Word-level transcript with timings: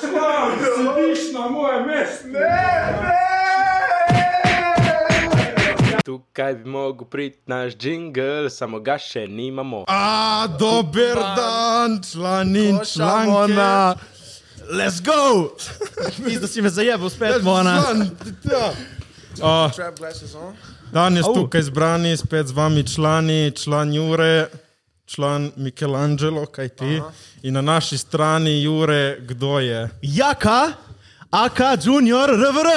član, 0.00 0.52
sediš 0.76 1.32
na 1.32 1.48
mojem 1.48 1.86
mestu. 1.86 2.28
Tukaj 6.04 6.54
bi 6.54 6.70
mogel 6.70 7.06
priti 7.06 7.38
naš 7.46 7.72
jingle, 7.80 8.50
samo 8.50 8.80
ga 8.80 8.98
še 8.98 9.26
nimamo. 9.26 9.84
A, 9.88 10.46
dober 10.58 11.14
dan, 11.36 12.02
člani 12.12 12.68
in 12.68 12.78
članke. 12.94 13.62
Let's 14.70 15.00
go! 15.02 15.50
Mislim, 16.18 16.40
da 16.40 16.46
si 16.46 16.62
me 16.62 16.68
zajel, 16.68 17.10
spet 17.10 17.42
mona. 17.42 17.82
Član. 17.82 18.10
A, 19.42 19.70
Trap 19.74 19.98
glasses 19.98 20.34
on. 20.34 20.54
Danes 20.92 21.26
tukaj 21.34 21.62
zbrani, 21.62 22.16
spet 22.16 22.46
z 22.46 22.52
vami 22.52 22.86
člani, 22.86 23.50
član 23.50 23.92
Jure, 23.94 24.46
član 25.06 25.50
Michelangelo, 25.56 26.46
kaj 26.46 26.68
ti. 26.68 27.02
In 27.42 27.54
na 27.54 27.60
naši 27.62 27.98
strani 27.98 28.62
Jure, 28.62 29.18
kdo 29.20 29.58
je? 29.58 29.88
Jaka, 30.02 30.72
AK 31.30 31.60
Junior, 31.84 32.30
RVR. 32.30 32.68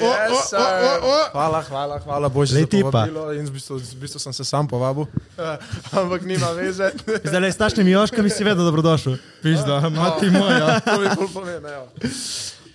O, 0.00 0.06
o, 0.06 0.08
o, 0.08 0.62
o, 0.62 1.08
o. 1.08 1.18
Hvala, 1.32 1.62
hvala, 1.62 1.98
hvala 1.98 2.28
Božji 2.28 2.66
tipa. 2.66 2.90
povabilo. 2.90 3.32
In 3.32 3.46
v 3.46 3.50
bistvu, 3.50 3.78
v 3.78 3.96
bistvu 4.00 4.18
sem 4.20 4.32
se 4.32 4.44
sam 4.44 4.68
povabil, 4.68 5.06
ampak 5.98 6.22
nima 6.22 6.52
veze. 6.52 6.92
Zdaj 7.28 7.40
le 7.40 7.52
s 7.52 7.56
tašnimi 7.56 7.90
joškami 7.90 8.30
si 8.30 8.44
vedno 8.44 8.64
dobrodošel. 8.64 9.16
Pizda, 9.42 9.80
mati 9.90 10.30
moja. 10.30 10.80
To 10.84 11.00
mi 11.00 11.08
bolj 11.16 11.28
pomeni, 11.32 11.68
evo. 11.68 11.86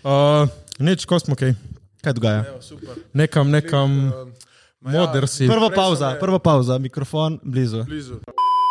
Uh, 0.03 0.49
nič, 0.79 1.05
ko 1.05 1.19
smo 1.19 1.35
kaj. 1.35 1.53
Kaj 2.01 2.13
dogaja? 2.13 2.43
Evo, 2.49 2.61
super. 2.61 2.95
Nekam, 3.13 3.49
nekam, 3.49 3.91
Um, 4.09 4.33
ma 4.81 4.91
ja, 4.93 4.99
moder 5.03 5.27
si. 5.27 5.47
Prva 5.47 5.69
pauza, 5.69 6.15
prva 6.19 6.39
pauza, 6.39 6.77
mikrofon 6.79 7.39
blizu. 7.43 7.83
Blizu. 7.83 8.19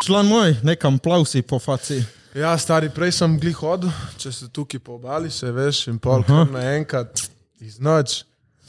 Član 0.05 0.27
moj, 0.27 0.55
nekam 0.63 0.99
plavsi 0.99 1.43
po 1.43 1.59
faci. 1.59 2.05
Ja, 2.35 2.59
stari, 2.59 2.91
prej 2.95 3.13
sem 3.17 3.33
glih 3.41 3.57
hodil, 3.59 3.91
če 4.19 4.31
se 4.33 4.47
tukaj 4.55 4.79
po 4.79 4.95
obali, 4.95 5.31
se 5.31 5.51
veš, 5.51 5.89
in 5.91 5.97
pol 5.99 6.23
Aha. 6.23 6.45
kar 6.45 6.53
naenkrat 6.55 7.25
iz 7.59 7.81
noč 7.83 8.23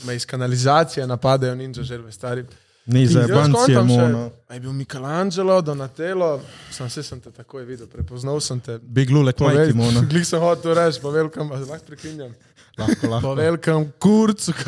me 0.07 0.15
iz 0.15 0.25
kanalizacije 0.25 1.05
napadajo 1.07 1.55
ninja 1.55 1.83
želve, 1.83 2.11
stari. 2.11 2.45
Ni 2.85 3.05
za 3.07 3.27
še, 3.27 3.81
mono. 3.85 4.31
je 4.49 4.59
bil 4.59 4.73
Michelangelo, 4.73 5.61
Donatello, 5.61 6.41
sem 6.71 6.89
se 6.89 7.03
sem 7.03 7.19
te 7.21 7.31
takoj 7.31 7.65
videl, 7.65 7.87
prepoznal 7.87 8.39
sem 8.41 8.59
te. 8.59 8.79
Big 8.81 9.11
lulek, 9.13 9.39
majki, 9.39 9.75
mono. 9.77 10.01
Glih 10.09 10.25
sem 10.25 10.41
hodil 10.41 10.73
reči, 10.73 11.01
po 11.01 11.11
velikem, 11.13 11.51
a 11.51 11.59
lahko 11.59 11.85
preklinjam. 11.91 12.33
Lahko, 12.79 13.01
Po 13.01 13.11
lahko. 13.11 13.35
velikem 13.35 13.91
kurcu, 13.99 14.53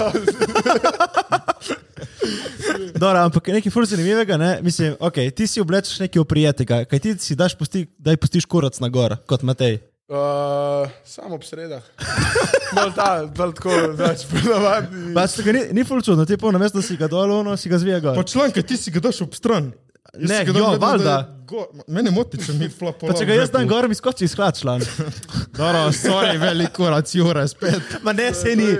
Dobro, 3.01 3.19
ampak 3.25 3.47
nekaj 3.47 3.71
fur 3.73 3.85
zanimivega, 3.89 4.37
ne? 4.37 4.51
Mislim, 4.61 4.95
ok, 4.99 5.17
ti 5.35 5.47
si 5.47 5.61
oblečeš 5.61 5.99
nekaj 6.03 6.21
oprijetega, 6.21 6.83
kaj 6.89 6.99
ti 7.01 7.15
si 7.19 7.35
daš 7.35 7.55
pusti, 7.57 7.85
daj 7.97 8.17
pustiš 8.21 8.45
kurac 8.45 8.77
na 8.83 8.89
gor, 8.93 9.17
kot 9.29 9.41
Matej. 9.47 9.79
Uh, 10.11 10.89
samo 11.07 11.37
ob 11.39 11.43
sredah. 11.47 11.83
Bolj 12.75 12.91
ta, 12.95 13.07
bolj 13.35 13.53
tako, 13.55 13.75
več 13.99 14.25
ponavadi. 14.27 15.13
Pač 15.15 15.37
ni, 15.47 15.61
ni 15.75 15.83
ful 15.87 16.03
čudno, 16.03 16.25
ti 16.27 16.35
pa 16.39 16.51
na 16.51 16.59
mesto 16.59 16.83
si 16.83 16.97
ga 16.99 17.07
dol, 17.11 17.31
ono 17.41 17.55
si 17.59 17.71
ga 17.71 17.79
zvije 17.79 17.99
gor. 18.03 18.15
Pa 18.19 18.23
član, 18.27 18.51
kaj 18.55 18.65
ti 18.67 18.77
si 18.79 18.91
ga 18.91 18.99
daš 19.03 19.21
ob 19.25 19.35
stran. 19.35 19.71
Ne, 20.17 20.45
ga 20.45 20.51
jo, 20.51 20.53
vedno, 20.53 20.77
da 20.77 20.85
valjda. 20.85 21.17
je 21.17 21.41
gor. 21.45 21.65
Mene 21.87 22.11
moti, 22.11 22.39
če 22.45 22.53
mi 22.53 22.69
flapo. 22.69 23.07
Pa 23.07 23.15
če 23.15 23.25
ga 23.27 23.35
jaz 23.37 23.51
dan 23.53 23.67
gor, 23.69 23.87
mi 23.87 23.95
skoči 23.95 24.25
iz 24.27 24.35
hlad 24.35 24.57
član. 24.59 24.83
Dobro, 25.59 25.83
sorry, 25.95 26.35
velik 26.41 26.73
kurac, 26.75 27.11
Jure, 27.15 27.45
spet. 27.47 27.95
Ma 28.05 28.13
ne, 28.13 28.31
se 28.33 28.55
ni. 28.55 28.71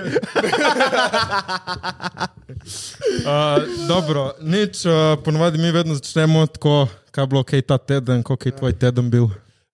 Uh, 3.21 3.63
dobro, 3.87 4.31
nič, 4.41 4.83
uh, 4.85 5.17
ponovadi 5.25 5.57
mi 5.57 5.71
vedno 5.71 5.95
začnemo 5.97 6.45
tako, 6.47 6.87
kaj 7.11 7.23
je 7.23 7.27
bilo 7.27 7.41
kaj 7.43 7.61
ta 7.61 7.77
teden, 7.77 8.23
koliko 8.23 8.49
je 8.49 8.55
tvoj 8.55 8.73
teden 8.79 9.09
bil. 9.09 9.25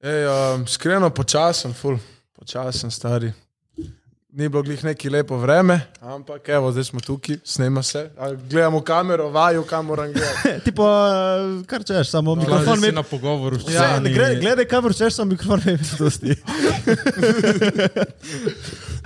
Ej, 0.04 0.28
um, 0.28 0.64
skreno 0.68 1.10
počasen, 1.10 1.74
ful, 1.74 1.98
počasen, 2.40 2.92
stari. 2.92 3.34
Ni 4.38 4.50
bilo 4.50 4.64
glih 4.64 4.84
neki 4.84 5.10
lepo 5.10 5.38
vreme, 5.38 5.80
ampak 6.02 6.50
evo, 6.50 6.72
zdaj 6.72 6.84
smo 6.84 7.00
tukaj, 7.00 7.38
snema 7.44 7.84
se. 7.84 8.10
Gledamo 8.50 8.82
kamero, 8.82 9.30
vaju, 9.30 9.64
kam 9.64 9.86
moram 9.86 10.14
gledati. 10.14 10.60
Ti 10.66 10.72
pa, 10.72 11.10
kar 11.66 11.84
češ, 11.84 12.10
samo 12.10 12.36
mikrofon 12.36 12.80
mi 12.80 12.88
mi... 12.88 12.94
na 12.94 13.04
pogovoru. 13.04 13.58
Ja, 13.74 14.00
ne, 14.00 14.10
gre- 14.10 14.40
gledaj, 14.40 14.66
kamor 14.66 14.96
češ, 14.96 15.14
samo 15.14 15.30
mikrofon 15.30 15.62
mi 15.66 15.78
dosti. 16.00 16.36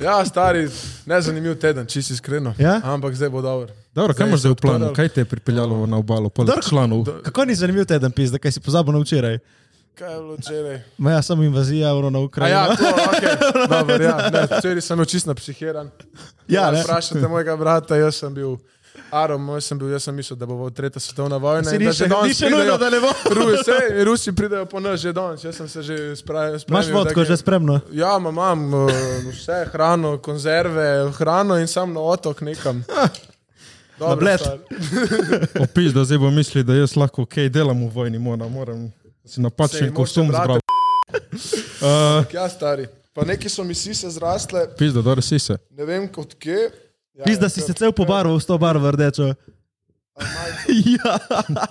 Ja, 0.01 0.25
stari, 0.25 0.67
nezanimiv 1.05 1.55
teden, 1.55 1.85
čisto 1.85 2.13
iskreno. 2.13 2.53
Ja? 2.57 2.81
Ampak 2.83 3.15
zdaj 3.15 3.29
bo 3.29 3.41
dobro. 3.41 3.73
Dobro, 3.95 4.13
kaj 4.13 4.27
imaš 4.27 4.39
zdaj 4.39 4.51
v 4.51 4.55
planu? 4.55 4.93
Kaj 4.93 5.09
te 5.09 5.21
je 5.21 5.25
pripeljalo 5.25 5.85
na 5.85 5.97
obalo, 5.97 6.29
poleg 6.29 6.59
članov? 6.69 7.05
Kako 7.23 7.45
ni 7.45 7.55
zanimiv 7.55 7.85
teden 7.85 8.11
pizda, 8.11 8.37
kaj 8.37 8.51
si 8.51 8.59
pozabil 8.59 8.93
na 8.93 8.99
včeraj? 8.99 9.37
Kaj 9.95 10.13
je 10.13 10.19
bilo 10.19 10.35
včeraj? 10.35 10.79
Ma 10.97 11.11
ja, 11.11 11.21
samo 11.21 11.43
invazija 11.43 11.89
euro 11.89 12.09
na 12.09 12.19
A 12.19 12.21
Ukrajino. 12.21 12.49
ja, 12.51 12.67
to, 12.67 12.83
okay. 12.83 13.35
Dobar, 13.71 14.01
ja. 14.01 14.29
Ne, 14.29 14.47
včeraj 14.51 14.81
sem 14.81 14.97
bil 14.97 15.05
čist 15.05 15.25
napsihiran. 15.25 15.89
Ja, 16.47 16.71
ne. 16.71 16.81
Vprašajte 16.81 17.27
mojega 17.27 17.55
brata, 17.55 17.95
jaz 17.95 18.15
sem 18.15 18.33
bil. 18.33 18.57
Arom, 19.11 19.43
moj 19.43 19.61
sem 19.61 19.79
bil, 19.79 19.87
jaz 19.89 20.03
sem 20.03 20.15
mislil, 20.15 20.35
da 20.35 20.45
bo 20.45 20.69
tretja 20.69 20.99
svetovna 20.99 21.37
vojna. 21.37 21.63
Si 21.63 21.75
in 21.75 21.81
ni 21.81 21.87
da 21.87 21.93
še- 21.93 22.49
nujno, 22.49 22.77
da 22.77 22.89
ne 22.89 22.99
bo. 22.99 23.07
Rusi, 23.37 23.71
Rusi 24.03 24.31
pridejo 24.31 24.65
po 24.65 24.79
nas 24.79 24.99
že 24.99 25.13
danes, 25.13 25.43
jaz 25.43 25.55
sem 25.55 25.67
se 25.67 25.81
že 25.81 26.15
spravil. 26.15 26.59
Imaš 26.67 26.89
vodko 26.89 27.23
že 27.23 27.37
spremno? 27.37 27.79
Ja, 27.91 28.19
ma- 28.19 28.29
imam 28.29 28.73
uh, 28.73 28.91
vse, 29.29 29.65
hrano, 29.71 30.17
konzerve, 30.17 30.87
hrano 31.11 31.55
in 31.55 31.67
sam 31.67 31.93
na 31.93 31.99
otok 32.01 32.41
nekam. 32.41 32.83
Dobro. 33.99 34.27
Opis, 35.59 35.93
da 35.93 36.03
zdaj 36.03 36.17
bo 36.17 36.31
mislil, 36.31 36.63
da 36.63 36.73
jaz 36.73 36.95
lahko 36.95 37.25
kaj 37.25 37.49
delam 37.49 37.85
v 37.85 37.91
vojni, 37.91 38.19
moram, 38.19 38.51
moram 38.51 38.91
si 39.31 39.41
napačen 39.41 39.93
kostum 39.93 40.27
brate- 40.27 40.43
zbral. 40.43 40.59
Uh, 41.81 42.25
Ja, 42.33 42.49
stari. 42.49 42.87
Pa 43.13 43.25
neki 43.25 43.49
so 43.49 43.63
mi 43.63 43.75
sise 43.75 44.09
zrastle, 44.09 44.67
Pizda, 44.77 45.01
dobro 45.01 45.21
si 45.21 45.39
se. 45.39 45.57
ne 45.69 45.85
vem 45.85 46.07
kot 46.07 46.35
kje. 46.35 46.69
Ja, 47.13 47.23
Pizda 47.25 47.45
ja, 47.45 47.49
si 47.49 47.61
se 47.61 47.73
cel 47.73 47.91
pobarval 47.91 48.39
s 48.39 48.45
to 48.45 48.57
barvo 48.57 48.91
rdečo. 48.91 49.31
Ja. 50.69 51.17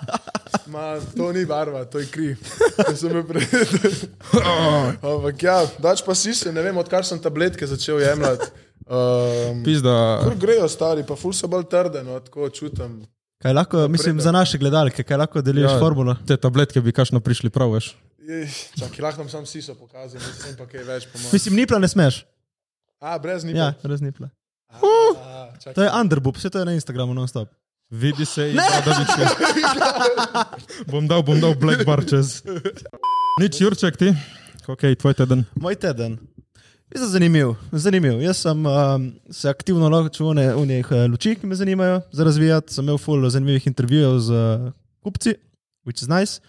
Ma, 0.71 0.99
to 1.15 1.31
ni 1.31 1.45
barva, 1.45 1.85
to 1.85 1.99
je 1.99 2.07
kri. 2.07 2.35
Sem. 2.95 3.11
Ampak 5.01 5.43
ja, 5.43 5.61
dač 5.79 6.01
pa 6.05 6.15
si 6.15 6.33
se, 6.35 6.51
ne 6.51 6.61
vem, 6.61 6.77
odkar 6.77 7.05
sem 7.07 7.19
tabletke 7.19 7.67
začel 7.67 7.99
jemljati. 8.01 8.49
Um, 8.91 9.61
Pizda, 9.63 10.19
Kar 10.23 10.35
grejo 10.35 10.67
stari, 10.67 11.03
pa 11.07 11.15
ful 11.15 11.33
so 11.33 11.47
bolj 11.47 11.67
trde, 11.71 12.03
no, 12.03 12.19
tako 12.19 12.49
čutim. 12.49 13.01
Kaj 13.41 13.53
lahko, 13.53 13.87
mislim, 13.87 14.19
za 14.21 14.31
naše 14.31 14.57
gledalke, 14.57 15.03
kaj 15.03 15.17
lahko 15.17 15.41
deliš 15.41 15.63
Ja. 15.63 15.79
formulo? 15.79 16.15
te 16.27 16.37
tabletke 16.37 16.81
bi 16.81 16.91
kašno 16.91 17.19
prišli 17.19 17.49
prav, 17.49 17.71
veš. 17.71 17.95
Čakaj, 18.79 19.01
lahko 19.01 19.21
vam 19.21 19.29
sam 19.29 19.45
siso 19.45 19.75
pokazal, 19.75 20.21
vem 20.45 20.55
pa 20.57 20.65
kaj 20.65 20.83
več 20.83 21.07
po 21.07 21.17
mojem. 21.17 21.33
Mislim, 21.33 21.55
nipla 21.55 21.79
ne 21.79 21.87
smeš. 21.87 22.25
A, 22.99 23.17
brez 23.19 23.43
nipa. 23.43 23.57
Ja, 23.57 23.73
brez 23.83 24.01
nipla. 24.01 24.29
A, 24.71 25.49
čakaj. 25.57 25.73
To 25.73 25.81
je 25.81 25.89
underboob, 25.91 26.37
vse 26.37 26.49
to 26.49 26.59
je 26.59 26.65
na 26.65 26.73
Instagramu 26.73 27.13
non-stop. 27.13 27.49
Vidi 27.91 28.25
se 28.25 28.51
in 28.51 28.55
bradavice. 28.55 29.25
bom 30.91 31.07
dal, 31.07 31.23
bom 31.23 31.39
dal 31.41 31.55
black 31.55 31.83
bar 31.85 32.05
čez. 32.05 32.39
Nič, 33.41 33.57
Jurček, 33.61 33.97
ti? 33.97 34.13
Ok, 34.67 34.85
tvoj 34.95 35.13
teden. 35.17 35.43
Moj 35.59 35.75
teden. 35.75 36.15
Je 36.91 37.07
zanimiv, 37.07 37.53
zanimiv. 37.71 38.21
Jaz 38.21 38.37
sem 38.37 38.65
um, 38.65 39.11
se 39.29 39.49
aktivno 39.49 39.89
ločil 39.89 40.27
v 40.27 40.65
njih 40.67 40.87
luči, 41.11 41.35
ki 41.39 41.47
me 41.47 41.55
zanimajo 41.55 42.01
za 42.11 42.23
razvijati. 42.23 42.73
Sem 42.73 42.83
imel 42.85 42.97
full 42.97 43.29
zanimivih 43.29 43.67
intervjujev 43.67 44.19
z 44.19 44.31
uh, 44.31 44.71
kupci, 45.03 45.35
which 45.85 46.03
is 46.03 46.07
nice. 46.07 46.41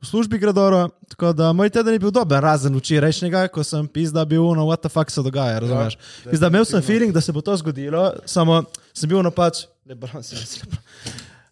V 0.00 0.06
službi 0.06 0.38
gre 0.38 0.52
dobro, 0.52 0.88
tako 1.08 1.32
da 1.32 1.52
moj 1.52 1.70
teden 1.70 1.92
je 1.92 1.98
bil 1.98 2.10
dober, 2.10 2.40
razen 2.42 2.76
včerajšnjega, 2.76 3.48
ko 3.52 3.64
sem 3.64 3.88
pizda 3.88 4.24
bil, 4.24 4.54
no, 4.56 4.64
what 4.64 4.80
the 4.80 4.88
fuck 4.88 5.10
se 5.10 5.22
dogaja, 5.22 5.58
razumeš? 5.58 5.98
Ja, 6.24 6.30
pizda, 6.30 6.48
imel 6.48 6.64
sem 6.64 6.82
feeling, 6.82 7.12
da 7.12 7.20
se 7.20 7.32
bo 7.32 7.40
to 7.44 7.56
zgodilo, 7.56 8.12
samo 8.24 8.62
sem 8.94 9.08
bil 9.08 9.20
na 9.22 9.30
pač, 9.30 9.66
lebron 9.84 10.24
si 10.24 10.40
res 10.40 10.56
lepo. 10.62 10.80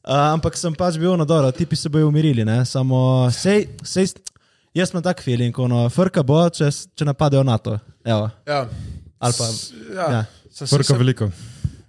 Uh, 0.08 0.32
ampak 0.32 0.56
sem 0.56 0.72
pač 0.72 0.96
bil 0.96 1.12
na 1.20 1.28
dobro, 1.28 1.52
tipi 1.52 1.76
se 1.76 1.92
bojo 1.92 2.08
umirili, 2.08 2.44
ne? 2.48 2.64
samo 2.64 3.28
sej, 3.28 3.66
sej, 3.84 4.14
jaz 4.74 4.90
imam 4.90 5.02
tak 5.02 5.22
feeling, 5.22 5.58
ono, 5.58 5.88
frka 5.88 6.22
bo, 6.22 6.50
če, 6.50 6.68
če 6.94 7.04
napadejo 7.04 7.42
NATO. 7.42 7.78
Evo, 8.04 8.30
Ja. 8.46 8.68
ali 9.18 9.34
pa, 9.34 9.44
S- 9.46 9.72
Ja. 9.94 10.10
ja, 10.10 10.24
Sem, 10.50 10.66
Frka 10.68 10.84
sem, 10.84 10.98
veliko. 10.98 11.30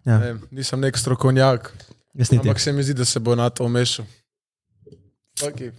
ja, 0.05 0.17
ne, 0.19 0.35
nisem 0.51 0.79
nek 0.79 0.97
strokovnjak, 0.97 1.71
jaz 2.13 2.31
niti. 2.31 2.43
ampak 2.43 2.59
se 2.59 2.71
mi 2.71 2.83
zdi, 2.83 2.93
da 2.93 3.05
se 3.05 3.19
bo 3.19 3.35
na 3.35 3.49
to 3.49 3.65
umešal. 3.65 4.05
Okay. 5.41 5.71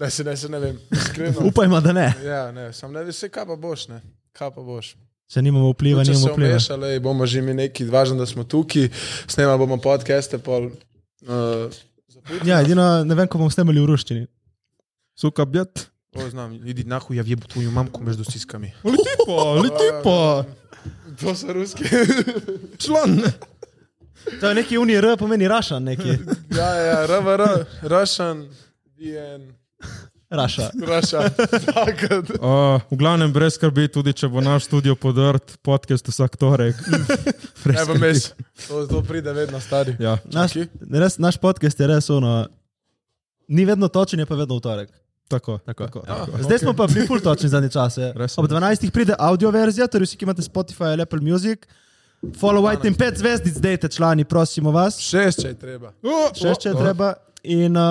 Ne, 0.00 0.10
se 0.10 0.24
ne, 0.24 0.36
se 0.36 0.48
ne 0.48 0.58
vem, 0.58 0.78
iskreno. 0.92 1.40
Upajmo, 1.42 1.80
da 1.80 1.92
ne, 1.92 2.14
Ja, 2.20 2.52
ne, 2.52 2.72
sam 2.72 2.92
ne 2.92 3.04
veš, 3.04 3.20
kaj 3.30 3.46
pa 3.46 3.56
boš, 3.56 3.88
ne. 3.88 4.00
Kaj 4.32 4.50
pa 4.50 4.60
boš? 4.62 4.96
če 5.28 5.42
nimamo 5.42 5.70
vpliva, 5.70 6.04
se 6.04 6.10
nimamo 6.10 6.32
vpliva. 6.32 6.50
umešali, 6.50 7.00
bomo 7.00 7.26
že 7.26 7.42
mi 7.42 7.54
neki, 7.54 7.84
važno, 7.84 8.16
da 8.16 8.26
smo 8.26 8.44
tukaj, 8.44 8.88
snemali 9.26 9.58
bomo 9.58 9.76
podcaste, 9.78 10.38
pol. 10.38 10.70
Uh, 11.22 11.68
Ja, 12.44 12.60
edino 12.60 13.04
ne 13.04 13.14
vem, 13.14 13.26
ko 13.26 13.38
bomo 13.38 13.50
snemali 13.50 13.80
v 13.80 13.86
ruščini. 13.86 14.26
Suka, 15.14 15.44
bjat. 15.44 15.86
O, 16.14 16.30
znam, 16.30 16.52
idi 16.54 16.84
nahuj, 16.84 17.16
ja 17.16 17.22
vjebu 17.22 17.46
tvoju 17.46 17.70
mamku 17.70 18.02
među 18.02 18.24
stiskami. 18.24 18.72
Leti 18.84 19.14
pa, 19.26 19.52
leti 19.52 19.88
pa. 20.04 20.44
To 21.20 21.34
so 21.34 21.52
ruski. 21.52 21.84
Član. 22.84 23.20
To 24.40 24.48
je 24.48 24.54
neki 24.54 24.78
unij 24.78 24.96
R, 24.96 25.16
pomeni 25.18 25.48
Rašan 25.48 25.82
neki. 25.82 26.08
ja, 26.58 26.74
ja, 26.74 27.06
RVR, 27.06 27.64
Russian, 27.82 28.48
VN. 28.96 29.52
Raša. 30.30 30.70
Raša. 30.86 31.28
Takrat. 31.74 32.30
Uh, 32.30 32.80
v 32.90 32.96
glavnem, 32.96 33.32
brez 33.32 33.54
skrbi, 33.54 33.88
tudi 33.88 34.12
če 34.12 34.28
bo 34.28 34.42
naš 34.44 34.66
studio 34.68 34.92
podrt, 34.94 35.56
podcast 35.64 36.08
vsak 36.08 36.36
torek. 36.36 36.76
Ne 37.64 37.84
bom 37.88 38.04
jaz. 38.04 38.34
To, 38.66 38.84
to 38.86 39.00
pride 39.02 39.32
vedno 39.32 39.60
stari. 39.60 39.96
ja. 39.98 40.18
Naš, 40.28 40.58
res, 40.92 41.16
naš 41.18 41.40
podcast 41.40 41.80
je 41.80 41.88
res 41.88 42.10
ono. 42.10 42.44
Ni 43.48 43.64
vedno 43.64 43.88
točen, 43.88 44.20
je 44.20 44.26
pa 44.28 44.36
vedno 44.36 44.60
v 44.60 44.60
torek. 44.60 44.92
Tako, 45.28 45.58
Tako. 45.58 45.84
tako, 45.84 45.98
Ja. 46.00 46.14
tako. 46.16 46.42
Zdaj 46.42 46.58
smo 46.58 46.72
pa 46.72 46.86
bili 46.86 47.06
full 47.06 47.20
točni 47.20 47.48
zadnje 47.48 47.68
čase. 47.70 48.12
Ob 48.36 48.46
12. 48.46 48.90
pride 48.90 49.14
audio 49.18 49.50
verzija, 49.50 49.86
torej 49.86 50.04
vsi, 50.04 50.16
ki 50.16 50.24
imate 50.24 50.42
Spotify 50.42 50.84
ali 50.86 51.02
Apple 51.02 51.20
Music. 51.22 51.58
Followajte 52.34 52.88
in 52.88 52.94
pet 52.94 53.14
zvezdic 53.14 53.54
dejte 53.56 53.88
člani, 53.88 54.24
prosimo 54.24 54.70
vas. 54.70 54.96
Šest, 54.98 55.42
če 55.42 55.48
je 55.48 55.54
treba. 55.56 55.92
Še 56.34 56.54
če 56.56 56.68
je 56.68 56.74
treba. 56.74 57.12
In 57.44 57.76
uh, 57.76 57.84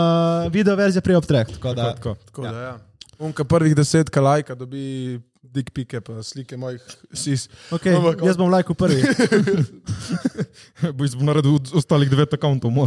video 0.52 0.76
verzija 0.76 1.02
prije 1.02 1.18
ob 1.18 1.26
treh. 1.26 1.48
Tako 1.48 1.74
da, 1.74 1.94
Tako, 1.94 2.16
tako. 2.16 2.26
Tako 2.26 2.42
da, 2.44 2.62
ja. 2.62 2.74
Unka 3.20 3.44
prvih 3.44 3.76
desetka 3.76 4.22
lajka 4.22 4.56
dobi 4.56 5.20
dik 5.44 5.72
pike, 5.72 6.02
pa 6.02 6.20
slike 6.22 6.58
mojih 6.58 6.82
sis. 7.14 7.48
okay, 7.72 7.96
Ampak- 7.96 8.20
jaz 8.22 8.38
bom 8.38 8.52
lajkal 8.52 8.76
prvi. 8.76 9.00
Bo 10.94 11.06
jaz 11.06 11.16
bom 11.16 11.26
naredil 11.26 11.56
ostalih 11.74 12.10
devet 12.10 12.34
akauntov. 12.34 12.74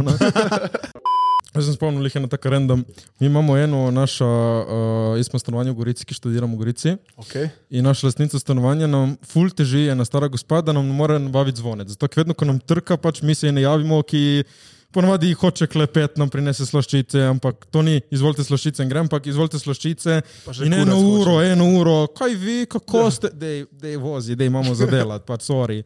Jaz 1.51 1.65
sem 1.67 1.75
spomnil, 1.75 2.05
jih 2.07 2.15
je 2.15 2.21
na 2.23 2.29
tak 2.31 2.45
random. 2.47 2.85
Mi 3.19 3.27
imamo 3.27 3.57
eno 3.59 3.91
našo, 3.91 4.25
uh, 4.25 5.17
jaz 5.19 5.27
smo 5.27 5.39
stanovanje 5.39 5.73
v 5.73 5.79
Gorici, 5.81 6.05
ki 6.07 6.15
študiramo 6.15 6.55
v 6.55 6.59
Gorici. 6.63 6.93
Okay. 7.19 7.49
In 7.75 7.83
naša 7.83 8.07
lastnica 8.07 8.39
stanovanja 8.39 8.87
nam 8.87 9.17
ful 9.27 9.51
teži, 9.51 9.89
ena 9.91 10.07
stara 10.07 10.31
gospa, 10.31 10.61
da 10.63 10.71
nam 10.71 10.87
ne 10.87 10.95
more 10.95 11.19
nabaviti 11.19 11.59
zvonec. 11.59 11.91
Zato, 11.91 12.07
ker 12.07 12.23
vedno, 12.23 12.37
ko 12.39 12.47
nam 12.47 12.61
trka, 12.63 12.95
pač 12.95 13.19
mi 13.21 13.35
se 13.35 13.49
je 13.49 13.55
ne 13.57 13.65
javimo, 13.67 13.99
ki 14.07 14.43
ponovadi 14.91 15.33
hoče 15.33 15.67
klepet, 15.67 16.17
nam 16.19 16.29
prinese 16.29 16.65
slaščice, 16.67 17.23
ampak 17.31 17.65
to 17.71 17.83
ni, 17.85 17.99
izvolite 18.11 18.43
slaščice 18.43 18.83
in 18.83 18.91
grem, 18.91 19.07
ampak 19.07 19.27
izvolite 19.31 19.59
slaščice. 19.59 20.17
In 20.65 20.75
eno 20.75 20.97
kurac 20.97 21.21
uro, 21.21 21.35
eno 21.45 21.67
uro, 21.79 21.95
kaj 22.15 22.35
vi, 22.39 22.57
kako 22.71 23.05
ste, 23.13 23.31
dej, 23.31 23.63
dej 23.71 23.97
vozi, 24.01 24.35
dej 24.39 24.51
imamo 24.51 24.75
za 24.75 24.87
delati, 24.91 25.25
pač 25.27 25.47
sorry. 25.47 25.81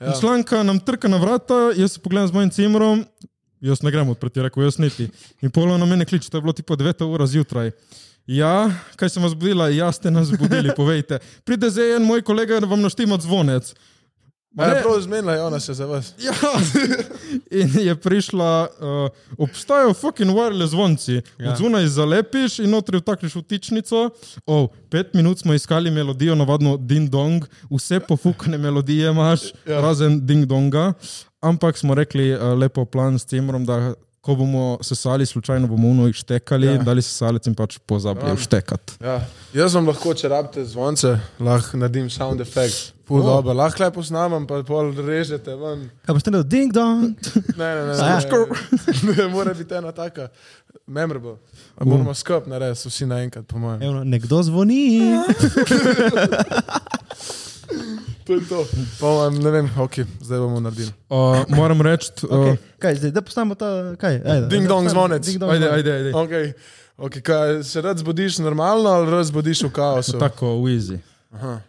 Ja. 0.00 0.14
Članka 0.20 0.62
nam 0.66 0.80
trka 0.84 1.10
na 1.12 1.20
vrata, 1.20 1.68
jaz 1.76 1.96
se 1.96 2.04
pogledam 2.04 2.28
z 2.28 2.38
mojim 2.38 2.52
cimrom, 2.54 3.04
jaz 3.60 3.82
ne 3.82 3.90
grem 3.90 4.08
odpreti, 4.08 4.42
rekel 4.42 4.64
jaz 4.64 4.78
niti. 4.78 5.08
In 5.42 5.50
polo 5.50 5.78
na 5.78 5.86
mene 5.86 6.04
kliče, 6.04 6.30
to 6.30 6.38
je 6.38 6.42
bilo 6.42 6.52
tipo 6.52 6.76
9 6.76 7.04
ura 7.04 7.26
zjutraj. 7.26 7.70
Ja, 8.28 8.70
kaj 8.96 9.08
sem 9.08 9.22
vas 9.24 9.34
budila, 9.34 9.70
ja 9.72 9.92
ste 9.92 10.10
nas 10.10 10.30
budili, 10.30 10.74
povejte. 10.76 11.18
Pride 11.48 11.70
zdaj 11.70 11.96
en 11.96 12.04
moj 12.04 12.22
kolega, 12.22 12.60
da 12.60 12.68
vam 12.68 12.82
naštima 12.84 13.16
zvonec. 13.20 13.72
Ma 14.52 14.64
je 14.64 14.82
prav 14.82 15.00
zmenila, 15.00 15.32
je 15.32 15.42
ona 15.42 15.60
se 15.60 15.74
za 15.74 15.86
vas. 15.86 16.12
Ja, 16.18 16.32
in 17.60 17.70
je 17.80 17.94
prišla, 17.94 18.68
uh, 18.80 19.10
obstajajo 19.38 19.94
fucking 19.94 20.30
wireless 20.30 20.70
zvonci. 20.70 21.20
Ja. 21.38 21.56
Zunaj 21.56 21.86
zalepiš 21.86 22.58
in 22.58 22.70
notri 22.70 22.98
vtakneš 22.98 23.36
vtičnico. 23.36 24.10
Oh, 24.46 24.68
pet 24.90 25.14
minut 25.14 25.38
smo 25.38 25.54
iskali 25.54 25.90
melodijo, 25.90 26.34
navadno 26.34 26.76
ding 26.76 27.10
dong, 27.10 27.44
vse 27.70 28.00
pofukane 28.00 28.58
melodije 28.58 29.10
imaš, 29.10 29.40
ja. 29.66 29.80
razen 29.80 30.26
ding 30.26 30.44
donga. 30.44 30.92
Ampak 31.40 31.78
smo 31.78 31.94
rekli 31.94 32.34
uh, 32.34 32.58
lepo 32.58 32.84
plan 32.84 33.18
s 33.18 33.26
Cimrom, 33.26 33.66
da 33.66 33.94
ko 34.20 34.34
bomo 34.34 34.78
sesali, 34.82 35.26
slučajno 35.26 35.66
bomo 35.66 35.88
uno 35.88 36.08
ištekali, 36.08 36.66
ja. 36.66 36.82
dali 36.82 37.02
sesalec 37.02 37.46
in 37.46 37.54
pač 37.54 37.78
pozabili 37.86 38.36
štekati. 38.36 38.92
Ja. 39.00 39.26
Jaz 39.54 39.74
vam 39.74 39.86
lahko, 39.88 40.14
če 40.14 40.28
rabite 40.28 40.64
zvonce, 40.66 41.18
lahko 41.40 41.76
naredim 41.78 42.10
sound 42.10 42.40
effect. 42.44 42.92
Ful 43.08 43.22
oh. 43.22 43.26
dobro, 43.26 43.54
lahko 43.56 43.82
lepo 43.86 44.02
snamem, 44.04 44.46
pa 44.46 44.62
pol 44.68 44.92
režete 45.06 45.54
ven. 45.56 45.90
Kaj 46.04 46.14
boste 46.18 46.30
naredili? 46.34 46.58
Ding 46.58 46.74
dong. 46.74 47.00
Ne, 47.56 47.74
ne, 47.78 47.82
ne. 47.88 47.94
Ja. 47.96 48.18
ne, 48.18 48.24
ne, 49.06 49.12
ne 49.22 49.28
mora 49.32 49.54
biti 49.56 49.74
ena 49.78 49.92
taka, 49.96 50.28
memorable. 50.86 51.38
A 51.78 51.80
Moramo 51.88 52.14
skup 52.14 52.46
narediti, 52.50 52.88
vsi 52.90 53.04
naenkrat, 53.08 53.46
po 53.48 53.58
mojem. 53.62 53.82
Evo, 53.86 54.04
nekdo 54.04 54.42
zvoni. 54.42 54.82
To 58.24 58.34
je 58.34 58.40
to. 58.48 58.66
Mojem, 59.00 59.38
ne 59.42 59.50
vem, 59.50 59.70
ok, 59.78 59.94
zdaj 60.20 60.38
bomo 60.38 60.60
naredili. 60.60 60.92
Uh, 61.08 61.44
moram 61.48 61.80
reči, 61.80 62.10
uh, 62.22 62.30
Okay. 62.30 62.56
Kaj, 62.78 62.94
zdaj, 62.94 63.10
da 63.10 63.22
postavimo 63.22 63.54
ta. 63.54 63.94
Kaj, 64.00 64.14
ajde, 64.14 64.46
Ding 64.46 64.64
ajde, 64.64 64.68
dong 64.68 64.88
zvonec. 64.88 65.26
Ding 65.26 65.38
dong 65.40 65.52
ajde, 65.52 65.70
ajde, 65.70 65.92
ajde. 65.92 66.12
Okay. 66.12 66.52
Okay, 66.98 67.22
kaj, 67.22 67.62
se 67.64 67.80
rad 67.80 67.98
zbudiš 67.98 68.38
normalno 68.38 68.90
ali 68.90 69.10
rad 69.10 69.24
zbudiš 69.26 69.62
v 69.62 69.70
kaosu? 69.70 70.18
Tako, 70.18 70.58
v 70.62 70.74
easy. 70.74 70.98
Aha. 71.32 71.60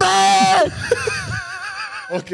Ok, 2.10 2.26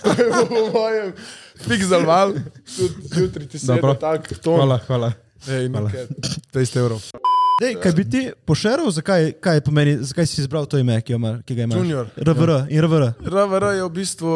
to 0.00 0.10
je 0.16 0.30
po 0.48 0.60
mojem 0.72 1.12
fiksal 1.60 2.06
val, 2.06 2.32
tudi 2.76 3.20
jutri 3.20 3.48
ti 3.48 3.58
se 3.58 3.66
Dobro. 3.66 3.90
je 3.90 3.98
tak 3.98 4.38
ton. 4.42 4.56
Hvala, 4.56 4.78
hvala. 4.86 5.12
Ej, 5.48 5.68
nekaj, 5.68 6.06
20 6.52 6.78
evrov. 6.78 7.33
Dej, 7.54 7.76
kaj 7.76 7.92
bi 7.92 8.04
ti 8.04 8.20
pošeral, 8.44 8.90
zakaj, 8.90 9.32
kaj 9.38 9.60
pomeni, 9.60 9.98
zakaj 10.00 10.26
si 10.26 10.40
izbral 10.40 10.66
to 10.66 10.74
ime, 10.74 10.96
ki, 10.98 11.12
jo 11.12 11.16
ima, 11.16 11.36
ki 11.40 11.54
ga 11.54 11.62
imaš? 11.62 11.78
Junior. 11.78 12.08
RVR 12.18 12.50
in 12.68 12.80
RVR. 12.80 13.04
RVR 13.22 13.66
je 13.72 13.82
v 13.82 13.90
bistvu 13.92 14.32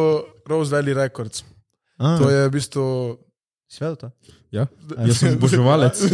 Rose 0.47 0.70
Valley 0.70 0.94
Records. 0.94 1.43
A, 1.97 2.15
To 2.17 2.31
je 2.31 2.44
v 2.44 2.53
bistvu. 2.53 2.85
Si 3.67 3.82
vedel 3.82 3.97
to? 3.97 4.09
Ja, 4.50 4.65
jaz 4.99 5.19
sem 5.19 5.35
oboževalec. 5.35 5.99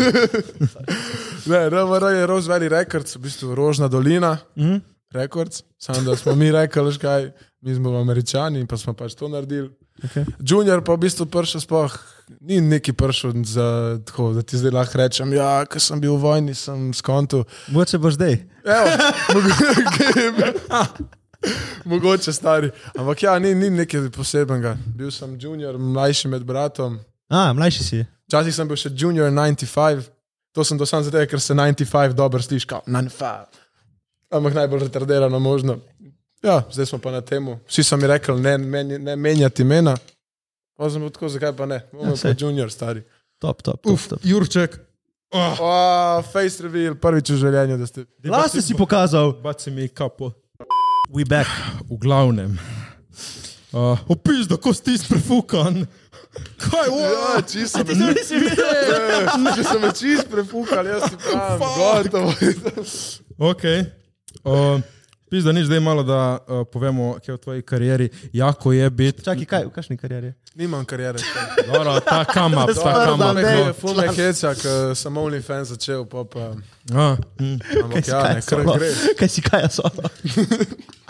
Ne, 1.45 1.69
RVR 1.69 2.09
je 2.11 2.25
Rose 2.25 2.49
Valley 2.49 2.69
Records, 2.69 3.13
v 3.13 3.21
bistvu 3.21 3.53
Rožna 3.53 3.85
dolina 3.87 4.39
Mhm. 4.57 4.81
Records. 5.13 5.63
Samo 5.79 6.01
da 6.03 6.17
smo 6.17 6.35
mi 6.35 6.49
rekli, 6.51 6.99
kaj, 6.99 7.29
mi 7.65 7.75
smo 7.75 7.97
američani 8.01 8.61
in 8.61 8.67
pa 8.67 8.77
smo 8.77 8.93
pač 8.93 9.15
to 9.15 9.29
naredili. 9.29 9.71
Okay. 10.05 10.25
Junior 10.49 10.83
pa 10.85 10.93
v 10.93 11.07
bistvu 11.07 11.25
prišel 11.27 11.63
sploh, 11.65 11.95
ni 12.41 12.61
neki 12.61 12.93
prišel 12.93 13.33
za 13.47 13.99
tako, 14.05 14.33
da 14.37 14.43
ti 14.43 14.59
zdaj 14.61 14.73
lahko 14.75 14.99
rečem, 15.01 15.33
ja, 15.33 15.65
ker 15.65 15.81
sem 15.81 16.01
bil 16.01 16.17
v 16.19 16.21
vojni, 16.21 16.55
sem 16.55 16.91
skonto. 16.93 17.45
Mogoče 17.73 17.99
boš 17.99 18.19
zdaj. 18.19 18.37
Evo, 18.65 18.91
mogoče, 19.35 20.53
mogoče 21.93 22.33
stari. 22.33 22.71
Ampak 22.99 23.23
ja, 23.23 23.39
ni, 23.39 23.55
ni 23.55 23.71
nekaj 23.71 24.11
posebnega. 24.13 24.77
Bil 24.99 25.09
sem 25.15 25.39
junior, 25.41 25.79
mlajši 25.79 26.29
med 26.35 26.45
bratom. 26.45 27.01
A, 27.33 27.53
mlajši 27.57 27.85
si. 27.85 28.05
Včasih 28.29 28.57
sem 28.57 28.69
bil 28.69 28.77
še 28.77 28.93
junior 28.93 29.33
95, 29.33 30.11
to 30.53 30.69
sem 30.69 30.77
do 30.77 30.85
sam 30.85 31.07
zato, 31.07 31.25
ker 31.31 31.41
se 31.41 31.57
95 31.57 32.13
dobro 32.13 32.45
sliši, 32.45 32.69
kot 32.69 32.93
95. 32.93 33.63
Ampak 34.35 34.53
najbolj 34.59 34.89
retardirano 34.89 35.41
možno. 35.41 35.79
Ja, 36.45 36.63
zdaj 36.73 36.87
smo 36.87 36.99
pa 36.99 37.11
na 37.11 37.21
temu. 37.21 37.59
Vsi 37.69 37.83
so 37.85 37.97
mi 37.97 38.07
rekli, 38.07 38.41
ne, 38.41 38.59
men, 38.59 38.89
ne 39.05 39.17
menjati 39.17 39.63
imena. 39.63 39.97
Pa 40.77 40.91
sem 40.91 41.05
tako, 41.11 41.29
zakaj 41.29 41.55
pa 41.57 41.67
ne? 41.67 41.81
Bomo 41.93 42.13
Ja, 42.13 42.19
pa 42.23 42.35
junior 42.39 42.73
stari. 42.73 43.03
Top, 43.39 43.63
top, 43.63 43.81
top. 43.83 43.93
Uf, 43.93 44.09
top. 44.09 44.21
Jurček. 44.25 44.77
Oh, 45.33 45.57
O, 45.61 46.23
face 46.33 46.63
reveal, 46.63 46.95
prvič 46.95 47.33
v 47.33 47.41
življenju, 47.41 47.79
da 47.81 47.87
ste. 47.89 48.05
Lase 48.31 48.63
si 48.63 48.77
pokazal. 48.79 49.33
Baci 49.43 49.71
mi 49.71 49.89
kapo. 49.89 50.31
We 51.11 51.25
back. 51.27 51.49
V 51.89 51.99
glavnem. 51.99 52.59
Uh, 53.75 53.99
opis, 54.09 54.47
da 54.47 54.57
ko 54.57 54.71
si 54.75 54.95
prefukan. 55.09 55.87
Kaj, 56.59 56.87
Ja, 56.87 57.39
oh, 57.39 57.43
čisto 57.47 57.83
Ti 57.83 57.95
to 57.95 58.11
nisi 58.11 58.39
videl? 58.39 59.27
Če 59.57 59.63
so 59.67 59.79
me 59.83 59.91
čist 59.95 60.27
prefukali, 60.31 60.91
jaz 60.91 61.11
si 61.11 61.19
pravim, 61.19 61.63
gotovo. 61.79 62.31
ok. 63.39 63.65
Uh, 64.43 64.83
Pis, 65.31 65.45
da 65.45 65.53
nič 65.53 65.67
zdaj 65.67 65.81
malo, 65.81 66.03
da 66.03 66.39
uh, 66.39 66.67
povemo, 66.73 67.15
kaj 67.19 67.33
je 67.33 67.37
v 67.37 67.41
tvoji 67.41 67.63
karieri, 67.63 68.09
jako 68.33 68.73
je 68.73 68.91
biti. 68.91 69.25
Čakaj, 69.25 69.45
kaj, 69.45 69.65
v 69.67 69.71
kakšni 69.71 69.97
karieri? 69.97 70.33
Nimam 70.55 70.85
karijere. 70.85 71.19
Dobro, 71.73 72.01
ta 72.01 72.25
kam 72.25 72.53
up, 72.55 72.71
ta 72.75 73.07
kam 73.07 73.21
up. 73.21 73.37
ne. 73.37 73.43
no. 73.43 73.73
Ful 73.73 73.95
me 73.95 74.09
heca, 74.15 74.55
ker 74.55 74.95
sem 74.97 75.17
OnlyFans 75.17 75.73
začel, 75.75 76.05
pa 76.07 76.25
pa. 76.25 76.53
A, 76.93 77.17
mm. 77.41 77.59
Ampak 77.85 78.09
ja, 78.09 78.21
kaj 78.23 78.35
ne, 78.35 78.43
kar 78.43 78.61
solo? 78.61 78.77
gre. 78.79 78.93
Kaj 79.19 79.29
si 79.29 79.43
kaj 79.43 79.69
solo? 79.71 80.11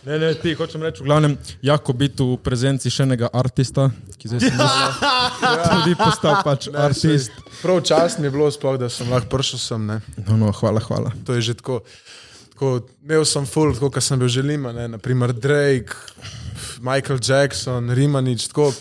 Ne, 0.00 0.16
ne, 0.16 0.30
ti 0.34 0.54
hočem 0.56 0.80
reči, 0.80 1.02
v 1.02 1.06
glavnem, 1.06 1.34
jako 1.60 1.92
biti 1.92 2.24
v 2.24 2.38
prezenci 2.40 2.88
še 2.88 3.04
enega 3.04 3.28
artista, 3.32 3.90
ki 4.16 4.30
zdaj 4.30 4.40
se 4.40 4.52
misli, 4.52 4.86
tudi 5.74 5.92
postal 5.94 6.38
pač 6.40 6.70
Ne, 6.72 6.78
artist. 6.80 7.28
sej, 7.28 7.58
Prav 7.60 7.82
čast 7.84 8.16
mi 8.18 8.24
je 8.24 8.32
bilo 8.32 8.48
sploh, 8.48 8.78
da 8.80 8.88
sem 8.88 9.10
lahko 9.12 9.28
prišel 9.28 9.60
sem. 9.60 9.84
Ne. 9.86 9.98
No, 10.24 10.38
no, 10.38 10.48
hvala, 10.52 10.80
hvala. 10.80 11.12
To 11.28 11.36
je 11.36 11.44
že 11.44 11.54
tako. 11.54 11.82
tako 12.54 12.70
imel 13.04 13.24
sem 13.24 13.44
full, 13.44 13.76
tako 13.76 13.90
kot 13.92 14.00
sem 14.02 14.16
bil 14.16 14.28
želima, 14.28 14.72
ne. 14.72 14.88
naprimer 14.88 15.32
Drake, 15.32 15.92
Michael 16.80 17.20
Jackson, 17.20 17.92
Rimanič, 17.92 18.48
tako. 18.48 18.72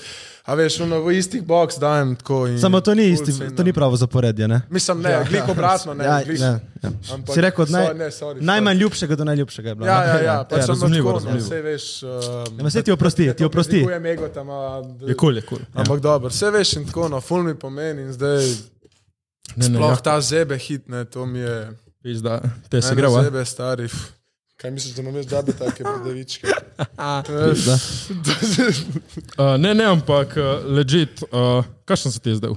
A 0.49 0.55
veš, 0.55 0.79
ono 0.79 0.97
v 0.99 1.13
istih 1.13 1.43
box 1.43 1.77
dajem 1.77 2.15
tako. 2.15 2.47
in 2.47 2.57
Samo 2.57 2.81
to 2.81 2.95
ni, 2.95 3.05
isti, 3.07 3.29
to 3.53 3.61
ni 3.61 3.69
pravo 3.69 3.93
zaporedje, 3.95 4.47
ne? 4.47 4.61
Mislim, 4.67 4.97
ne, 4.99 5.11
ja, 5.11 5.23
glik 5.23 5.45
obratno, 5.45 5.93
ne. 5.93 6.03
Ja, 6.03 6.21
glik- 6.21 6.39
ne, 6.39 6.45
ja. 6.79 6.89
Ampak- 7.07 7.33
Si 7.33 7.41
rekel 7.41 7.61
od 7.61 7.69
naj, 7.69 7.85
sorry, 7.85 7.95
ne, 7.95 8.07
sorry, 8.07 8.41
najmanj 8.41 8.77
ljubšega 8.77 9.15
do 9.15 9.23
najljubšega. 9.23 9.69
Je 9.69 9.75
bilo, 9.75 9.85
Ja, 9.85 9.99
ne? 9.99 10.07
ja, 10.07 10.19
ja, 10.23 10.37
pač 10.43 10.59
sem 10.59 10.69
razumljivo, 10.69 11.11
tako, 11.11 11.19
no, 11.19 11.25
razumljivo. 11.31 11.45
Vse 11.45 11.61
veš. 11.63 11.85
Um, 12.03 12.59
Ja, 12.59 12.69
saj 12.69 12.81
ti 12.81 12.91
oprosti, 12.91 13.33
ti 13.33 13.45
oprosti. 13.45 13.85
Ego 14.05 14.27
tam, 14.29 14.49
a, 14.49 14.81
Je 15.01 15.13
kul, 15.15 15.35
je 15.35 15.41
kul. 15.43 15.59
Ampak 15.75 15.99
dobro, 15.99 16.29
vse 16.29 16.49
veš 16.49 16.73
in 16.73 16.85
tako, 16.85 17.07
no, 17.07 17.21
ful 17.21 17.43
mi 17.43 17.53
pomeni 17.55 18.01
in 18.01 18.11
zdaj 18.11 18.41
Ne, 19.55 19.65
ne, 19.65 19.75
sploh 19.75 19.89
ja, 19.89 19.95
ta 19.97 20.21
zebe 20.21 20.57
hit, 20.57 20.87
ne, 20.87 21.05
to 21.05 21.25
mi 21.25 21.39
je. 21.39 21.71
pis, 22.03 22.19
da 22.19 22.39
te 22.69 22.81
se 22.81 22.95
gre? 22.95 23.09
Zebe 23.23 23.45
stari. 23.45 23.87
Kaj 24.61 24.71
misliš, 24.71 24.95
da 24.95 25.01
imam 25.01 25.15
jaz 25.15 25.27
džabe 25.27 25.51
take 25.51 25.83
predevičke? 25.83 26.47
Da. 26.77 26.85
Uh, 29.37 29.55
ne, 29.63 29.73
ne, 29.73 29.85
ampak 29.85 30.27
uh, 30.37 30.65
legit, 30.75 31.23
uh, 31.31 31.65
kakšen 31.85 32.11
se 32.11 32.19
ti 32.19 32.29
je 32.29 32.35
zdaj? 32.35 32.51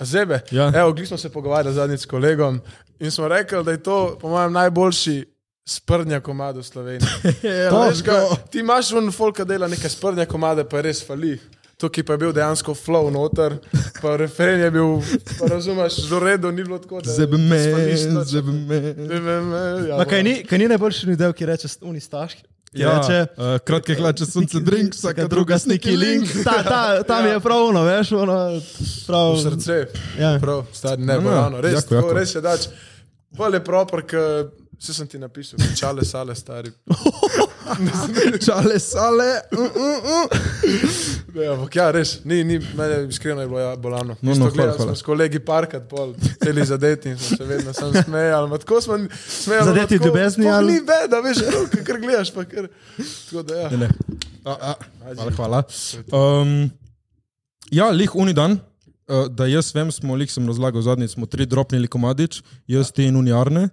Zebe. 0.00 0.40
Ja. 0.50 0.72
Evo, 0.74 0.92
glih 0.92 1.08
smo 1.08 1.18
se 1.18 1.28
pogovarjali 1.32 1.74
zadnjič 1.74 2.00
s 2.00 2.06
kolegom 2.06 2.60
in 2.98 3.10
smo 3.10 3.28
rekli, 3.28 3.64
da 3.64 3.70
je 3.70 3.82
to, 3.82 4.18
po 4.20 4.28
mojem, 4.28 4.52
najboljši 4.52 5.24
sprnja 5.68 6.20
komad 6.20 6.56
v 6.56 6.62
Sloveniji. 6.62 7.08
To, 7.70 7.82
Veš, 7.82 8.02
ga, 8.02 8.22
ti 8.50 8.58
imaš 8.58 8.92
un 8.92 9.12
folka 9.12 9.44
dela 9.44 9.68
neke 9.68 9.88
sprnja 9.88 10.24
komade, 10.26 10.64
pa 10.64 10.80
je 10.80 10.82
res 10.82 11.04
fali. 11.06 11.36
Tukaj 11.80 12.04
pa 12.04 12.12
je 12.12 12.18
bil 12.18 12.32
dejansko 12.32 12.74
flow 12.74 13.08
noter, 13.08 13.54
pa 13.98 14.16
referen 14.16 14.60
je 14.60 14.70
bil, 14.70 14.98
pa 15.38 15.48
razumeš, 15.48 15.96
že 15.98 16.12
v 16.12 16.18
redu 16.20 16.50
ni 16.50 16.60
bilo 16.60 16.76
tako. 16.76 17.00
da- 17.00 17.08
Zebe 17.10 17.38
da 17.38 17.42
me, 17.44 17.58
sfališ 17.58 18.02
nič. 18.06 18.28
zebe 18.28 18.52
me. 18.52 18.80
Zebe 19.08 19.40
me, 19.42 19.62
ja, 19.88 19.96
Ma, 19.96 20.04
kaj, 20.04 20.22
ni, 20.22 20.34
kaj 20.44 20.58
ni 20.58 20.68
najboljši 20.68 21.16
del, 21.16 21.32
ki 21.32 21.46
reče 21.46 21.68
unistaš? 21.82 22.34
Ki 22.34 22.44
Ja, 22.74 22.92
reče, 22.92 23.16
uh, 23.32 23.56
kratke 23.58 23.94
hlače, 23.94 24.26
sonce, 24.26 24.60
drink, 24.60 24.92
vsaka 24.92 25.24
druga 25.26 25.56
sniki 25.58 25.96
link. 25.96 26.28
Ta, 26.44 26.62
ta, 26.62 26.82
tam 27.02 27.26
je 27.26 27.40
prav 27.40 27.64
ono, 27.64 27.82
veš, 27.82 28.12
ono, 28.12 28.36
prav. 29.06 29.32
v 29.32 29.40
srce. 29.40 29.78
Ja. 30.20 30.36
Prav, 30.38 30.66
stari, 30.72 31.02
ne, 31.02 31.14
No, 31.14 31.20
bo 31.20 31.28
ja, 31.28 31.34
ravno, 31.40 31.60
res, 31.60 31.72
jako, 31.72 31.88
tako, 31.88 31.94
jako. 31.96 32.12
res 32.12 32.34
je 32.34 32.40
dač. 32.40 32.68
Bolje 33.32 33.56
je 33.56 33.64
proper, 33.64 34.02
ker 34.02 34.22
vse 34.76 34.92
sem 34.92 35.06
ti 35.06 35.18
napisal, 35.18 35.58
čale, 35.74 36.04
sale, 36.04 36.34
stari. 36.34 36.70
Čale, 38.46 38.78
sale. 38.78 39.40
Uh, 39.52 39.60
uh, 39.60 39.98
uh. 40.04 41.42
Ja, 41.42 41.52
ampak 41.54 41.76
ja, 41.76 41.90
res, 41.94 42.16
ni, 42.24 42.42
ni, 42.44 42.58
mene 42.76 43.04
iskreno 43.08 43.40
je 43.40 43.48
bilo 43.48 43.60
ja, 43.60 43.76
bolano. 43.76 44.16
No, 44.22 44.34
no, 44.34 44.50
gledali 44.50 44.78
smo 44.78 44.94
s 44.94 45.02
kolegi 45.06 45.38
parkrat, 45.38 45.86
pol, 45.88 46.14
celi 46.42 46.64
zadeti 46.66 47.12
in 47.12 47.18
smo 47.18 47.36
se 47.36 47.44
vedno 47.44 47.72
sam 47.72 47.92
smejali. 47.94 48.48
ma 48.50 48.58
Tako 48.58 48.80
smo 48.80 48.98
smejali. 49.18 49.68
Zadeti 49.68 49.98
v 49.98 50.06
ljubezni 50.06 50.50
ali- 50.50 50.72
Ni 50.72 50.80
beda, 50.80 51.20
veš, 51.24 51.44
kar, 51.86 52.00
gledaš, 52.00 52.34
pa 52.34 52.44
kar. 52.44 52.68
Tako 52.98 53.42
da 53.42 53.60
ja. 53.60 53.70
Ne, 53.70 53.76
ne. 53.76 53.90
A, 54.44 54.56
a, 54.72 54.74
hvala, 55.14 55.30
hvala. 55.36 55.62
Um, 56.12 56.70
ja, 57.70 57.90
lih 57.90 58.14
uni 58.16 58.32
dan, 58.32 58.58
uh, 59.08 59.26
da 59.28 59.46
jaz 59.46 59.74
vem, 59.74 59.92
smo, 59.92 60.16
lih 60.16 60.32
sem 60.32 60.46
razlagal 60.48 60.82
zadnjič, 60.82 61.14
smo 61.14 61.26
tri 61.26 61.46
dropnili 61.46 61.88
komadič, 61.88 62.42
jaz 62.66 62.90
ti 62.92 63.06
in 63.06 63.16
unijarne. 63.16 63.68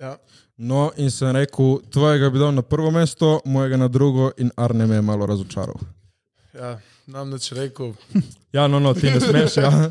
ja. 0.00 0.16
No, 0.58 0.90
in 0.96 1.10
sem 1.10 1.32
rekel, 1.32 1.80
tvojega 1.86 2.30
bi 2.30 2.38
dal 2.38 2.52
na 2.52 2.62
prvo 2.62 2.90
mesto, 2.90 3.40
mojega 3.44 3.76
na 3.76 3.88
drugo, 3.88 4.30
in 4.36 4.50
Arne 4.56 4.86
me 4.86 4.94
je 4.94 5.02
malo 5.02 5.26
razočaral. 5.26 5.76
ja. 6.54 6.78
Nam 7.06 7.30
neč 7.30 7.52
rekel. 7.52 7.92
Ja, 8.52 8.64
no, 8.66 8.80
no, 8.80 8.94
ti 8.94 9.06
ne 9.06 9.20
smeš, 9.20 9.56
ja. 9.56 9.90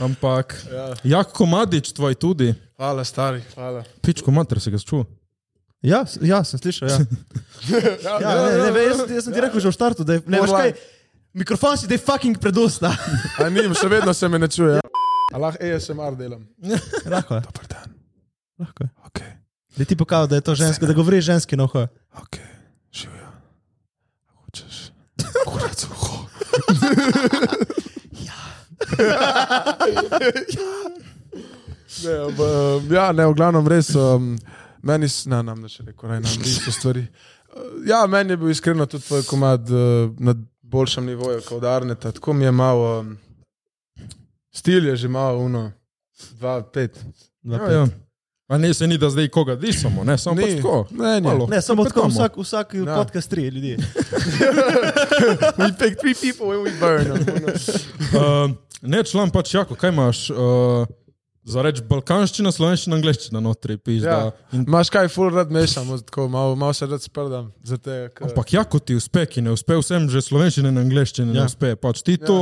Ampak, 0.00 0.54
Ja. 0.72 0.94
jak 1.04 1.32
komadič 1.32 1.92
tvoj 1.92 2.14
tudi, 2.14 2.54
Hvala, 2.76 3.04
stari, 3.04 3.42
hvala. 3.54 3.84
pičko 4.02 4.30
mater 4.30 4.60
se 4.60 4.70
ga 4.70 4.78
čutil. 4.78 5.04
Ja, 5.82 6.02
ja, 6.20 6.40
sem 6.44 6.58
slišal. 6.58 6.88
Ja. 6.88 6.98
Ja, 8.02 8.32
ne, 8.42 8.58
ne, 8.58 8.70
ne, 8.72 8.80
jaz, 8.82 8.98
jaz 9.06 9.24
sem 9.24 9.32
ti 9.32 9.40
rekel 9.40 9.60
že 9.60 9.68
v 9.68 9.74
startu, 9.74 10.02
da 10.02 10.16
je, 10.16 10.22
ne 10.26 10.40
veš 10.40 10.50
kaj, 10.50 10.72
mikrofon 11.34 11.76
si 11.76 11.86
da 11.86 11.94
je 11.94 12.00
fucking 12.00 12.38
predusta. 12.38 12.90
A 13.38 13.46
nim, 13.48 13.70
še 13.74 13.86
vedno 13.86 14.10
se 14.10 14.26
me 14.26 14.38
ne 14.38 14.48
čuje. 14.48 14.80
A 15.34 15.38
lahko 15.38 15.60
ASMR 15.60 16.16
delam. 16.16 16.42
Lahko 17.04 17.36
je. 17.36 17.42
Dobar 17.44 17.66
dan. 17.68 17.88
Lahko 18.58 18.82
je. 18.82 18.90
Da 19.78 19.84
ti 19.84 19.94
pokaže, 19.94 20.26
da 20.26 20.34
je 20.34 20.40
to 20.42 20.54
žensko, 20.56 20.86
da 20.86 20.92
govori 20.92 21.20
ženski 21.22 21.56
na 21.56 21.64
uho. 21.64 21.86
ok, 22.14 22.36
živijo. 22.92 23.30
Hočeš? 24.36 24.90
Kurac 25.44 25.84
uho. 25.86 26.26
Ne, 31.98 32.18
ob, 32.20 32.38
ja, 32.90 33.12
ne, 33.12 33.24
v 33.24 33.34
glavnem 33.34 33.66
res. 33.66 33.90
Um, 33.92 34.36
meni, 34.82 35.06
s- 35.06 35.26
ne, 35.26 35.40
nam 35.42 35.62
da 35.62 35.68
še 35.68 35.82
rekel, 35.84 36.08
raj 36.08 36.20
nam 36.20 36.34
niso 36.38 36.70
stvari. 36.70 37.06
Ja, 37.84 38.04
meni 38.06 38.30
je 38.30 38.38
bil 38.38 38.50
iskreno 38.50 38.86
tudi 38.86 39.02
tvoj 39.02 39.24
komad 39.24 39.66
uh, 39.66 39.80
na 40.18 40.34
boljšem 40.62 41.06
nivoju 41.06 41.40
kot 41.42 41.64
Arneta. 41.64 42.12
Tako 42.12 42.32
mi 42.32 42.44
je 42.44 42.52
malo, 42.52 42.90
um, 43.00 43.16
stil 44.52 44.86
je 44.86 44.96
že 44.96 45.08
malo, 45.10 45.38
uno, 45.40 45.64
dva, 46.32 46.60
pet. 46.64 47.00
Ja, 47.42 47.62
ja. 47.72 47.86
A 48.48 48.58
ne, 48.58 48.74
se 48.74 48.86
ni 48.86 48.98
da 48.98 49.10
zdaj 49.10 49.28
koga 49.28 49.56
disamo, 49.56 50.04
ne, 50.04 50.18
samo 50.18 50.36
pač 50.36 50.44
Ni. 50.46 50.56
tako. 50.56 50.86
Ne, 50.90 51.04
ne. 51.06 51.20
Malo. 51.20 51.46
Ne, 51.46 51.62
samo 51.62 51.84
tako 51.84 52.08
vsak, 52.08 52.36
vsak 52.36 52.74
Ja. 52.76 52.94
podcast 52.96 53.30
tri 53.30 53.42
ljudi. 53.42 53.76
We 55.58 55.78
pick 55.78 55.98
three 55.98 56.14
people 56.14 56.46
when 56.46 56.62
we 56.62 56.72
burn 56.80 57.24
them. 57.24 57.44
Uh, 58.10 58.50
ne, 58.82 59.04
član 59.04 59.30
pač 59.30 59.54
jako, 59.54 59.74
kaj 59.74 59.90
imaš? 59.90 60.30
Uh, 60.30 60.36
za 61.48 61.62
reč 61.64 61.80
balkanščina, 61.88 62.52
slovenščina, 62.52 62.96
angliščina 62.98 63.40
notri, 63.42 63.78
pizda. 63.80 64.16
Ja. 64.28 64.32
In, 64.56 64.66
Maš 64.68 64.90
kaj, 64.92 65.08
full 65.12 65.32
rad 65.32 65.52
mešamo, 65.54 65.96
tako 66.04 66.26
malo, 66.32 66.56
malo 66.60 66.76
se 66.76 66.86
rad 66.86 67.02
sprdam. 67.02 67.48
Zato, 67.64 67.94
ker... 68.12 68.28
ampak 68.28 68.52
jako 68.52 68.80
ti 68.84 68.96
uspe, 68.98 69.24
ki 69.26 69.44
ne 69.46 69.54
uspe 69.56 69.78
vsem, 69.80 70.08
že 70.12 70.22
slovenščina 70.26 70.72
in 70.72 70.82
angliščina 70.84 71.32
ja. 71.32 71.34
Ja. 71.34 71.46
ne 71.46 71.52
uspe. 71.52 71.72
Pač 71.80 72.02
ti 72.04 72.18
to... 72.20 72.36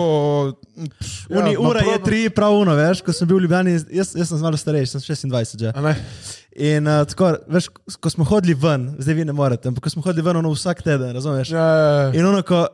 Pš, 0.98 1.14
Uni, 1.30 1.54
Ja, 1.54 1.62
ura 1.62 1.84
je 1.84 1.92
probam- 1.92 2.04
tri, 2.08 2.20
prav 2.34 2.58
uno, 2.58 2.74
veš, 2.78 3.04
ko 3.06 3.14
sem 3.14 3.30
bil 3.30 3.38
v 3.38 3.46
Ljubljani, 3.46 3.76
jaz, 3.94 4.12
jaz 4.18 4.32
sem 4.32 4.42
malo 4.42 4.58
starejši, 4.60 4.96
sem 4.98 5.30
26 5.30 5.62
že. 5.62 5.72
In 6.56 6.88
uh, 6.88 7.04
tako, 7.08 7.34
veš, 7.52 7.68
ko 8.00 8.10
smo 8.10 8.24
hodili 8.24 8.56
ven, 8.58 8.94
zdaj 8.98 9.14
vi 9.18 9.24
ne 9.28 9.34
morete, 9.36 9.68
ampak 9.68 9.84
ko 9.86 9.92
smo 9.92 10.02
hodili 10.06 10.24
ven, 10.24 10.38
ono 10.40 10.50
vsak 10.54 10.80
teden, 10.82 11.12
razumeš? 11.14 11.52
Ja, 11.52 11.66
ja, 11.66 11.90
ja. 12.00 12.12
In 12.16 12.24
ono, 12.26 12.40
ko, 12.46 12.64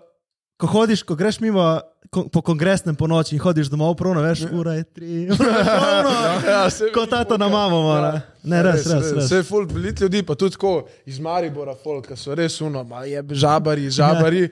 ko 0.57 0.71
hodiš, 0.71 1.03
ko 1.03 1.19
greš 1.19 1.41
mimo 1.43 1.65
ko, 2.13 2.29
po 2.29 2.43
kongresnem 2.45 2.95
po 2.95 3.07
noči 3.09 3.35
in 3.35 3.41
hodiš 3.41 3.71
domov, 3.73 3.95
pravno, 3.97 4.21
veš, 4.23 4.45
ura 4.53 4.75
je 4.77 4.85
tri, 4.85 5.31
ura 5.33 5.49
je 5.49 5.65
pravno. 5.65 6.51
Ja, 6.51 6.71
se 6.71 6.93
Kot 6.93 7.11
tato 7.11 7.39
na 7.39 7.49
mamo, 7.49 7.83
mora. 7.83 8.21
Ne, 8.43 8.63
res, 8.63 8.85
res, 8.87 9.13
res. 9.13 9.25
Vse 9.25 9.37
je 9.41 9.43
full 9.49 9.67
belit 9.67 10.01
ljudi, 10.01 10.21
pa 10.23 10.35
tudi 10.35 10.53
tako 10.59 10.87
iz 11.09 11.21
Maribora, 11.21 11.75
folk, 11.75 12.11
ki 12.11 12.17
so 12.17 12.35
res 12.37 12.61
uno, 12.61 12.85
je 13.07 13.25
žabari, 13.31 13.89
žabari. 13.91 14.49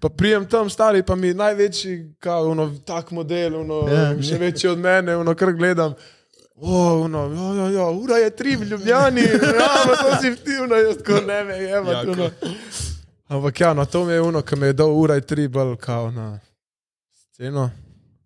Pa 0.00 0.08
prijem 0.10 0.42
tam 0.50 0.66
stari, 0.70 1.02
pa 1.06 1.14
mi 1.16 1.30
največji, 1.34 2.16
kao, 2.18 2.48
uno, 2.50 2.66
tak 2.84 3.10
model, 3.10 3.60
uno, 3.60 3.84
Ja. 3.88 4.10
še 4.22 4.38
večji 4.38 4.68
od 4.68 4.78
mene, 4.78 5.14
uno, 5.16 5.34
kar 5.34 5.52
gledam. 5.52 5.94
O, 6.56 7.04
uno, 7.06 7.28
ja, 7.30 7.50
ja, 7.62 7.68
ja, 7.78 7.86
ura 7.90 8.18
je 8.18 8.30
tri 8.30 8.56
v 8.56 8.66
Ljubljani, 8.72 9.22
ja, 9.60 9.70
pa 9.86 9.94
to 10.02 10.16
si 10.20 10.34
ti, 10.42 10.58
uno, 10.64 10.74
jaz 10.74 10.98
tako 10.98 11.22
ne. 11.26 11.38
Jako. 11.62 12.10
Uno. 12.10 12.30
Ampak 13.28 13.60
ja, 13.60 13.72
no, 13.74 13.86
to 13.86 14.04
mi 14.04 14.12
je 14.12 14.20
uno, 14.20 14.42
ki 14.42 14.56
me 14.56 14.66
je 14.66 14.72
dal 14.82 14.90
ura 14.90 15.14
je 15.14 15.20
tri, 15.20 15.48
bolj 15.48 15.76
kao 15.76 16.10
na 16.10 16.40
sceno. 17.34 17.70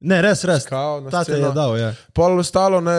Ne, 0.01 0.21
res, 0.23 0.45
res. 0.47 0.67
Na 0.71 1.11
Tate 1.11 1.35
je 1.35 1.51
dal, 1.55 1.73
ja. 1.75 1.89
Pol 2.15 2.39
ostalo, 2.39 2.79
ne, 2.85 2.95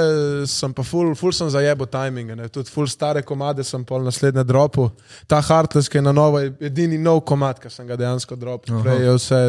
sem 0.49 0.73
pa 0.75 0.83
full, 0.83 1.13
full 1.15 1.31
sem 1.35 1.47
zajebo 1.53 1.87
timing, 1.87 2.33
ne, 2.35 2.49
tudi 2.51 2.73
full 2.73 2.89
stare 2.91 3.21
komade 3.23 3.63
sem 3.63 3.85
pol 3.87 4.03
naslednje 4.03 4.43
dropu. 4.43 4.89
Ta 5.29 5.39
Heartless, 5.39 5.87
ki 5.87 6.01
je 6.01 6.03
na 6.03 6.11
novo, 6.15 6.41
je 6.43 6.51
edini 6.67 6.99
nov 6.99 7.21
komad, 7.29 7.61
ki 7.63 7.71
sem 7.71 7.87
ga 7.87 7.95
dejansko 7.99 8.35
dropil. 8.35 8.75
Aha. 8.75 8.83
Prej 8.83 9.05
je 9.05 9.15
vse 9.15 9.41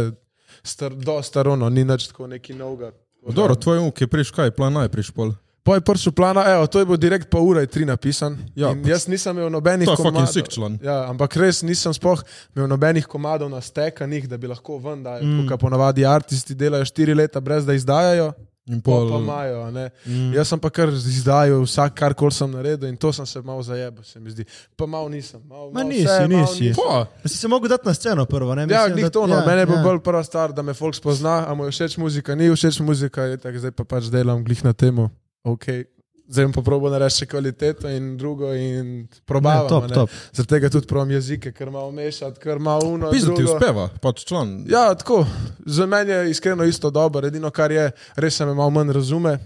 star, 0.62 0.94
do 0.94 1.18
starono, 1.26 1.72
ni 1.74 1.82
nič 1.88 2.12
tako 2.12 2.30
neki 2.30 2.54
novega. 2.54 2.92
Dobro, 3.26 3.58
tvoj 3.58 3.82
uk 3.88 4.04
je 4.04 4.08
priš 4.08 4.30
kaj, 4.36 4.54
plan 4.54 4.76
A 4.78 4.86
je 4.86 4.94
priš 4.94 5.10
pol. 5.16 5.34
Po 5.62 5.74
je 5.76 5.80
prišel 5.80 6.12
plana, 6.12 6.40
evo, 6.54 6.66
to 6.66 6.78
je 6.78 6.86
bil 6.86 6.96
direkt 6.96 7.28
pa 7.30 7.38
ura 7.38 7.60
in 7.62 7.68
tri 7.68 7.84
napisan. 7.84 8.38
Ja, 8.56 8.70
In 8.72 8.80
jaz 8.88 9.04
nisem 9.08 9.36
imel 9.36 9.50
nobenih 9.52 9.88
je 9.88 9.96
komadov. 9.96 10.78
Ja, 10.80 11.04
ampak 11.10 11.36
res 11.36 11.62
nisem 11.62 11.92
sploh 11.92 12.22
imel 12.56 12.68
nobenih 12.68 13.04
komadov 13.06 13.50
nastekanih, 13.52 14.28
da 14.28 14.36
bi 14.36 14.48
lahko 14.48 14.78
ven 14.78 15.02
dal. 15.04 15.20
Mm. 15.20 15.44
Kot 15.48 15.60
ponavadi 15.60 16.06
artisti 16.06 16.54
delajo 16.54 16.84
štiri 16.84 17.14
leta 17.14 17.40
brez 17.40 17.66
da 17.66 17.74
izdajajo. 17.74 18.32
In 18.70 18.78
Pol 18.80 19.08
pol, 19.08 19.10
pa 19.10 19.18
imajo. 19.18 19.62
a 19.62 19.70
ne. 19.70 19.84
Mm. 20.06 20.32
Jaz 20.34 20.48
sem 20.48 20.60
pa 20.60 20.70
kar 20.70 20.88
izdajal 20.88 21.62
vsak, 21.64 21.94
kar 21.94 22.14
kol 22.14 22.30
sem 22.30 22.50
naredil 22.50 22.88
in 22.88 22.96
to 22.96 23.10
sem 23.12 23.26
se 23.26 23.40
malo 23.42 23.62
zajel, 23.62 23.90
se 24.04 24.20
mi 24.20 24.30
zdi. 24.30 24.44
Pa 24.76 24.86
malo 24.86 25.08
nisem. 25.08 25.40
Malo, 25.44 25.70
Ma 25.70 25.80
malo 25.80 25.88
nisi, 25.88 26.04
vse, 26.04 26.28
nisi. 26.28 26.72
Pa, 26.76 27.04
Da 27.22 27.28
si 27.28 27.36
se 27.36 27.48
mogel 27.48 27.68
dati 27.68 27.84
na 27.84 27.94
sceno 27.94 28.24
prvo, 28.24 28.54
ne? 28.54 28.64
Ja, 28.64 28.86
Mislim, 28.86 29.02
da- 29.02 29.10
to, 29.10 29.26
no. 29.26 29.34
ja, 29.34 29.46
mene 29.46 29.66
bo 29.66 29.74
ja. 29.74 29.82
bolj 29.82 29.98
prva 30.00 30.22
stvar, 30.22 30.52
da 30.52 30.62
me 30.62 30.72
folk 30.72 30.94
spozna, 30.94 31.44
a 31.48 31.54
mu 31.54 31.64
je 31.64 31.70
všeč 31.70 31.96
muzika, 31.96 32.34
ni 32.34 32.48
všeč 32.48 32.80
muzika, 32.80 33.22
je 33.24 33.36
tako, 33.36 33.58
zdaj 33.58 33.70
pa 33.72 33.84
pač 33.84 34.04
delam 34.06 34.44
glih 34.44 34.64
na 34.64 34.72
temu. 34.72 35.10
Okay. 35.44 35.84
Zdaj 36.30 36.44
bom 36.44 36.52
pa 36.52 36.62
probo 36.62 36.90
narediti 36.90 37.26
kvaliteto 37.26 37.88
in 37.90 38.16
drugo 38.16 38.52
in 38.54 39.08
probavam. 39.26 39.62
Ne, 39.62 39.68
top, 39.68 39.88
ne. 39.88 39.94
top. 39.94 40.10
Zaradi 40.32 40.48
tega 40.48 40.68
tudi 40.70 40.86
provam 40.86 41.10
jezike, 41.10 41.50
ker 41.52 41.70
malo 41.70 41.90
mešati, 41.90 42.38
ker 42.40 42.58
malo 42.58 42.86
uno. 42.86 43.10
pizda 43.10 43.34
ti 43.34 43.42
uspeva, 43.44 43.88
pač 44.02 44.22
član. 44.24 44.60
Ja, 44.70 44.94
tako. 44.94 45.24
Za 45.66 45.86
mene 45.86 46.12
je 46.12 46.30
iskreno 46.30 46.64
isto 46.64 46.90
dobro, 46.90 47.26
edino 47.26 47.50
kar 47.50 47.72
je, 47.72 47.90
res 48.14 48.36
se 48.36 48.46
me 48.46 48.54
malo 48.54 48.70
manj 48.70 48.92
razume. 48.92 49.38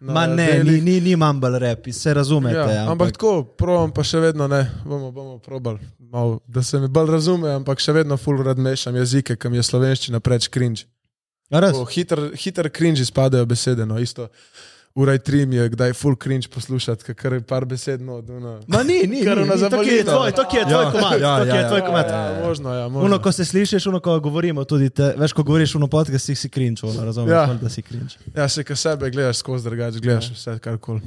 Ma 0.00 0.26
ne, 0.26 0.46
delih. 0.46 0.84
ni, 0.84 0.90
ni, 0.90 1.00
ni 1.00 1.16
mumble 1.16 1.58
rap, 1.58 1.88
se 1.92 2.14
razumete. 2.14 2.56
Ja, 2.56 2.82
ampak, 2.82 2.92
ampak 2.92 3.12
tako, 3.12 3.32
provam 3.56 3.92
pa 3.96 4.04
še 4.04 4.20
vedno 4.20 4.44
ne, 4.48 4.60
bomo, 4.84 5.08
bomo 5.12 5.38
probali, 5.40 5.80
malo, 5.98 6.40
da 6.46 6.62
se 6.62 6.76
mi 6.80 6.88
bolj 6.92 7.14
razume, 7.16 7.48
ampak 7.56 7.80
še 7.80 7.96
vedno 7.96 8.20
full 8.20 8.44
rad 8.44 8.60
mešam 8.60 8.96
jezike, 9.00 9.38
kam 9.40 9.56
je 9.56 9.64
slovenščina 9.64 10.20
preveč 10.20 10.50
cringe. 10.52 10.84
Tako 11.48 11.86
Hiter, 11.88 12.26
hiter 12.36 12.68
cringe 12.68 13.04
spadajo 13.08 13.46
besede, 13.48 13.86
no 13.88 13.96
isto. 14.02 14.28
Uraj 14.96 15.18
trim 15.18 15.52
je, 15.52 15.68
kdaj 15.68 15.92
full 15.92 16.16
cringe 16.16 16.48
poslušati, 16.48 17.14
ker 17.14 17.32
je 17.32 17.40
par 17.40 17.64
besed 17.64 18.00
no, 18.00 18.14
od 18.16 18.30
una. 18.30 18.60
Ma 18.66 18.82
ni, 18.82 19.02
ni, 19.06 19.24
Kar 19.24 19.38
ona 19.38 19.54
ni, 19.54 19.60
to 19.60 19.82
je 19.82 20.04
tvoj, 20.04 20.32
to 20.32 20.42
je 20.42 20.64
tvoj 20.64 20.84
Ja, 20.84 20.90
komad, 20.92 21.20
ja, 21.20 21.38
ja, 21.38 21.54
je 21.54 21.60
ja. 21.62 21.68
tvoj 21.68 21.80
komad. 21.80 22.06
Ja, 22.08 22.40
možno, 22.46 22.74
ja, 22.74 22.88
možno. 22.88 23.06
Uno, 23.06 23.18
ko 23.18 23.32
se 23.32 23.44
slišiš, 23.44 23.86
uno, 23.86 24.00
ko 24.00 24.20
govorimo, 24.20 24.64
tudi 24.64 24.90
te, 24.90 25.14
veš, 25.18 25.32
ko 25.32 25.42
govoriš 25.42 25.74
uno 25.74 25.86
podcast, 25.86 26.30
si 26.34 26.48
cringe, 26.48 26.80
uno, 26.82 27.04
razumeš, 27.04 27.30
Ja. 27.30 27.42
ja. 27.42 27.58
da 27.62 27.68
si 27.68 27.82
cringe. 27.82 28.14
Ja, 28.36 28.48
se 28.48 28.64
ka 28.64 28.76
sebe 28.76 29.10
gledaš 29.10 29.36
skozi 29.36 29.64
drugače, 29.64 30.00
gledaš 30.00 30.30
vse 30.30 30.58
kar 30.58 30.78
koli. 30.78 31.00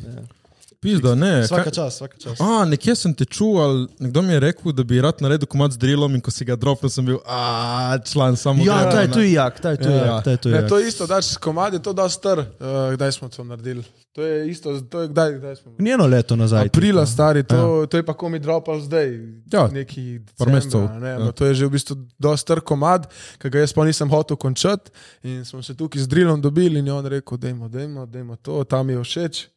Pizda, 0.81 1.15
ne. 1.15 1.41
Vsaka 1.41 1.71
čas, 1.71 1.95
vsaka 1.95 2.17
čas. 2.17 2.39
A, 2.39 2.63
nekje 2.65 2.93
sem 2.95 3.11
te 3.13 3.25
čuval, 3.25 3.87
nekdo 3.99 4.21
mi 4.21 4.31
je 4.33 4.39
rekel, 4.39 4.71
da 4.71 4.83
bi 4.87 5.01
rad 5.03 5.19
naredil 5.19 5.47
komat 5.51 5.73
z 5.75 5.77
drilom 5.77 6.15
in 6.15 6.21
ko 6.23 6.31
si 6.31 6.45
ga 6.47 6.55
dropnil, 6.55 6.87
sem 6.89 7.03
bil, 7.05 7.17
a, 7.27 7.97
član 8.07 8.37
samo. 8.39 8.63
Ja, 8.63 8.85
ta 8.87 9.01
je 9.01 9.07
ne." 9.07 9.13
tu 9.13 9.19
jak, 9.19 9.59
ta 9.59 9.73
je 9.75 9.77
tu 9.83 9.89
Ja. 9.89 10.05
jak, 10.05 10.23
ta 10.23 10.31
je 10.31 10.37
tu 10.37 10.49
Ne, 10.49 10.55
jak. 10.55 10.69
to 10.69 10.79
je 10.79 10.87
isto, 10.87 11.07
da 11.07 11.19
če 11.21 11.35
komad 11.43 11.75
je 11.75 11.81
to 11.83 11.93
da 11.93 12.07
star, 12.09 12.39
uh, 12.39 12.93
kdaj 12.95 13.11
smo 13.11 13.27
to 13.27 13.43
naredili. 13.43 13.83
To 14.15 14.23
je 14.23 14.47
isto, 14.49 14.71
to 14.81 15.01
je 15.01 15.07
kdaj, 15.11 15.33
kdaj 15.33 15.55
smo. 15.55 15.75
Njeno 15.79 16.07
leto 16.07 16.35
nazaj. 16.35 16.71
Aprila, 16.71 17.03
tipo. 17.03 17.11
stari, 17.11 17.43
to, 17.43 17.85
to 17.85 17.97
je 17.99 18.05
pa 18.05 18.13
komi 18.13 18.39
dropal 18.39 18.79
zdaj. 18.79 19.19
Ja, 19.51 19.67
neki 19.67 20.19
decembra, 20.23 20.99
ne, 20.99 21.09
ja. 21.09 21.19
ja. 21.19 21.31
To 21.31 21.45
je 21.45 21.53
že 21.59 21.65
v 21.67 21.75
bistvu 21.75 21.95
dosti 22.19 22.41
star 22.47 22.63
komad, 22.63 23.11
ki 23.37 23.51
ga 23.51 23.67
jaz 23.67 23.75
pa 23.75 23.83
nisem 23.83 24.07
hotel 24.09 24.39
končati. 24.39 24.91
In 25.27 25.43
smo 25.45 25.59
se 25.59 25.75
tukaj 25.75 26.01
z 26.01 26.07
drilom 26.07 26.39
dobili 26.41 26.79
in 26.79 26.87
je 26.87 26.93
on 26.93 27.05
rekel, 27.05 27.37
dajmo, 27.37 27.67
dajmo, 27.67 28.05
dajmo 28.07 28.35
to, 28.39 28.63
tam 28.63 28.89
je 28.89 29.03
všeč. 29.03 29.47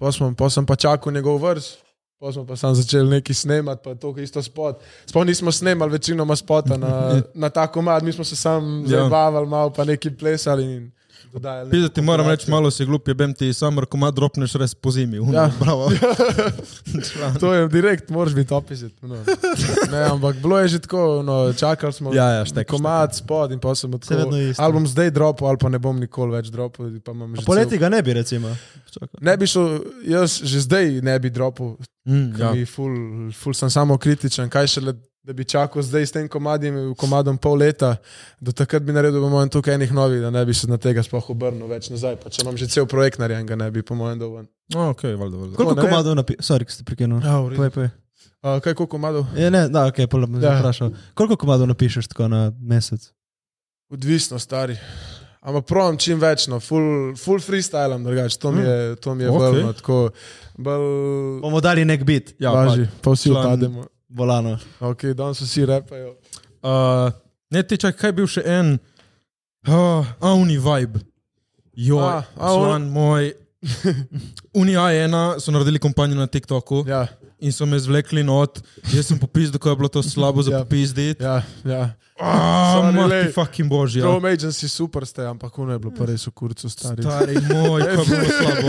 Pa, 0.00 0.08
smo, 0.12 0.32
pa 0.34 0.48
sem 0.50 0.64
pa 0.66 0.76
čakal 0.76 1.12
njegov 1.12 1.36
vrst. 1.44 1.78
Pa 2.20 2.32
smo 2.32 2.46
pa 2.46 2.56
sam 2.56 2.74
začeli 2.74 3.10
nekaj 3.10 3.34
snemati, 3.34 3.80
pa 3.84 3.94
to 3.94 4.14
isto 4.18 4.42
spot. 4.42 4.80
Sploh 5.06 5.26
nismo 5.26 5.52
snemali 5.52 5.92
večinoma 5.92 6.36
spota 6.36 6.76
na, 6.76 7.20
na 7.34 7.48
ta 7.48 7.66
komad, 7.66 8.02
mi 8.02 8.12
smo 8.12 8.24
se 8.24 8.36
sam 8.36 8.84
Ja. 8.88 9.04
zabavali, 9.04 9.46
malo 9.46 9.70
pa 9.72 9.84
nekaj 9.84 10.16
plesali 10.16 10.64
in 10.64 10.90
dodajali. 11.28 11.70
Pizda, 11.70 11.88
ti 11.88 12.00
moram 12.00 12.26
reči, 12.26 12.46
malo 12.46 12.70
si 12.70 12.84
glup, 12.84 13.04
je 13.04 13.14
bem 13.14 13.32
ti 13.32 13.52
summer 13.52 13.86
komat 13.86 14.14
dropneš 14.14 14.54
res 14.54 14.74
po 14.74 14.90
zimi. 14.90 15.16
Ja. 15.24 15.42
Ja. 15.42 15.50
Bravo. 15.56 15.90
To 17.40 17.54
je 17.54 17.68
direkt, 17.68 18.08
moraš 18.08 18.34
biti 18.34 18.50
opizit. 18.50 18.92
No. 19.02 19.14
Ne, 19.90 20.00
ampak 20.04 20.36
bilo 20.36 20.58
je 20.58 20.68
že 20.68 20.78
tako, 20.80 21.22
no, 21.22 21.52
čakali 21.52 21.92
smo 21.92 22.14
Ja, 22.14 22.28
ja, 22.30 22.44
štek, 22.44 22.66
komad 22.66 23.14
spod 23.14 23.52
in 23.52 23.58
pa 23.58 23.74
sem. 23.74 23.90
Ali 24.56 24.72
bom 24.72 24.86
zdaj 24.86 25.10
dropal, 25.10 25.48
ali 25.48 25.58
pa 25.58 25.68
ne 25.68 25.78
bom 25.78 25.96
nikoli 25.96 26.32
več 26.32 26.46
dropal. 26.46 26.90
pa 26.98 27.12
imam 27.12 27.34
že 27.34 27.44
Poleti 27.44 27.70
cel- 27.70 27.78
ga 27.78 27.88
ne 27.88 28.02
bi, 28.02 28.12
recimo. 28.12 28.48
Čakaj. 28.90 29.20
Ne 29.20 29.36
bi 29.36 29.46
šel, 29.46 29.66
jaz 30.04 30.40
že 30.42 30.60
zdaj 30.60 31.00
ne 31.00 31.18
bi 31.18 31.30
dropal, 31.30 31.76
Mm, 32.00 32.32
ja. 32.34 32.52
mi 32.52 32.64
ful, 32.64 32.90
ful 33.30 33.52
sem 33.52 33.68
samo 33.68 33.94
kritičen. 33.94 34.48
Kaj 34.48 34.66
šele, 34.68 34.94
da 35.22 35.32
bi 35.32 35.44
čakal 35.44 35.82
zdaj 35.82 36.06
s 36.06 36.12
tem 36.12 36.28
komadim, 36.28 36.94
komadom 36.94 37.36
pol 37.38 37.58
leta, 37.58 37.96
do 38.40 38.52
takrat 38.52 38.82
bi 38.82 38.92
naredil, 38.92 39.20
po 39.20 39.28
mojem, 39.28 39.48
tukaj 39.48 39.74
enih 39.74 39.92
novih, 39.92 40.20
da 40.20 40.30
ne 40.30 40.44
bi 40.44 40.54
se 40.54 40.66
na 40.66 40.76
tega 40.76 41.02
sploh 41.02 41.30
obrnil 41.30 41.68
več 41.68 41.90
nazaj. 41.90 42.16
Pa 42.16 42.30
če 42.30 42.42
imam 42.42 42.56
že 42.56 42.66
cel 42.66 42.86
projekt 42.86 43.20
narejen, 43.20 43.44
ga 43.46 43.56
ne 43.56 43.70
bi, 43.70 43.82
po 43.82 43.94
mojem, 43.94 44.18
dovolj. 44.18 44.48
A, 44.74 44.88
ok, 44.88 45.02
valjda, 45.04 45.36
valjda. 45.36 45.56
Koliko 45.56 45.74
ne. 45.74 45.82
komadov 45.82 46.16
napišeš? 46.16 46.46
Sorry, 46.46 46.64
ste 46.68 46.84
prekinuli. 46.84 47.20
Ja, 47.20 47.36
povej. 47.44 47.90
Uh, 48.40 48.56
kaj, 48.64 48.72
koliko 48.72 48.86
komadov? 48.88 49.26
Ja, 49.36 49.50
ne, 49.50 49.66
da, 49.68 49.86
ok, 49.86 50.00
pol 50.08 50.24
bom 50.26 50.40
Ja. 50.40 50.56
vprašal. 50.56 50.94
Koliko 51.14 51.36
komadov 51.36 51.68
napišeš 51.68 52.08
tako 52.08 52.28
na 52.28 52.48
mesec? 52.56 53.10
Odvisno, 53.92 54.38
stari. 54.38 54.78
Ampak 55.40 55.64
pravim 55.66 55.96
čim 55.98 56.18
več, 56.20 56.46
no, 56.48 56.60
full, 56.60 57.12
full 57.16 57.40
freestylam, 57.40 58.04
drugače. 58.04 58.38
To 58.38 58.52
mi 58.52 58.60
je, 58.62 58.96
to 58.96 59.14
mi 59.14 59.24
je 59.24 59.30
Ok. 59.30 59.36
okay. 59.36 59.50
bolj, 59.52 59.62
no, 59.62 59.72
tako, 59.72 59.96
bolj 60.56 60.84
Bomo 61.40 61.60
dali 61.60 61.84
nek 61.84 62.04
bit, 62.04 62.34
Ja, 62.38 62.52
važi, 62.52 62.88
pa 63.00 63.10
vsi 63.10 63.28
član- 63.28 63.44
odpademo. 63.44 63.84
Volano. 64.10 64.58
Ok, 64.80 65.04
danes 65.14 65.40
vsi 65.40 65.66
repajo. 65.66 66.14
Uh, 66.62 67.12
ne, 67.50 67.62
ti 67.62 67.76
čakaj, 67.76 67.98
kaj 68.00 68.08
je 68.08 68.16
bil 68.18 68.26
še 68.26 68.42
en, 68.46 68.74
uh, 69.68 70.06
Auni 70.20 70.58
vibe. 70.58 71.00
Jo, 71.72 71.98
A, 72.08 72.22
a, 72.36 72.52
član 72.54 72.90
moj. 72.90 73.32
Uni 74.56 74.72
A1 74.72 75.40
so 75.40 75.52
naredili 75.52 75.78
kampanjo 75.78 76.16
na 76.16 76.24
TikToku 76.26 76.84
Ja, 76.88 77.02
in 77.40 77.50
so 77.50 77.66
me 77.66 77.78
zvlekli 77.78 78.22
not. 78.22 78.60
Jaz 78.92 79.06
sem 79.06 79.18
popizdil, 79.18 79.58
ko 79.58 79.68
je 79.68 79.76
bilo 79.76 79.88
to 79.88 80.02
slabo 80.02 80.42
za 80.42 80.52
Ja. 80.52 80.58
popizditi. 80.60 81.24
ja, 81.24 81.42
ja. 81.64 81.90
Sorry, 82.20 82.92
mati 82.92 83.32
fucking 83.32 83.64
božja. 83.64 84.04
Chrome 84.04 84.28
Agency 84.28 84.68
super 84.68 85.06
ste, 85.06 85.24
ampak 85.24 85.56
ono 85.56 85.72
je 85.72 85.78
bilo 85.78 85.90
pa 85.90 86.04
res 86.04 86.26
v 86.26 86.30
kurcu 86.30 86.68
stari. 86.68 87.00
Stari 87.00 87.32
moj, 87.48 87.80
ko 87.80 87.88
je 87.88 88.04
bilo 88.04 88.28
slabo. 88.36 88.68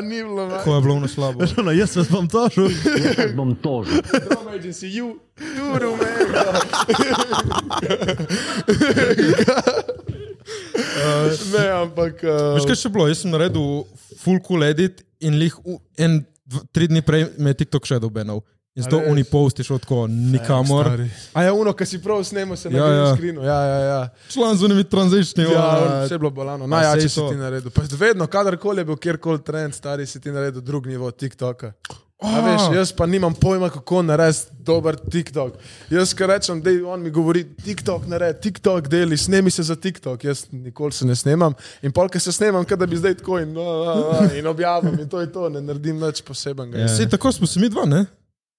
Ni 0.00 0.24
bilo 0.24 0.48
več. 0.48 0.64
Ko 0.64 0.70
je 0.72 0.80
bilo 0.80 0.94
ono 0.94 1.08
slabo. 1.08 1.44
No, 1.60 1.70
jaz 1.70 1.92
vas 1.92 2.08
bom 2.08 2.24
tožil. 2.24 2.72
Jaz 2.96 3.36
bom 3.36 3.52
tožil. 3.54 4.00
Chrome 4.00 4.48
Agency, 4.54 4.88
you, 4.88 5.20
you 5.36 5.76
rumeno. 5.76 6.56
Ne, 11.52 11.66
ampak. 11.82 12.14
Uh, 12.22 12.54
Veš, 12.56 12.66
kaj 12.68 12.78
še 12.78 12.90
bilo? 12.92 13.06
Jaz 13.10 13.22
sem 13.24 13.32
naredil 13.32 13.84
full 14.20 14.38
cool 14.46 14.64
edit 14.66 15.02
in 15.24 15.38
lih 15.40 15.54
en, 15.98 16.20
dva, 16.46 16.62
tri 16.72 16.88
dni 16.88 17.02
prej 17.02 17.26
me 17.38 17.50
je 17.52 17.62
TikTok 17.64 17.86
še 17.86 17.98
dobenal. 18.02 18.42
In 18.76 18.84
zato 18.84 18.98
oni 19.08 19.22
posti 19.24 19.64
šel 19.64 19.78
tako 19.80 20.02
nikamor. 20.06 20.84
Stari. 20.84 21.06
A 21.32 21.42
je 21.42 21.52
ono, 21.52 21.72
ki 21.72 21.86
si 21.88 21.98
prav 22.02 22.20
snemo 22.24 22.56
se 22.56 22.70
na 22.70 22.78
Ja, 22.78 22.86
ja, 22.86 22.94
ja. 22.94 23.06
ja. 23.06 23.14
skrinu. 23.14 23.44
Ja, 23.44 23.60
ja, 23.64 23.78
ja. 23.78 24.08
Član 24.28 24.56
z 24.56 24.68
unimi 24.68 24.84
tranzitioni. 24.84 25.54
Ja, 25.54 26.02
vse 26.04 26.14
je 26.14 26.18
bilo 26.18 26.30
bolano. 26.30 26.66
Najjače 26.66 27.00
sej 27.00 27.08
si 27.08 27.16
to. 27.16 27.30
ti 27.30 27.40
naredil. 27.40 27.72
Pa 27.72 27.82
vedno, 27.96 28.26
kadarkoli 28.26 28.84
je 28.84 28.84
bil 28.84 28.96
kjerkoli 29.00 29.40
trend, 29.42 29.74
stari 29.74 30.06
si 30.06 30.20
ti 30.20 30.30
naredil 30.30 30.60
drug 30.60 30.86
nivo 30.86 31.10
TikToka. 31.10 31.72
A 32.16 32.40
veš, 32.40 32.62
jaz 32.72 32.92
pa 32.92 33.06
nimam 33.06 33.34
pojma, 33.34 33.68
kako 33.70 34.02
narediti 34.02 34.46
dober 34.58 34.96
TikTok. 34.96 35.58
Jaz, 35.90 36.14
ki 36.14 36.26
rečem, 36.26 36.62
da 36.62 36.70
on 36.88 37.02
mi 37.02 37.10
govori, 37.10 37.44
TikTok 37.56 38.06
naredi, 38.06 38.40
TikTok 38.40 38.88
deli, 38.88 39.16
snemi 39.16 39.50
se 39.50 39.62
za 39.62 39.76
TikTok. 39.76 40.24
Jaz 40.24 40.46
nikoli 40.52 40.92
se 40.92 41.06
ne 41.06 41.16
snemam. 41.16 41.54
In 41.82 41.92
polk 41.92 42.16
se 42.16 42.32
snemam, 42.32 42.64
da 42.64 42.86
bi 42.86 42.96
zdaj 42.96 43.14
tako 43.14 43.38
in, 43.38 43.52
a, 43.56 43.60
a, 43.60 43.92
a, 44.20 44.34
in 44.34 44.46
objavim 44.46 44.96
in 45.00 45.08
to 45.08 45.20
je 45.20 45.32
to, 45.32 45.48
ne 45.48 45.60
naredim 45.60 46.00
nič 46.00 46.22
posebenega. 46.22 46.78
Ja. 46.78 46.88
Sej 46.88 47.08
tako 47.08 47.32
smo 47.32 47.46
se 47.46 47.60
mi 47.60 47.68
dva, 47.68 47.84
ne? 47.84 48.06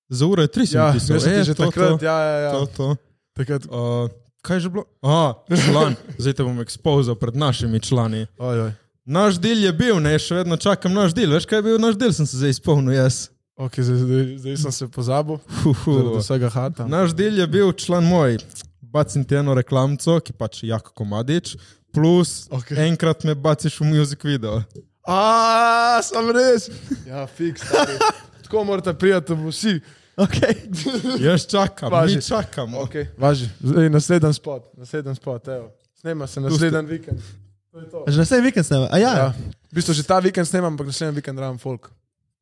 Za 0.10 0.26
uro 0.26 0.42
je 0.42 0.48
tri 0.48 0.68
sem 0.68 0.78
Ja, 0.80 0.92
pisal. 0.94 1.16
jaz 1.16 1.24
sem 1.24 1.34
E, 1.34 1.44
že 1.44 1.54
to, 1.54 1.66
takrat, 1.66 2.00
to, 2.00 2.06
ja, 2.06 2.20
ja, 2.20 2.38
ja. 2.40 2.52
to, 2.52 2.66
to. 2.68 2.96
Takrat, 3.34 3.66
Uh, 3.66 4.08
kaj 4.42 4.56
je 4.56 4.60
že 4.60 4.70
bilo? 4.70 4.86
Aha, 5.02 5.34
član. 5.66 5.96
Zdaj 6.22 6.34
te 6.34 6.44
bom 6.44 6.62
ekspozil 6.62 7.16
pred 7.16 7.36
našimi 7.36 7.80
člani. 7.80 8.28
oj, 8.38 8.70
oj. 8.70 8.72
Naš 9.06 9.40
del 9.40 9.64
je 9.64 9.72
bil, 9.74 10.00
ne, 10.04 10.14
še 10.20 10.36
vedno 10.36 10.58
čakam 10.58 10.94
naš 10.94 11.14
del. 11.16 11.32
Veš, 11.32 11.46
kaj 11.48 11.58
je 11.60 11.64
bil 11.64 11.80
naš 11.80 11.96
del, 11.98 12.12
sem 12.14 12.28
se 12.28 12.38
zdaj 12.38 12.50
izpolnil 12.60 12.94
jaz. 12.96 13.30
Okay, 13.58 13.82
zdaj, 13.84 13.98
zdaj, 13.98 14.38
zdaj 14.38 14.58
sem 14.58 14.72
se 14.72 14.88
pozabil, 14.88 15.40
zaradi 15.86 16.10
hu. 16.14 16.20
vsega 16.22 16.50
hata. 16.54 16.86
Naš 16.88 17.16
del 17.18 17.40
je 17.42 17.48
bil 17.50 17.72
član 17.74 18.06
moj, 18.06 18.38
bacim 18.82 19.24
ti 19.26 19.36
eno 19.36 19.56
reklamco, 19.58 20.20
ki 20.22 20.34
pač 20.38 20.62
je 20.64 20.70
jako 20.70 20.94
komadič, 20.94 21.56
plus 21.90 22.46
okay. 22.54 22.78
enkrat 22.86 23.26
me 23.26 23.34
baciš 23.36 23.80
v 23.82 23.90
muzik 23.90 24.22
video. 24.24 24.62
A, 25.08 25.98
sem 26.06 26.30
res. 26.36 26.70
Ja, 27.08 27.26
fiks. 27.26 27.66
Tako 28.46 28.64
morate 28.64 28.94
prijeti 28.94 29.34
vsi. 29.34 29.80
Okay. 30.18 30.54
Jaz 31.26 31.46
čakam, 31.50 31.92
Važi. 31.92 32.16
mi 32.16 32.22
čakamo. 32.22 32.78
Okay, 32.86 33.06
važi. 33.18 33.50
Zdaj, 33.62 33.90
naslednji 33.90 34.34
spot, 34.34 34.70
naslednji 34.78 35.16
spot, 35.16 35.48
evo. 35.48 35.72
Snema 35.98 36.28
se 36.28 36.42
naslednji 36.42 36.82
vikend. 36.90 37.22
To 37.72 37.80
je 37.80 37.90
to. 37.90 38.04
Že 38.08 38.18
naslednji 38.18 38.46
vikend 38.46 38.66
snema. 38.66 38.88
A 38.92 38.98
ja, 38.98 39.10
Ja. 39.10 39.18
ja. 39.18 39.34
V 39.72 39.76
bistvu 39.78 39.94
že 39.94 40.04
ta 40.06 40.20
vikend 40.22 40.46
snemam, 40.48 40.74
ampak 40.74 40.88
naslednji 40.94 41.16
vikend 41.22 41.40
ram 41.40 41.58
folk. 41.58 41.90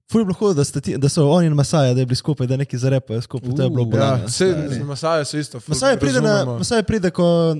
Ful 0.05 0.21
je 0.21 0.25
bilo 0.25 0.35
hudo, 0.35 0.53
da, 0.53 0.63
sta 0.63 0.79
ti- 0.79 0.97
da 0.97 1.09
so 1.09 1.25
oni 1.27 1.47
in 1.47 1.53
Masaja, 1.53 1.93
da 1.93 1.99
je 1.99 2.05
bili 2.05 2.15
skupaj, 2.15 2.47
da 2.47 2.57
neki 2.57 2.77
zarepajo 2.77 3.21
skupaj. 3.21 3.49
To 3.51 3.63
je 3.63 3.69
bilo 3.69 3.83
Uh, 3.83 3.89
bolano. 3.89 4.17
Ja, 4.17 4.25
vse, 4.25 4.45
Masaja 4.83 5.23
so 5.23 5.37
isto. 5.37 5.59
ful 5.59 5.71
Masaja 5.71 5.97
pride, 5.97 6.21
na. 6.21 6.45
Masaja 6.47 6.83
pride 6.83 7.11
ko, 7.11 7.55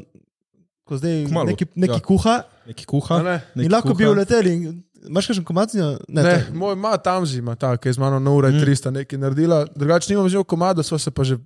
ko 0.84 0.98
zdaj 0.98 1.26
Kmalu, 1.26 1.48
neki, 1.48 1.66
neki 1.76 1.94
ja. 1.94 2.00
kuha 2.02 2.36
Neki 2.66 2.86
kuha. 2.86 3.18
Ne? 3.20 3.42
neki 3.56 3.66
in 3.66 3.72
lahko 3.72 3.90
bi 3.90 4.04
kuha. 4.04 4.12
uleteli. 4.12 4.54
in- 4.56 4.82
Imaš 5.06 5.28
kakšen 5.28 5.44
komacijo? 5.44 6.00
Ne, 6.08 6.24
Ne, 6.24 6.32
to- 6.42 6.54
moj 6.56 6.74
ima 6.74 6.98
tam 6.98 7.26
zima, 7.26 7.54
ta, 7.56 7.78
ki 7.78 7.88
je 7.88 7.94
z 7.94 7.98
mano 8.00 8.18
na 8.20 8.32
ura 8.32 8.50
in 8.50 8.56
300 8.56 8.90
nekaj 8.92 9.20
naredila. 9.20 9.66
Drugače 9.68 10.10
nimam 10.10 10.26
že 10.26 10.38
v 10.38 10.44
komadu, 10.46 10.82
so 10.82 10.98
se 10.98 11.12
pa 11.12 11.24
že 11.24 11.38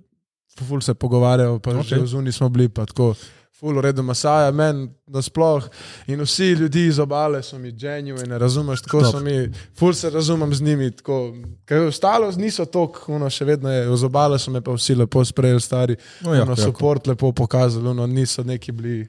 ful 0.58 0.80
se 0.80 0.94
pogovarjali, 0.94 1.60
pa 1.60 1.70
okay. 1.72 1.84
Že 1.84 1.96
v 1.98 2.06
zuni 2.08 2.32
smo 2.32 2.48
bili, 2.48 2.68
pa 2.68 2.86
tako. 2.86 3.12
Ful, 3.60 3.74
v 3.74 3.82
redu, 3.82 4.02
Masaja, 4.02 4.50
meni 4.50 4.86
nasploh 5.06 5.66
in 6.06 6.20
vsi 6.20 6.46
ljudi 6.54 6.86
iz 6.86 6.98
obale 6.98 7.42
so 7.42 7.58
mi 7.58 7.72
genuine, 7.72 8.38
razumeš, 8.38 8.80
tako 8.80 9.00
Top. 9.00 9.12
so 9.12 9.20
mi, 9.20 9.34
ful 9.74 9.92
se 9.92 10.10
razumem 10.10 10.54
z 10.54 10.62
njimi, 10.62 10.90
tako, 10.92 11.34
kaj 11.64 11.78
ostalo 11.86 12.32
niso 12.32 12.64
tok, 12.64 13.02
ono 13.08 13.28
še 13.28 13.44
vedno 13.44 13.68
je, 13.68 13.82
iz 13.92 14.02
obale 14.02 14.38
so 14.38 14.50
me 14.50 14.60
pa 14.60 14.72
vsi 14.72 14.94
lepo 14.94 15.24
sprejeli, 15.24 15.60
stari, 15.60 15.96
No, 16.20 16.32
jako, 16.32 16.42
ono, 16.42 16.52
jako. 16.52 16.62
support 16.62 17.06
lepo 17.06 17.32
pokazali, 17.34 17.88
ono, 17.88 18.06
niso 18.08 18.42
neki 18.42 18.72
bili. 18.72 19.08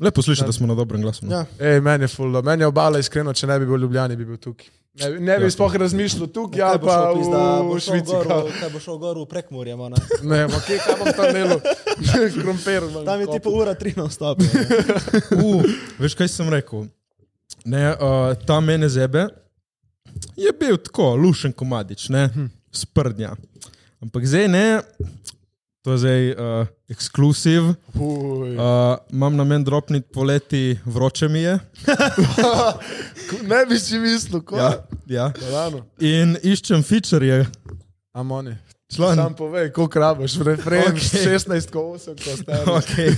Lepo 0.00 0.22
slišiš, 0.22 0.44
da 0.44 0.52
smo 0.52 0.66
na 0.66 0.74
dobrem 0.74 1.02
glasu. 1.02 1.26
no. 1.26 1.32
Ja. 1.32 1.44
Ej, 1.60 1.80
meni 1.80 2.04
je 2.04 2.08
ful, 2.08 2.32
da- 2.32 2.42
meni 2.42 2.62
je 2.62 2.66
obala 2.66 2.98
iskreno, 2.98 3.32
če 3.32 3.46
ne 3.46 3.58
bi 3.58 3.66
bil 3.66 3.76
v 3.76 3.80
Ljubljani, 3.80 4.16
bi 4.16 4.24
bil 4.24 4.36
tukaj. 4.38 4.66
Ne, 4.94 5.10
ne 5.22 5.38
bi 5.38 5.44
Ja. 5.44 5.50
sploh 5.50 5.72
razmišljal 5.74 6.26
tukaj, 6.28 6.58
Kaj 6.58 6.68
ali 6.68 6.78
bo 6.78 6.86
pa 6.86 6.96
v, 7.06 7.16
v 7.66 7.80
šel 7.80 7.94
Švici. 7.94 8.12
v- 8.12 8.52
Kaj 8.54 8.68
bo 8.68 8.78
šel 8.78 8.96
gor 8.98 9.16
v 9.16 9.26
prekmurje, 9.26 9.72
mana. 9.74 9.96
Ne, 10.22 10.44
ma 10.46 10.58
kje, 10.58 10.76
kaj 10.78 10.94
bom 10.94 11.08
tam 11.10 11.28
delal? 11.30 11.60
Krompir. 12.42 12.82
bom 12.86 13.00
Tam 13.02 13.16
je 13.16 13.26
kopal. 13.26 13.34
tipo 13.34 13.50
ura 13.52 13.72
3 13.74 13.96
na 13.96 14.06
stop. 14.06 14.36
Uh, 15.32 15.64
veš, 15.96 16.12
kaj 16.12 16.28
sem 16.28 16.44
rekel? 16.46 16.84
Ne, 17.64 17.88
uh, 17.90 18.36
ta 18.38 18.60
mene 18.60 18.84
zebe 18.86 19.28
je 20.36 20.52
bil 20.52 20.76
tako, 20.78 21.14
lušen 21.14 21.52
komadič, 21.52 22.08
ne, 22.08 22.28
sprdnja. 22.70 23.32
Ampak 23.98 24.24
zdaj 24.24 24.44
ne, 24.46 24.66
to 25.82 25.92
je 25.92 25.98
zdaj 25.98 26.30
uh, 26.30 26.66
ekskluziv. 26.88 27.62
Uj. 27.94 28.56
Uh, 28.56 28.96
imam 29.10 29.36
namen 29.36 29.64
dropniti 29.64 30.08
poleti, 30.12 30.78
vroče 30.84 31.28
mi 31.28 31.38
je. 31.42 31.58
Ne 33.42 33.66
bi 33.68 33.78
si 33.78 33.98
mislil, 33.98 34.42
ko? 34.44 34.56
Ja, 34.56 34.72
ja. 35.06 35.32
Rano. 35.52 35.86
In 35.98 36.36
iščem 36.42 36.82
feature. 36.84 37.46
Amoni. 38.12 38.52
Član. 38.96 39.16
Sam 39.16 39.34
povej, 39.34 39.70
koliko 39.72 39.98
rabiš, 39.98 40.34
refren, 40.44 40.82
Ok. 40.88 40.94
okay. 40.94 41.24
16, 41.38 41.70
ko 41.72 41.78
8, 41.96 42.24
ko 42.24 42.36
stari. 42.36 42.66
Okay. 42.66 43.08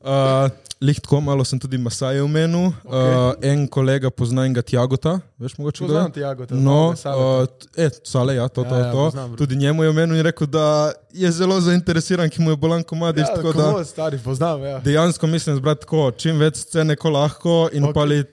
Uh, 0.00 0.50
Lih 0.80 1.00
tako 1.00 1.20
malo 1.20 1.44
sem 1.44 1.58
tudi 1.58 1.78
Masaje 1.78 2.22
omenil. 2.22 2.70
Okay. 2.84 2.84
Uh, 2.84 3.34
en 3.42 3.66
kolega 3.68 4.10
pozna 4.10 4.44
enega 4.44 4.62
Tjagota, 4.62 5.16
veš 5.38 5.56
mogoče 5.58 5.84
kdo? 5.84 5.94
Poznam 5.94 6.12
Tiago, 6.12 6.46
No, 6.50 6.88
uh, 6.92 7.46
e, 7.76 7.88
sale, 8.04 8.34
ja, 8.34 8.48
to, 8.48 8.64
to, 8.64 8.74
Ja, 8.74 8.86
ja, 8.86 8.92
to. 8.92 8.98
poznam. 8.98 9.36
Tudi 9.36 9.56
njemu 9.56 9.82
je 9.82 9.88
omenil 9.90 10.16
in 10.16 10.22
rekel, 10.22 10.46
da 10.46 10.92
je 11.12 11.30
zelo 11.32 11.60
zainteresiran, 11.60 12.30
ki 12.30 12.42
mu 12.42 12.50
je 12.50 12.56
bolan 12.56 12.82
komadič. 12.82 13.26
ja, 13.28 13.34
tako 13.34 13.52
da 13.52 13.62
komod, 13.70 13.86
stari, 13.86 14.18
poznam, 14.18 14.62
ja. 14.62 14.78
dejansko 14.78 15.26
mislim 15.26 15.56
zbrati 15.56 15.80
tako, 15.80 16.10
čim 16.16 16.38
več 16.38 16.56
scene, 16.56 16.96
ko 16.96 17.10
lahko 17.10 17.68
in 17.72 17.84
Ok. 17.84 17.90
okay. 17.90 17.94
pali, 17.94 18.24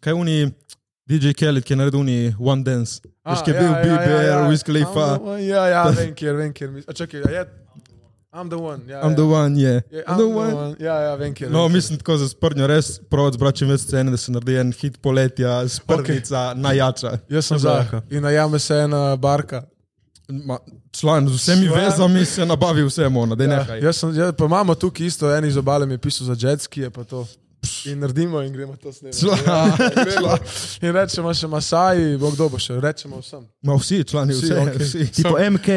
kaj 0.00 0.12
oni, 0.12 0.50
DJ 1.06 1.34
Kelly, 1.38 1.62
ki 1.62 1.72
je 1.72 1.76
naredil 1.76 2.00
oni 2.00 2.34
One 2.40 2.62
Dance. 2.62 3.00
Veš, 3.26 3.42
ki 3.44 3.50
je 3.50 3.60
bil 3.60 3.72
BBR, 3.82 4.48
Wiz 4.50 4.64
Khalifa. 4.64 5.06
Ja, 5.42 5.66
ja, 5.68 5.84
vem, 5.90 6.14
kjer, 6.14 6.36
vem, 6.36 6.52
kjer. 6.54 6.70
čakaj, 6.94 7.20
je, 7.20 7.46
I'm 8.36 8.48
the 8.48 8.56
one. 8.56 8.82
Ja, 8.86 9.00
I'm 9.02 9.10
ja. 9.10 9.16
the 9.16 9.22
one, 9.22 9.60
je. 9.60 9.82
Ja, 9.90 10.02
I'm 10.02 10.16
the 10.16 10.24
one. 10.24 10.76
Ja, 10.78 11.00
ja, 11.00 11.14
vem, 11.14 11.34
kjer. 11.34 11.50
No, 11.50 11.62
vem, 11.62 11.72
mislim 11.72 11.98
tako 11.98 12.16
za 12.16 12.28
sprnjo, 12.28 12.66
res 12.66 13.00
provat 13.10 13.34
zbrati 13.34 13.58
čim 13.58 13.70
več 13.72 13.80
scene, 13.86 14.10
da 14.10 14.16
se 14.20 14.32
naredi 14.32 14.58
en 14.60 14.72
hit 14.76 14.98
poletja, 15.02 15.68
sprnica, 15.68 16.50
okay. 16.52 16.60
najjača. 16.60 17.18
Jaz 17.32 17.48
sem 17.48 17.58
za. 17.58 17.78
In 18.10 18.22
najame 18.22 18.58
se 18.58 18.76
ena 18.84 19.16
barka. 19.16 19.62
Ma, 20.28 20.58
član 20.92 21.28
z 21.28 21.38
vsemi 21.38 21.66
Član. 21.66 21.80
vezami 21.84 22.24
se 22.24 22.46
nabavi 22.46 22.84
vse, 22.84 23.08
mona, 23.08 23.34
da 23.34 23.44
Ja, 23.44 23.50
nehaj. 23.50 23.80
jaz 23.80 23.96
sem, 23.96 24.14
ja, 24.18 24.32
pa 24.32 24.44
imamo 24.44 24.74
tukaj 24.74 25.06
isto, 25.06 25.30
en 25.34 25.44
iz 25.44 25.56
obale 25.56 25.86
mi 25.86 25.94
je 25.94 25.98
pisal 25.98 26.26
za 26.26 26.36
jetski, 26.48 26.80
je 26.80 26.90
pa 26.90 27.04
to. 27.04 27.26
In 27.86 27.98
naredimo 27.98 28.40
in 28.42 28.52
gremo 28.52 28.76
to 28.76 28.92
snemati. 28.92 29.26
Ja, 29.46 29.76
gremo. 30.04 30.36
in 30.82 30.92
rečemo 30.92 31.34
še 31.34 31.46
Masaji, 31.46 32.16
bo 32.18 32.30
kdo 32.34 32.48
bo 32.50 32.58
še, 32.58 32.80
rečemo 32.82 33.20
vsem. 33.22 33.46
Ma 33.62 33.76
vsi 33.78 34.02
člani, 34.04 34.34
Vsi, 34.34 34.46
vsi, 34.46 34.52
okay. 34.52 34.82
vsi, 34.82 35.06
Tipo 35.22 35.38
MK. 35.38 35.68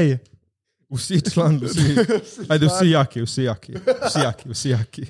Vsi 0.92 1.22
člani, 1.22 1.66
vsi. 1.68 1.96
Ajde, 2.50 2.66
vsi 2.66 2.90
jaki, 2.90 3.22
vsi 3.22 3.44
jaki, 3.44 3.74
vsi 4.06 4.20
jaki, 4.24 4.50
vsi 4.50 4.70
jaki. 4.70 5.06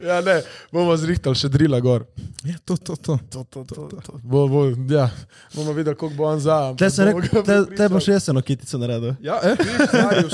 Ja, 0.00 0.20
ne, 0.20 0.42
bomo 0.72 0.96
zrihtali 0.96 1.38
še 1.38 1.48
drila 1.48 1.80
gor. 1.80 2.04
Ja, 2.44 2.54
to, 2.64 2.76
to, 2.76 2.96
to. 2.96 3.18
To, 3.30 3.44
to, 3.44 3.64
to, 3.64 3.88
to. 3.90 4.20
Bo, 4.22 4.46
bo, 4.48 4.64
ja, 4.90 5.08
bomo 5.54 5.72
videli, 5.72 5.96
koliko 5.96 6.16
bo 6.16 6.28
on 6.30 6.40
za. 6.40 6.58
Te 6.78 6.88
rekel, 7.08 7.20
ga 7.32 7.42
te, 7.42 7.58
te 7.76 7.88
boš 7.92 8.08
jaz 8.12 8.28
eno 8.32 8.42
kitico 8.42 8.78
naredil. 8.78 9.16
Ja, 9.24 9.40
eh? 9.42 9.56
Stari, 9.88 10.26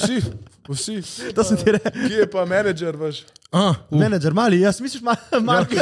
Vsi, 0.68 1.00
vsi. 1.00 1.32
To 1.34 1.42
sem 1.44 1.56
ti 1.58 1.72
rekel. 1.74 1.90
Kje 2.06 2.20
je 2.20 2.26
pa 2.30 2.44
menedžer 2.46 2.96
vaš? 2.96 3.24
A, 3.50 3.64
uh, 3.74 3.98
Menedžer 3.98 4.32
mali, 4.32 4.60
jaz 4.62 4.78
misliš 4.80 5.02
ma, 5.02 5.16
Marko. 5.42 5.74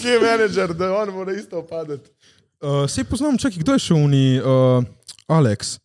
Kje 0.00 0.10
je 0.10 0.18
menedžer, 0.20 0.74
da 0.74 0.90
on 0.98 1.14
mora 1.14 1.32
isto 1.38 1.62
padati? 1.62 2.10
uh, 2.62 2.86
sej 2.90 3.04
poznam, 3.04 3.38
čakaj, 3.38 3.58
kdo 3.62 3.72
je 3.76 3.78
šel 3.78 3.96
v 3.96 4.04
uni, 4.04 4.26
uh, 4.40 4.82
Alex. 5.28 5.78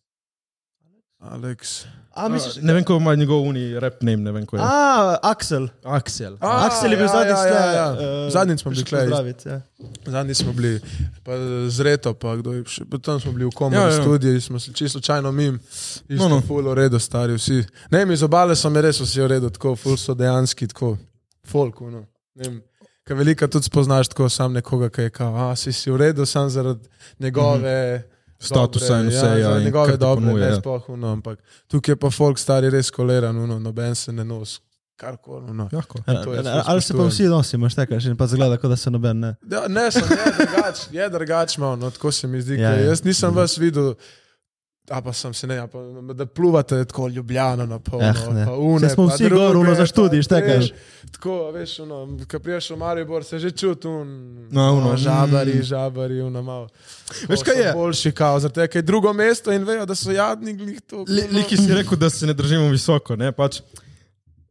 Alex. 1.30 1.84
A, 2.14 2.28
misliš, 2.28 2.56
Ne 2.62 2.72
vem, 2.72 2.84
ko 2.84 2.96
ima 2.96 3.14
njegov 3.14 3.42
uni 3.42 3.80
rap 3.80 4.02
name, 4.02 4.22
ne 4.22 4.32
vem, 4.32 4.46
ko 4.46 4.56
je. 4.56 4.62
A, 4.62 5.16
Aksel. 5.22 5.68
Aksel. 5.82 6.36
A, 6.40 6.66
Aksel 6.66 6.92
je 6.92 6.96
bil 6.96 7.06
ja, 7.06 7.12
zadnjič 7.12 7.38
ja, 7.38 7.54
ja, 7.54 7.72
ja. 7.72 7.86
eh, 8.26 8.30
Zadnjič 8.30 8.60
smo 8.60 8.70
bili 8.70 8.84
pozdravit, 8.84 9.46
ja. 9.46 9.60
Zadnji 10.06 10.34
smo 10.34 10.52
bili, 10.52 10.80
pa 11.24 11.32
z 11.68 11.80
Reto, 11.80 12.14
pa 12.14 12.36
kdo 12.36 12.52
je 12.52 12.62
še, 12.70 12.84
tam 13.02 13.18
smo 13.20 13.32
bili 13.32 13.48
v 13.48 13.54
komori 13.54 13.82
Ja, 13.82 13.88
ja, 13.90 14.02
studiu, 14.02 14.40
smo 14.40 14.60
se 14.60 14.72
čisto 14.72 14.98
slučajno 14.98 15.32
mim, 15.32 15.58
isto 16.08 16.28
No, 16.28 16.36
no, 16.36 16.40
full 16.46 16.70
v 16.70 16.74
redu, 16.74 17.02
stari 17.02 17.34
vsi. 17.34 17.64
Ne, 17.90 18.04
mi 18.06 18.16
z 18.16 18.22
obale 18.30 18.54
so 18.56 18.70
mi 18.70 18.84
res 18.84 19.02
vsi 19.02 19.24
v 19.24 19.32
redu, 19.34 19.50
tako 19.50 19.74
full 19.76 19.98
so 19.98 20.14
dejanski, 20.14 20.70
tako 20.70 20.94
folk, 21.50 21.80
no. 21.80 22.06
Ne 22.34 22.48
vem, 22.48 22.62
Kaj 23.04 23.16
velika 23.16 23.46
tudi 23.52 23.66
spoznaš 23.68 24.08
tako 24.08 24.30
sam 24.32 24.54
nekoga, 24.56 24.88
ki 24.88 25.02
je 25.02 25.10
kao, 25.10 25.50
a 25.50 25.56
si 25.56 25.72
si 25.72 25.90
v 25.90 25.96
redu, 25.96 26.26
sam 26.26 26.50
zaradi 26.50 26.88
njegove... 27.18 27.98
Mm 27.98 28.02
-hmm. 28.02 28.13
Statusa 28.40 29.00
in 29.00 29.08
vse, 29.08 29.16
ja, 29.16 29.42
zaradi 29.42 29.60
in 29.60 29.64
njegove 29.64 29.96
dobre, 29.96 30.24
ponuje, 30.24 30.44
ne 30.44 30.50
ja. 30.50 30.60
sploh, 30.60 30.88
no, 30.96 31.12
ampak 31.12 31.38
tukaj 31.68 31.92
je 31.92 31.96
pa 31.96 32.10
folk 32.10 32.38
stari 32.38 32.70
res 32.70 32.90
koleran, 32.90 33.36
no, 33.36 33.58
noben 33.58 33.94
se 33.94 34.12
ne 34.12 34.24
nos, 34.24 34.58
karkoli, 34.96 35.52
no. 35.54 35.68
Ali 36.64 36.82
se 36.82 36.94
pa 36.96 37.06
vsi 37.08 37.28
nosimo, 37.30 37.68
štekaš 37.70 38.10
in 38.10 38.16
pa 38.16 38.26
zgleda, 38.26 38.56
kot 38.56 38.70
da 38.70 38.76
se 38.76 38.90
noben 38.90 39.20
ne. 39.20 39.34
Ja, 39.50 39.64
ne, 39.68 39.90
sem 39.90 40.02
je 40.10 40.34
drugač, 40.38 40.84
je 40.92 41.08
drugač 41.10 41.56
malo, 41.58 41.76
no, 41.76 41.90
tako 41.90 42.12
se 42.12 42.28
mi 42.28 42.42
zdi. 42.42 42.60
Ja, 42.60 42.70
Ja, 42.70 42.76
ja. 42.80 42.90
jaz 42.92 43.04
nisem 43.04 43.34
vas 43.34 43.56
videl, 43.58 43.94
a 44.90 45.00
pa 45.00 45.12
sem 45.12 45.34
se 45.34 45.46
ne, 45.46 45.66
pa, 45.66 45.78
da 46.14 46.26
pluvate 46.26 46.84
tako 46.84 47.08
ljubljano 47.08 47.66
na 47.66 47.78
polno. 47.78 48.06
Eh, 48.06 48.50
une, 48.50 48.80
Saj 48.80 48.90
smo 48.90 49.06
vsi 49.06 49.24
druge, 49.24 49.34
gor, 49.36 49.56
ono 49.56 49.74
za 49.74 49.86
študij, 49.86 50.22
štekaš. 50.22 50.56
veš, 50.60 50.72
Tako, 51.12 51.50
veš, 51.50 51.78
ono, 51.80 51.98
ko 52.30 52.38
priješ 52.38 52.70
v 52.70 52.76
Maribor, 52.76 53.24
se 53.24 53.38
že 53.38 53.50
čuti 53.50 53.88
un, 53.88 54.08
No, 54.50 54.66
ono, 54.72 54.96
žabari, 54.96 55.54
mm. 55.54 55.62
žabari, 55.62 56.20
ono 56.20 56.42
malo. 56.42 56.68
Veš, 57.28 57.38
Ko 57.38 57.44
kaj 57.44 57.62
je? 57.62 57.72
Boljši 57.72 58.12
kao, 58.12 58.40
zato 58.40 58.60
je 58.60 58.68
kaj 58.68 58.82
drugo 58.82 59.12
mesto 59.12 59.52
in 59.52 59.64
vejo, 59.64 59.86
da 59.86 59.94
so 59.94 60.10
jadni 60.10 60.52
glih 60.54 60.80
to. 60.80 61.04
Li- 61.08 61.28
Liki 61.30 61.56
si 61.56 61.74
rekel, 61.74 61.98
da 61.98 62.10
se 62.10 62.26
ne 62.26 62.34
držimo 62.34 62.68
visoko, 62.68 63.16
ne, 63.16 63.32
pač. 63.32 63.60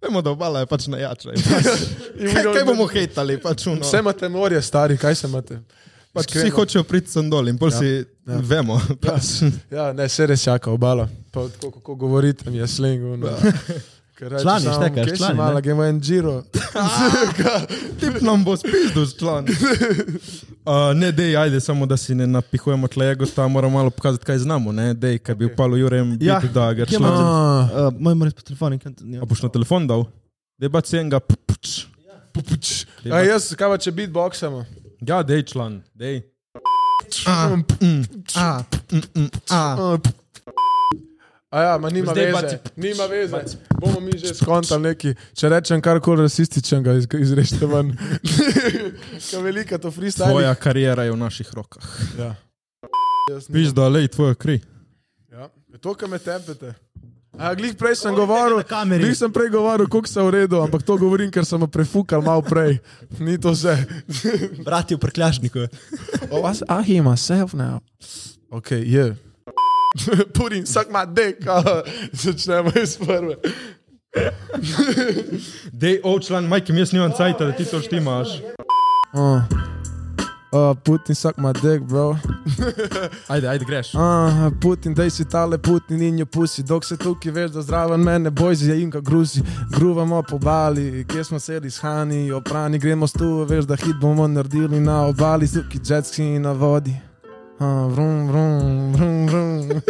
Vemo, 0.01 0.21
da 0.21 0.29
obala 0.31 0.59
je 0.59 0.65
pač 0.65 0.87
najjača. 0.87 1.29
Pač, 1.29 1.69
kaj, 2.33 2.43
kaj 2.49 2.65
bomo 2.65 2.87
hejtali, 2.87 3.37
pač 3.37 3.67
uno. 3.67 3.79
Vse 3.81 3.99
imate 3.99 4.29
morje, 4.29 4.61
stari, 4.61 4.97
kaj 4.97 5.15
se 5.15 5.27
imate? 5.27 5.61
Pač 6.13 6.25
vsi 6.27 6.37
Iskreno. 6.37 6.55
hočejo 6.55 6.83
priti 6.83 7.09
sem 7.09 7.29
dol 7.29 7.47
in 7.47 7.57
pol 7.57 7.69
Ja, 7.69 7.77
si 7.79 8.03
ja. 8.27 8.39
vemo. 8.43 8.79
Pač. 9.01 9.41
Ja, 9.71 9.91
ne, 9.93 10.09
se 10.09 10.27
res 10.27 10.47
jaka 10.47 10.71
obala. 10.71 11.07
Pa 11.31 11.47
tako, 11.47 11.71
kako 11.79 11.95
govorite, 11.95 12.49
mi 12.49 12.57
je. 12.57 12.67
Ker 14.13 14.29
rečeš 14.29 14.43
Člani, 14.45 14.67
štekaš, 14.69 15.05
kje 15.05 15.15
si 15.15 15.17
člani, 15.17 15.37
Mala, 15.37 15.57
ne? 15.57 15.61
gremo 15.65 15.83
en 15.83 15.99
giro. 15.99 16.43
Tip 17.99 18.21
nam 18.21 18.43
bo 18.45 18.53
spizdu 18.57 19.05
član. 19.19 19.47
Uh, 20.63 20.93
ne, 20.95 21.09
dej, 21.11 21.35
ajde, 21.35 21.59
samo 21.59 21.83
da 21.85 21.97
si 21.99 22.15
ne 22.15 22.23
napihujemo 22.27 22.87
tlego, 22.87 23.25
ta 23.27 23.47
moramo 23.51 23.77
malo 23.77 23.89
pokazati, 23.89 24.23
kaj 24.25 24.37
znamo, 24.37 24.71
ne, 24.71 24.93
dej, 24.93 25.17
kaj 25.19 25.35
bi 25.35 25.45
upalo 25.45 25.75
Jurem 25.75 26.17
Ja, 26.21 26.39
biti, 26.39 26.53
da 26.53 26.73
ga 26.73 26.85
član. 26.85 27.01
imate? 27.01 27.23
Uh, 27.75 27.99
moj 27.99 28.15
moraš 28.15 28.33
po 28.33 28.41
telefonu. 28.41 28.79
A 29.21 29.25
boš 29.25 29.41
na 29.43 29.49
telefon 29.49 29.87
dal? 29.87 30.05
Dej 30.55 30.71
pa 30.71 30.79
si 30.85 30.95
enega. 30.97 31.19
pupuč. 31.19 31.83
Pupuč. 32.31 32.85
A 33.11 33.19
jaz, 33.27 33.51
kaj 33.59 33.75
pa 33.75 33.77
če 33.77 33.91
beatboxamo? 33.91 34.63
Ja, 35.03 35.19
dej 35.19 35.43
član, 35.51 35.81
dej. 35.91 36.23
A, 37.25 37.57
A, 38.35 38.63
a. 39.49 39.97
A 41.49 41.61
ja, 41.61 41.77
ma 41.77 41.89
nima 41.89 42.11
Zdaj 42.11 42.25
veze. 42.25 42.37
baci- 42.37 42.57
Nima 42.75 43.05
veze. 43.05 43.37
Bomo 43.75 43.99
mi 43.99 44.11
že 44.17 44.33
skontali 44.33 44.81
neki. 44.83 45.13
Če 45.33 45.49
rečem 45.49 45.81
karkoli 45.81 46.21
rasističnega, 46.21 46.93
iz, 46.93 47.05
izrešte 47.13 47.65
ven. 47.65 47.93
Velika 49.43 49.77
to 49.77 49.91
freestyle. 49.91 50.29
Tvoja 50.29 50.55
karijera 50.55 51.03
je 51.03 51.11
v 51.11 51.17
naših 51.17 51.53
rokah. 51.53 51.85
Ja. 52.17 52.35
Piš, 53.47 53.69
da 53.69 53.87
lej 53.87 54.07
tvoja 54.07 54.33
kri. 54.35 54.61
Ja. 55.31 55.49
Je 55.67 55.77
to, 55.77 55.93
kar 55.93 56.09
me 56.09 56.17
tepete. 56.19 56.73
A, 57.33 57.55
glih 57.57 57.73
prej 57.73 57.95
sem 57.97 58.13
govoril, 58.13 58.61
na 58.61 58.63
kameri. 58.63 59.03
glih 59.03 59.17
sem 59.17 59.31
prej 59.33 59.49
govoril, 59.49 59.89
koliko 59.89 60.07
se 60.07 60.21
v 60.21 60.29
redu, 60.29 60.61
ampak 60.61 60.83
to 60.85 60.97
govorim, 61.01 61.31
ker 61.33 61.45
sem 61.45 61.57
prefukal 61.65 62.21
malo 62.21 62.45
prej. 62.45 62.77
Ni 63.19 63.37
to 63.41 63.55
vse. 63.55 63.73
Brati 64.65 64.93
v 64.95 65.01
prkljažniku. 65.01 65.65
Oh, 66.29 66.45
I, 66.45 66.53
I 66.69 66.79
hear 66.85 67.01
myself 67.01 67.53
now. 67.57 67.81
Ok, 68.53 68.71
je. 68.71 68.85
Yeah. 68.85 69.13
Putin, 70.37 70.65
suck 70.65 70.89
my 70.89 71.05
dick. 71.05 71.41
Začnemo 72.13 72.69
iz 72.77 72.97
prve. 72.97 73.37
Dej, 75.73 76.01
o 76.05 76.19
član, 76.19 76.45
majke, 76.45 76.73
jaz 76.73 76.93
nimam 76.93 77.13
cajta, 77.17 77.49
da 77.49 77.51
ti 77.57 77.65
to 77.65 77.81
štimaš. 77.81 78.41
Uh. 79.13 79.41
Uh, 80.53 80.75
Putin, 80.83 81.15
suck 81.15 81.37
my 81.37 81.51
dick, 81.51 81.81
bro. 81.81 82.15
Ajde, 83.27 83.47
ajde, 83.47 83.65
greš. 83.65 83.95
Uh, 83.95 84.51
Putin, 84.61 84.93
daj 84.93 85.09
si 85.09 85.25
tale 85.25 85.57
Putin 85.57 86.01
in 86.01 86.19
jo 86.19 86.25
pusi. 86.25 86.63
Dok 86.63 86.85
se 86.85 86.97
tukaj 86.97 87.31
veš, 87.31 87.51
da 87.51 87.61
zraven 87.61 87.99
mene 87.99 88.29
bojzi, 88.29 88.69
je 88.69 88.81
inka 88.81 88.99
gruzi. 88.99 89.41
Gruvamo 89.73 90.23
po 90.29 90.37
bali, 90.37 91.05
kje 91.09 91.23
smo 91.23 91.39
sedi 91.39 91.71
s 91.71 91.81
hani, 91.81 92.31
oprani 92.31 92.79
gremo 92.79 93.07
stu, 93.07 93.45
veš, 93.49 93.65
da 93.65 93.75
hit 93.75 93.95
bomo 94.01 94.27
naredili 94.27 94.79
na 94.79 95.05
obali, 95.05 95.47
suki 95.47 95.79
jetski 95.89 96.23
na 96.23 96.51
vodi. 96.51 96.95
Uh, 97.59 97.91
vrum, 97.91 98.27
vrum, 98.27 98.93
vrum, 98.93 99.27
vrum. 99.27 99.71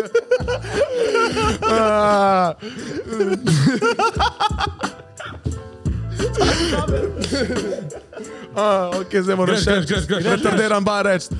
Ah. 1.64 2.54
Ah, 8.56 8.92
ok, 9.00 9.12
zdaj 9.26 9.36
moram 9.36 9.58
še 9.58 9.82
greš. 9.88 10.08
retardiran 10.26 10.84
bar 10.84 11.06
reči. 11.06 11.34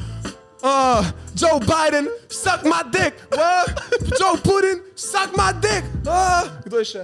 Uh, 0.64 1.04
Joe 1.36 1.60
Biden, 1.60 2.08
suck 2.30 2.64
my 2.64 2.84
dick. 2.92 3.14
Uh, 3.36 3.68
Joe 4.20 4.38
Putin, 4.40 4.80
suck 4.96 5.36
my 5.36 5.52
dick. 5.60 5.84
Uh, 6.08 6.48
kdo 6.66 6.80
je 6.80 6.86
še? 6.86 7.04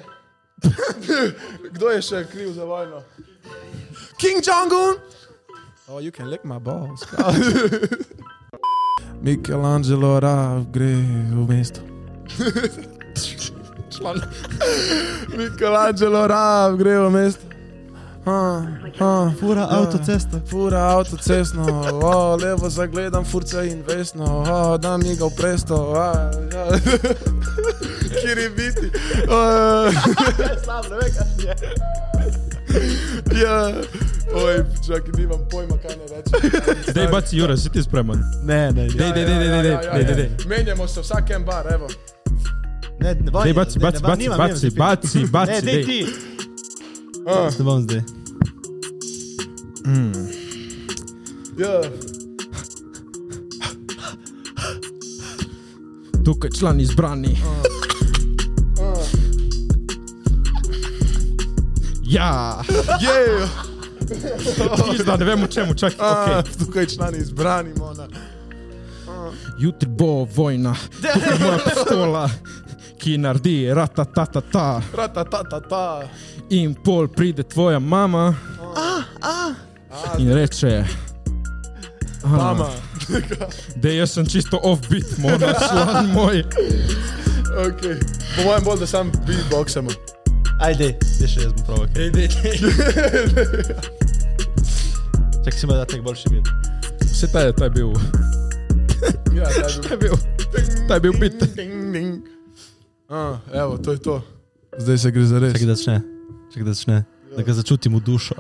kdo 1.76 1.92
je 1.92 2.02
še 2.02 2.24
kriv 2.32 2.54
za 2.56 2.64
vojno? 2.64 3.04
King 4.18 4.40
Jong-un. 4.40 4.96
Oh, 5.90 6.00
you 6.00 6.12
can 6.12 6.30
lick 6.30 6.46
my 6.46 6.60
balls. 6.60 7.04
Michelangelo 9.22 10.20
Rav 10.20 10.72
gre 10.72 10.96
v 11.36 11.48
mesto. 11.50 11.82
Michelangelo 15.36 16.28
Rav 16.28 16.78
gre 16.78 16.96
v 16.96 17.10
mesto. 17.12 17.49
Fura 19.40 19.62
Ja. 19.62 19.68
avtocesta. 19.72 20.40
Fura 20.46 20.80
avtocestno, 20.90 21.66
o, 21.94 22.36
levo 22.36 22.70
zagledam, 22.70 23.26
furca 23.26 23.64
in 23.64 23.84
vesno, 23.88 24.26
o, 24.44 24.78
da 24.78 24.98
mi 24.98 25.16
ga 25.16 25.26
v 25.26 25.36
presto, 25.38 25.94
a, 25.96 26.14
ja. 26.54 26.66
kjer 28.22 28.38
je 28.38 28.50
biti. 28.52 28.86
O, 29.28 29.40
Sam 30.66 30.84
ne 30.84 30.98
vem, 30.98 31.12
kaj 31.12 31.28
je. 31.40 31.56
ja, 33.36 33.72
oj, 34.36 34.56
čakaj, 34.88 35.12
nimam 35.18 35.40
pojma, 35.52 35.76
kaj 35.78 35.96
ne 35.98 36.06
rečem. 36.08 36.52
Dej, 36.94 37.08
baci, 37.08 37.38
Jure, 37.38 37.58
si 37.58 37.70
ti 37.70 37.84
spreman. 37.84 38.20
Ne, 38.44 38.72
ne, 38.72 38.88
Dej, 38.88 38.96
ne. 39.00 39.12
dej, 39.12 39.26
dej, 39.26 39.38
dej, 39.40 39.40
dej, 39.40 39.48
Ja, 39.48 39.56
ja, 39.56 39.62
dej, 39.62 39.72
ja, 39.72 39.94
dej, 39.94 40.04
ja. 40.04 40.16
dej. 40.16 40.30
Menjamo 40.48 40.88
se 40.88 41.02
vsak 41.02 41.30
en 41.30 41.46
bar, 41.46 41.66
evo. 41.74 41.88
Ne, 43.00 43.16
ne, 43.16 43.32
Dej, 43.34 43.54
baci, 43.54 43.80
baci, 43.80 44.02
baci, 44.02 44.30
baci, 44.30 44.70
baci, 44.72 45.20
Ne, 45.20 45.28
baci, 45.28 45.62
dej 45.62 45.74
dej. 45.76 45.84
ti. 45.86 46.00
A, 47.28 47.50
Ne 47.50 47.64
bom 47.64 47.82
zdaj. 47.82 48.02
Ja. 51.58 51.82
Tukaj 56.26 56.50
član 56.50 56.80
izbrani. 56.80 57.38
Ja, 62.04 62.62
Yeah. 63.02 63.50
pizda, 64.92 65.18
ne 65.18 65.26
vem 65.26 65.44
o 65.44 65.48
čemu, 65.48 65.74
čakaj, 65.74 65.98
Okay. 66.00 66.40
okej. 66.40 66.54
Tukaj 66.60 66.86
člani 66.86 67.18
izbrani, 67.18 67.70
mona. 67.78 68.08
Jutri 69.60 69.90
bo 69.90 70.28
vojna, 70.36 70.76
tukaj 70.96 71.40
moja 71.40 71.58
pistola, 71.70 72.30
ki 72.98 73.18
naredi 73.18 73.74
ratatatata. 73.74 74.82
Rata, 74.94 75.24
ta, 75.24 75.44
ta, 75.44 75.60
ta. 75.60 76.02
In 76.50 76.76
pol 76.76 77.08
pride 77.08 77.44
tvoja 77.44 77.80
mama 77.80 78.36
in 80.18 80.34
reče: 80.34 80.86
Mama. 82.24 82.70
Da 83.76 83.90
jaz 83.90 84.12
sem 84.12 84.26
čisto 84.26 84.60
offbeat, 84.64 85.18
mora 85.18 85.54
član 85.70 86.12
moj. 86.14 86.44
Okay. 87.50 87.96
Po 88.36 88.44
mojem 88.44 88.64
bolj, 88.64 88.80
da 88.80 88.88
sam 88.88 89.12
beatboxamo. 89.28 89.90
Ajde, 90.60 90.92
dej 91.20 91.28
še 91.28 91.48
jaz 91.48 91.54
bom 91.56 91.66
prav. 91.66 91.78
Okay. 91.88 92.12
Dej, 92.14 92.28
dej. 92.28 92.60
Čakaj, 95.44 95.60
si 95.60 95.66
ima 95.66 95.80
da 95.80 95.86
tek 95.86 96.04
boljši 96.06 96.34
vid. 96.34 96.46
Vse 97.08 97.32
ta 97.32 97.48
je, 97.48 97.54
ta 97.56 97.64
je 97.70 97.70
bil. 97.70 97.94
Ja, 99.34 99.48
Ta 99.82 99.94
je 99.96 99.98
bil. 99.98 100.16
Ta 100.88 100.94
je 100.94 101.00
bil 101.00 101.14
bit. 101.20 101.40
Ding, 101.56 101.94
ding. 101.94 102.28
A, 103.10 103.40
evo, 103.54 103.78
to 103.78 103.92
je 103.92 103.98
to. 103.98 104.22
Zdaj 104.78 104.98
se 104.98 105.12
gre 105.12 105.26
za 105.26 105.40
res. 105.40 105.54
Čakaj, 105.54 105.68
da 105.68 105.76
začne. 105.76 105.98
Čakaj, 106.54 106.64
da 106.64 106.74
začne. 106.74 107.04
Da 107.38 107.42
ga 107.44 107.54
začutim 107.54 107.96
v 107.96 108.04
dušo. 108.04 108.36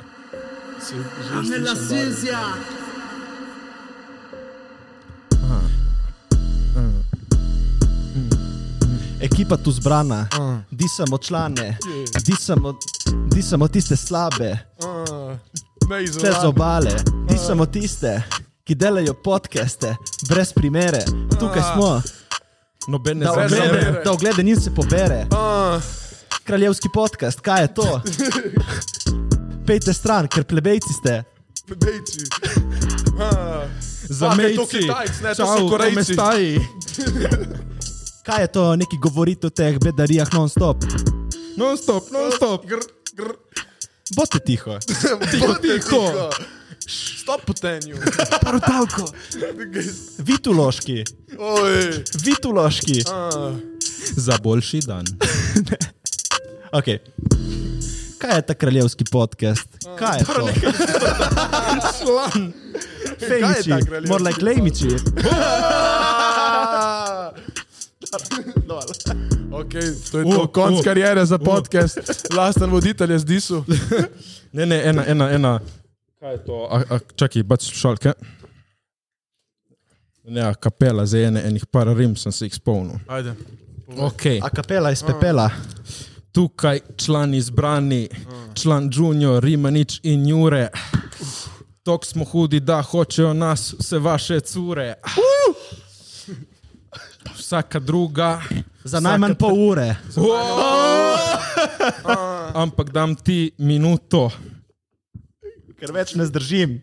Se 0.79 0.95
že 0.95 1.75
slišim 1.77 2.25
barve. 2.25 3.59
Ekipa 9.21 9.57
tu 9.57 9.71
zbrana, 9.71 10.27
A, 10.31 10.59
disamo 10.71 11.17
člane, 11.17 11.77
disamo, 12.23 12.73
disamo 13.27 13.67
tiste 13.67 13.95
slabe, 13.95 14.57
a, 14.79 15.37
Ne 15.89 15.97
tle 15.97 16.05
z 16.05 16.09
izvajam. 16.17 16.45
obale, 16.45 16.95
disamo 17.25 17.65
tiste, 17.65 18.21
ki 18.63 18.75
delajo 18.75 19.13
podcaste, 19.15 19.95
brez 20.29 20.53
primere. 20.53 21.03
Tukaj 21.39 21.61
smo, 21.73 22.01
Nobene 22.87 23.25
da 23.25 23.31
zamere. 23.31 24.01
da 24.05 24.11
oglede 24.11 24.43
njim 24.43 24.55
se 24.57 24.71
pobere. 24.71 25.25
A, 25.31 25.79
Kraljevski 26.43 26.87
podcast, 26.93 27.39
kaj 27.39 27.61
je 27.61 27.73
to? 27.73 28.01
Pejte 29.69 29.93
stran, 29.93 30.25
ker 30.25 30.41
plebejci 30.49 30.93
ste. 30.97 31.21
A, 33.21 33.69
Za 34.09 34.33
Fuck, 34.33 34.41
je 34.41 34.55
to 34.57 34.65
mejci. 34.65 34.79
Kitajci, 34.81 35.19
ne, 35.21 35.31
so 35.37 35.45
Korejci. 35.69 36.15
Kaj 38.25 38.41
je 38.41 38.47
to, 38.49 38.63
neki 38.81 38.97
govorite 38.97 39.45
o 39.47 39.53
teh 39.53 39.77
bedarijah 39.77 40.25
non-stop? 40.33 40.81
Non 41.53 41.77
stop, 41.77 42.09
non 42.09 42.33
stop. 42.33 42.65
Gr, 42.65 42.81
gr. 43.13 43.37
Boste 44.17 44.41
tiho. 44.41 44.81
Tiho, 45.31 45.53
tiho. 45.61 46.01
Stop 47.21 47.45
potenju. 47.45 48.01
Portalko. 48.41 49.05
Vituloški, 50.17 51.03
Oj. 51.37 51.93
vituloški. 52.25 53.05
A, 53.05 53.53
Za 54.17 54.41
boljši 54.41 54.81
dan. 54.89 55.05
Okay. 56.69 56.99
Kaj 58.19 58.35
je 58.35 58.41
ta 58.41 58.53
kraljevski 58.53 59.03
podcast? 59.11 59.69
Kaj 59.99 60.17
je 60.17 60.25
to? 60.25 60.47
Član. 61.99 62.53
Fejmiči, 63.19 63.69
Kaj 63.69 63.77
je 63.77 63.79
ta 63.79 63.85
kraljevski 63.85 64.09
more 64.09 64.23
like 64.23 64.45
lejmiči. 64.45 64.87
Ok, 69.51 69.71
to 70.11 70.19
je 70.19 70.25
Uh, 70.25 70.35
to. 70.35 70.47
Konc 70.47 70.77
uh, 70.77 70.83
karijere 70.83 71.25
za 71.25 71.37
podcast. 71.37 71.97
Lasten 72.37 72.69
voditelj 72.69 73.11
je 73.11 73.19
zdisu. 73.19 73.63
Ne, 74.51 74.65
ne, 74.65 74.81
ena, 74.85 75.05
ena, 75.07 75.31
ena. 75.31 75.59
Kaj 76.19 76.31
je 76.31 76.45
to? 76.45 76.67
A, 76.71 76.83
a, 76.89 76.99
čakaj, 77.15 77.43
bac 77.43 77.63
slušalke. 77.63 78.13
Ne, 80.23 80.41
a 80.41 80.53
kapela 80.53 81.05
za 81.05 81.17
ene, 81.19 81.41
enih 81.47 81.65
par 81.65 81.87
rim 81.87 82.15
sem 82.15 82.31
se 82.31 82.45
jih 82.45 82.53
spomnil. 82.55 82.99
Ajde. 83.07 83.33
Okay. 83.87 84.39
A 84.43 84.49
kapela 84.49 84.91
iz 84.91 85.03
pepela. 85.03 85.49
Tukaj 86.31 86.79
član 86.97 87.33
izbrani, 87.33 88.07
član 88.53 88.89
Junior, 88.93 89.43
Rimanič 89.43 89.99
in 90.03 90.27
Jure. 90.27 90.69
Tok 91.83 92.05
smo 92.05 92.25
hudi, 92.25 92.59
da 92.59 92.81
hočejo 92.81 93.33
nas 93.33 93.73
vse 93.79 93.99
vaše 93.99 94.39
cure. 94.39 94.93
Vsaka 97.37 97.79
druga. 97.79 98.41
Za 98.83 98.99
najmanj 98.99 99.35
pol 99.35 99.57
ure. 99.69 99.95
Ampak 102.53 102.91
dam 102.91 103.15
ti 103.15 103.51
minuto. 103.57 104.29
Ker 105.79 105.91
več 105.95 106.13
ne 106.15 106.25
zdržim. 106.29 106.79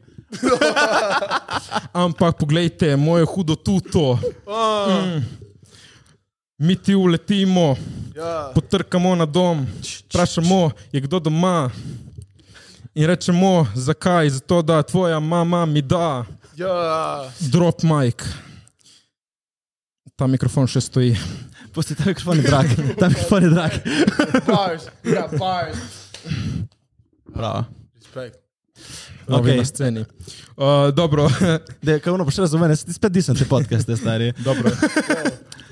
Ampak 1.92 2.38
poglejte, 2.38 2.96
moje 2.96 3.24
hudo 3.30 3.54
tuto. 3.54 4.18
Mm. 4.46 5.45
Mi 6.58 6.76
ti 6.76 6.94
uletimo, 6.94 7.76
Ja. 8.14 8.50
potrkamo 8.54 9.14
na 9.14 9.26
dom, 9.26 9.66
vprašamo, 10.08 10.70
je 10.92 11.00
kdo 11.00 11.18
doma. 11.20 11.70
In 12.94 13.06
rečemo, 13.06 13.66
zakaj? 13.74 14.30
Zato, 14.30 14.62
da 14.62 14.82
tvoja 14.82 15.20
mama 15.20 15.66
mi 15.66 15.82
da 15.82 16.24
Ja. 16.56 17.30
drop 17.42 17.82
mic. 17.82 18.22
Ta 20.16 20.26
mikrofon 20.26 20.66
še 20.66 20.80
stoji. 20.80 21.16
Pusti, 21.74 21.94
ta 21.94 22.04
mikrofon 22.06 22.36
je 22.36 22.42
drag. 22.42 22.66
Ta 22.98 23.08
mikrofon 23.08 23.42
je 23.42 23.50
drag. 23.50 23.72
Bars. 24.46 24.82
Ja, 25.04 25.28
bars. 25.28 25.76
Bravo. 27.26 27.64
Respekt. 27.94 28.38
Novi 29.28 29.50
okay. 29.50 29.58
na 29.58 29.64
sceni. 29.64 30.00
Uh, 30.56 30.94
dobro, 30.94 31.28
Dej, 31.86 32.00
kaj 32.00 32.12
ono 32.12 32.24
boš 32.24 32.36
razumel, 32.36 32.70
jaz 32.70 32.84
ti 32.84 32.92
spet 32.92 33.14
nisem 33.14 33.36
te 33.36 33.44
podcaste, 33.44 33.96
stari. 33.96 34.32
dobro. 34.44 34.70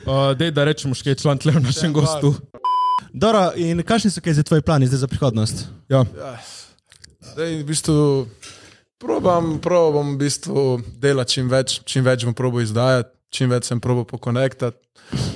Uh, 0.05 0.37
dej, 0.37 0.51
da 0.53 0.67
rečemo, 0.69 0.93
še 0.93 1.15
je 1.15 1.17
član 1.23 1.39
tle 1.41 1.55
v 1.55 1.63
našem 1.65 1.93
gostu. 1.97 2.35
Doro, 3.17 3.47
in 3.57 3.81
kakšni 3.81 4.11
so 4.13 4.21
kaj 4.21 4.35
za 4.37 4.43
tvoji 4.45 4.61
plani 4.61 4.85
zdaj 4.85 5.01
za 5.01 5.09
prihodnost? 5.09 5.63
Ja. 5.89 6.03
Ja. 6.13 6.33
Zdaj, 7.31 7.55
v 7.63 7.65
bistvu, 7.65 8.27
probam, 9.01 9.55
probam 9.65 10.13
v 10.13 10.27
bistvu 10.27 10.65
delati 11.01 11.39
čim 11.39 11.49
več, 11.49 11.79
čim 11.89 12.05
več 12.05 12.27
bom 12.29 12.37
probal 12.37 12.67
izdajati, 12.67 13.15
čim 13.33 13.49
več 13.49 13.71
sem 13.71 13.81
probal 13.81 14.05
pokonektati, 14.05 14.77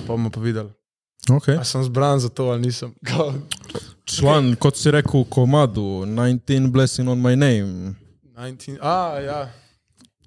pa 0.04 0.12
bomo 0.12 0.28
pa 0.28 0.42
videli. 0.44 0.68
Okay. 1.32 1.56
A 1.56 1.64
sem 1.64 1.80
zbran 1.88 2.20
za 2.20 2.28
to 2.28 2.50
ali 2.52 2.68
nisem. 2.68 2.92
Član, 4.12 4.52
okay. 4.52 4.60
kot 4.68 4.76
si 4.76 4.92
rekel, 4.92 5.24
komadu, 5.32 6.04
19 6.04 6.68
blessing 6.68 7.08
on 7.08 7.24
my 7.24 7.32
name. 7.32 7.96
19, 8.38 8.78
a, 8.80 9.18
ja. 9.20 9.50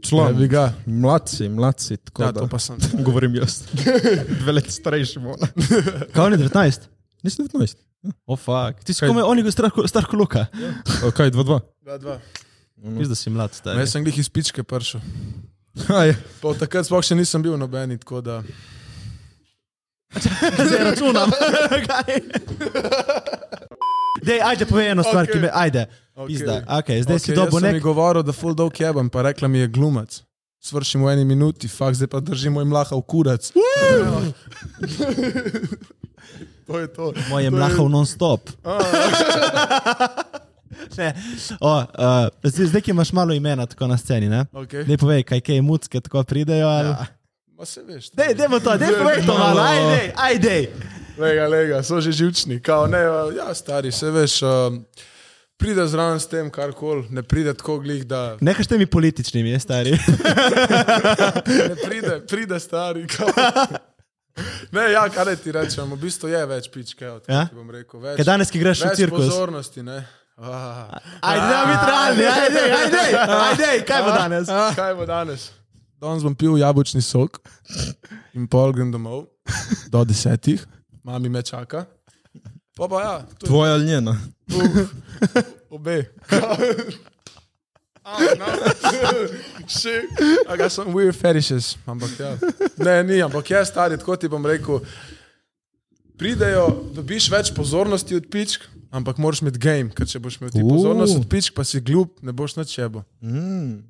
Član, 0.04 0.36
Ne 0.36 0.48
ga. 0.48 0.74
mladci, 0.86 1.50
mladci, 1.50 1.98
tako 1.98 2.24
Ja, 2.24 2.32
da 2.32 2.40
to 2.40 2.48
pa 2.48 2.60
sem. 2.60 2.78
govorim 3.08 3.36
jaz. 3.36 3.62
Dve 4.42 4.52
leti 4.52 4.72
starejši, 4.72 5.20
mona. 5.20 5.48
Kaj 6.14 6.26
on 6.26 6.34
je 6.34 6.40
19? 6.40 6.90
Nisi 7.24 7.42
19. 7.42 7.76
O, 8.04 8.34
oh, 8.34 8.40
fuck. 8.40 8.84
Ti 8.84 8.94
si 8.94 9.08
komaj 9.08 9.24
on 9.24 9.40
je 9.40 9.44
star, 9.52 9.70
kot 9.72 10.20
Luka. 10.20 10.46
O, 11.06 11.12
Kaj, 11.12 11.32
2-2? 11.32 11.60
Dva, 11.82 11.98
dva. 11.98 12.20
Viš, 12.82 13.08
da 13.08 13.16
si 13.16 13.30
mlad, 13.30 13.54
stari. 13.54 13.80
Jaz 13.80 13.94
sem 13.94 14.04
glih 14.04 14.18
iz 14.20 14.30
pičke 14.30 14.64
Pa 16.42 16.52
od 16.52 16.60
takrat 16.60 16.90
sploh 16.90 17.06
še 17.06 17.16
nisem 17.16 17.46
bil 17.46 17.56
nobeni, 17.56 17.96
tako 18.02 18.20
da. 18.26 18.42
Zdaj 20.68 20.84
računam. 20.84 21.32
Dej, 24.22 24.40
ajde, 24.46 24.66
povej 24.66 24.92
eno 24.92 25.04
stvar, 25.04 25.24
Okej. 25.24 25.34
ki 25.34 25.40
me, 25.40 25.50
ajde. 25.54 25.86
Okay. 26.16 26.28
Pizda, 26.28 26.56
okay, 26.68 27.02
zdaj 27.04 27.16
okay, 27.16 27.24
si 27.24 27.32
Okej, 27.32 27.36
dobo 27.36 27.58
jaz 27.58 27.62
sem 27.62 27.68
nek... 27.68 27.74
mi 27.74 27.80
govoril, 27.80 28.24
da 28.24 28.34
full 28.36 28.54
dog 28.56 28.80
jebam, 28.80 29.10
pa 29.10 29.22
rekla 29.26 29.48
mi 29.48 29.60
je 29.64 29.68
glumac. 29.68 30.22
Svršim 30.62 31.02
v 31.02 31.10
eni 31.16 31.26
minuti, 31.26 31.68
fakt 31.68 31.98
zdaj 31.98 32.08
pa 32.12 32.20
držim 32.22 32.54
moj 32.54 32.66
mlaha 32.70 32.94
v 32.94 33.02
kurac. 33.02 33.50
to 36.68 36.80
je 36.80 36.88
to. 36.94 37.14
Moje 37.34 37.50
To 37.50 37.50
je- 37.50 37.52
mlahov 37.52 37.90
non-stop. 37.90 38.50
Ne. 40.98 41.14
O, 41.60 41.78
uh, 41.80 41.86
zdaj, 42.44 42.82
ki 42.82 42.92
imaš 42.92 43.12
malo 43.14 43.34
imena 43.34 43.66
tako 43.66 43.88
na 43.88 43.98
sceni, 43.98 44.30
ne? 44.30 44.46
Okay. 44.54 44.88
Ne 44.88 44.98
povej, 44.98 45.24
kaj 45.24 45.42
kaj 45.42 45.62
mucke 45.62 46.02
tako 46.02 46.24
pridejo. 46.24 46.68
Ali... 46.68 46.90
Ja. 46.90 47.06
Ma 47.60 47.66
se 47.66 47.84
veš. 47.84 48.10
Dej, 48.12 48.34
dejmo 48.36 48.60
to, 48.60 48.78
dej 48.78 48.96
povej 48.98 49.22
to 49.26 49.38
malo, 49.38 49.62
ajde, 49.62 50.14
ajde. 50.16 50.56
Lega, 51.22 51.48
lega, 51.48 51.84
so 51.84 52.02
že 52.02 52.12
živčni. 52.12 52.60
Kao, 52.60 52.88
ne, 52.88 53.02
ja, 53.38 53.54
stari, 53.54 53.92
se 53.92 54.10
veš. 54.12 54.42
Um, 54.42 54.82
pride 55.58 55.86
zraven 55.88 56.18
s 56.20 56.26
tem, 56.26 56.50
kar 56.50 56.72
koli, 56.74 57.06
ne 57.14 57.22
pride 57.24 57.54
tako 57.54 57.78
glih, 57.80 58.02
da 58.08 58.38
Nekaj 58.42 58.66
s 58.66 58.68
temi 58.68 58.86
političnimi, 58.86 59.50
je 59.50 59.60
stari. 59.60 59.92
ne 61.70 61.76
pride, 61.86 62.22
pride 62.28 62.60
stari. 62.60 63.08
Kao. 63.08 63.28
Ne, 64.72 64.92
ja, 64.92 65.04
kaj 65.10 65.36
ti 65.44 65.52
rečem, 65.52 65.92
v 65.92 66.00
bistvu 66.00 66.32
je 66.32 66.42
več 66.48 66.70
pičke, 66.72 67.10
od 67.10 67.30
ja? 67.30 67.46
ti 67.46 67.56
bom 67.56 67.70
rekel. 67.70 68.00
Več, 68.00 68.18
Kaj 68.22 68.26
danes, 68.26 68.50
ki 68.52 68.62
greš 68.64 68.82
v 68.88 68.96
cirkus. 68.96 69.28
pozornosti, 69.28 69.84
ne. 69.84 70.00
Ah, 70.42 70.88
Ajde, 71.22 71.48
da 71.52 71.58
biti 71.68 71.86
realni, 71.92 72.26
ajde, 72.26 72.62
ajde, 72.74 73.02
ajde, 73.38 73.68
kaj 73.86 74.02
bo 74.02 74.14
danes? 74.16 74.48
kaj 74.76 74.94
bo 74.98 75.06
danes? 75.06 75.50
Danes 76.02 76.24
bom 76.26 76.34
pil 76.34 76.56
jabolčni 76.58 77.04
sok 77.06 77.38
in 78.34 78.48
pol 78.50 78.72
grem 78.74 78.90
domov 78.90 79.28
do 79.94 80.02
desetih, 80.08 80.64
mami 81.04 81.30
me 81.30 81.42
čaka. 81.42 81.86
Pa 82.78 82.88
pa 82.88 83.02
ja, 83.02 83.16
to 83.40 83.46
Tvoja 83.48 83.74
ali 83.74 83.86
njena? 83.86 84.18
Obe. 85.70 86.04
Oh, 88.04 88.18
no. 88.38 88.46
Shit. 89.68 90.06
I 90.50 90.58
got 90.58 90.72
some 90.72 90.92
weird 90.94 91.16
fetishes. 91.16 91.78
Ampak 91.86 92.10
ja. 92.20 92.38
Ne, 92.78 93.04
ni, 93.04 93.22
ampak 93.22 93.50
je 93.50 93.66
stari, 93.66 93.98
tako 93.98 94.16
ti 94.16 94.28
bom 94.28 94.46
rekel. 94.46 94.80
Pridejo, 96.18 96.66
dobiš 96.98 97.30
več 97.30 97.52
pozornosti 97.54 98.18
od 98.18 98.26
pičk, 98.34 98.66
ampak 98.90 99.22
moraš 99.22 99.44
imeti 99.46 99.62
game, 99.62 99.94
ker 99.94 100.10
če 100.10 100.20
boš 100.22 100.40
imel 100.42 100.50
ti 100.54 100.64
Uh. 100.64 100.70
pozornost 100.70 101.16
od 101.22 101.30
pičk, 101.30 101.54
pa 101.54 101.64
si 101.64 101.82
glup, 101.82 102.18
ne 102.26 102.34
boš 102.34 102.58
na 102.58 102.66
čebo. 102.66 103.04
Mm. 103.22 103.86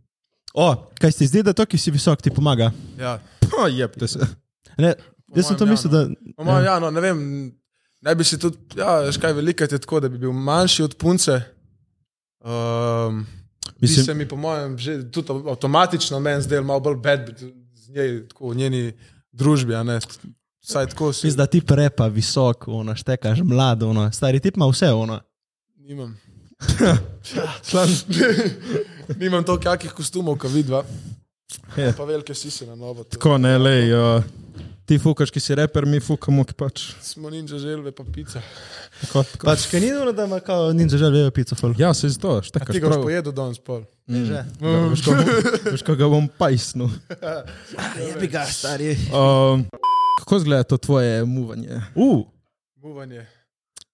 O, 0.53 0.67
kaj 0.99 1.11
se 1.15 1.31
zdi, 1.31 1.43
da 1.47 1.55
to, 1.55 1.65
ki 1.65 1.79
si 1.79 1.91
visok, 1.91 2.19
ti 2.21 2.31
pomaga? 2.35 2.71
Ja. 2.99 3.15
Pa 3.47 3.67
jebte 3.71 4.07
se. 4.11 4.27
Ne, 4.77 4.93
jaz 5.35 5.47
sem 5.47 5.57
to 5.57 5.65
mislil, 5.65 5.93
ja, 5.93 5.99
da... 5.99 6.33
Po 6.37 6.43
mojem, 6.43 6.65
ja, 6.65 6.79
no, 6.79 6.91
ne 6.91 7.01
vem, 7.01 7.19
ne 8.01 8.15
bi 8.15 8.23
si 8.23 8.39
tudi, 8.39 8.57
ja, 8.77 8.99
veš 9.05 9.17
kaj, 9.21 9.33
veliko 9.33 9.63
je 9.63 9.79
tako, 9.79 9.99
da 9.99 10.09
bi 10.09 10.17
bil 10.17 10.31
manjši 10.31 10.83
od 10.83 10.95
punce. 10.97 11.41
Um, 12.39 13.25
Mislim- 13.81 14.05
se 14.05 14.13
mi, 14.13 14.27
po 14.27 14.35
mojem, 14.35 14.77
že 14.77 15.11
tudi 15.11 15.33
avtomatično 15.49 16.19
meni 16.19 16.41
zdel 16.41 16.63
malo 16.63 16.79
bolj 16.79 16.95
bed 16.95 17.33
z 17.73 17.89
njej, 17.89 18.27
tako 18.27 18.49
v 18.49 18.55
njeni 18.55 18.93
družbi, 19.31 19.75
a 19.75 19.83
ne. 19.83 19.99
Vsaj 20.61 20.87
tako 20.87 21.13
si. 21.13 21.27
Mislim, 21.27 21.37
da 21.37 21.45
ti 21.45 21.61
prepa 21.61 22.07
visok, 22.07 22.67
ono, 22.67 22.95
štekaš 22.95 23.39
mlado, 23.43 23.89
ono, 23.89 24.11
stari 24.11 24.39
tip 24.39 24.55
ima 24.55 24.67
vse, 24.67 24.91
ono. 24.91 25.19
Nimam. 25.75 26.17
Član. 27.69 27.89
Nimam 29.21 29.43
toliko 29.43 29.69
jakih 29.69 29.91
kostumov, 29.91 30.37
kot 30.37 30.51
vidva. 30.51 30.83
Je. 31.77 31.93
Pa 31.97 32.03
velike 32.03 32.33
sise 32.33 32.65
na 32.65 32.75
novo. 32.75 33.03
to. 33.03 33.09
Tako 33.09 33.37
ne, 33.37 33.57
lej. 33.57 33.93
Uh, 33.93 34.23
ti 34.91 34.99
fukaš, 34.99 35.31
ki 35.31 35.39
si 35.39 35.55
reper, 35.55 35.85
mi 35.87 36.01
fukamo, 36.03 36.43
ki 36.43 36.55
pač. 36.59 36.81
Smo 37.05 37.29
ninja 37.31 37.55
želve, 37.61 37.93
pa 37.95 38.03
pica. 38.03 38.41
Tako, 38.99 39.23
tako. 39.23 39.47
Pač, 39.47 39.63
kaj 39.71 39.79
ni 39.79 39.91
dobro, 39.93 40.11
da 40.11 40.25
ima 40.27 40.39
kao 40.43 40.73
ninja 40.75 40.99
žel, 40.99 41.13
vejo 41.15 41.31
pico 41.31 41.55
ful. 41.55 41.75
Ja, 41.79 41.93
se 41.95 42.09
zdo, 42.11 42.41
A 42.41 42.43
štekaš 42.43 42.75
ti 42.75 42.81
ga 42.83 42.91
boš 42.91 42.99
pojedel 43.05 43.35
danes 43.35 43.61
pol. 43.63 43.85
Mm. 44.11 44.25
Že. 44.27 44.41
Ja, 44.59 44.81
Veš, 45.71 45.85
ko 45.87 45.95
ga 45.95 46.09
bom 46.11 46.27
pajsnil. 46.27 46.91
Je 48.07 48.15
bi 48.19 48.27
ga, 48.27 48.43
stari. 48.51 48.97
Um, 49.15 49.63
kako 50.19 50.41
zgleda 50.43 50.67
to 50.67 50.81
tvoje 50.81 51.23
muvanje? 51.23 51.79
Uh, 51.95 52.25
Muvanje. 52.83 53.23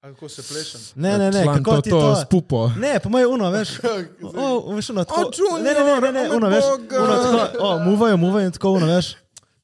A 0.02 0.10
kako 0.16 0.30
se 0.30 0.42
plešem? 0.42 0.82
ne, 0.96 1.18
ne, 1.18 1.30
ne, 1.32 1.46
kako 1.46 1.76
to, 1.76 1.82
ti 1.82 1.90
to 1.90 2.02
to... 2.02 2.16
spupo. 2.26 2.72
Ne, 2.80 2.98
po 3.04 3.10
mojem 3.14 3.38
uno, 3.38 3.52
veš. 3.54 3.78
O, 4.42 4.74
veš, 4.74 4.90
uno, 4.90 5.06
tako... 5.06 5.30
Junior, 5.30 5.62
ne, 5.62 5.74
ne, 5.74 5.86
ne, 5.86 6.02
ne, 6.02 6.12
ne, 6.12 6.26
ame 6.26 6.36
uno, 6.36 6.50
veš. 6.50 6.66
Boga. 6.74 7.04
Uno, 7.04 7.16
tako, 7.22 7.58
o, 7.60 7.80
muvajo, 7.86 8.18
muvajo 8.18 8.50
in 8.50 8.58
tako, 8.58 8.72
uno, 8.82 8.90
veš. 8.96 9.14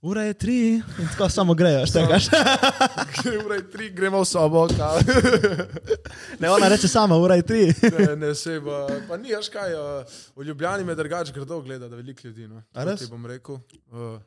Ura 0.04 0.22
je 0.22 0.34
tri 0.34 0.58
in 0.74 1.08
tako 1.10 1.30
samo 1.30 1.54
grejo, 1.54 1.86
štekaš. 1.86 2.26
Ura 3.40 3.56
je 3.56 3.72
tri, 3.72 3.90
gremo 3.90 4.20
v 4.20 4.26
sobo. 4.26 4.68
Ne, 6.40 6.50
ona 6.50 6.68
reče 6.68 6.88
sama, 6.88 7.16
ura 7.18 7.36
je 7.36 7.42
tri. 7.44 7.62
Ne, 8.00 8.16
ne, 8.18 8.36
se 8.36 8.60
pa, 8.60 8.78
pa 9.08 9.18
ni, 9.18 9.32
veš 9.32 9.48
kaj, 9.50 9.74
uh, 9.74 10.04
v 10.36 10.44
Ljubljani 10.44 10.84
me 10.84 10.96
drugače 10.96 11.32
grdo 11.32 11.62
gleda, 11.62 11.88
da 11.88 11.96
veliko 11.96 12.28
ljudi. 12.28 12.48
No. 12.48 12.62
A 12.74 12.84
To 12.84 12.90
res? 12.92 13.00
Ti 13.00 13.08
bom 13.10 13.26
rekel. 13.26 13.56
Uh, 13.88 14.20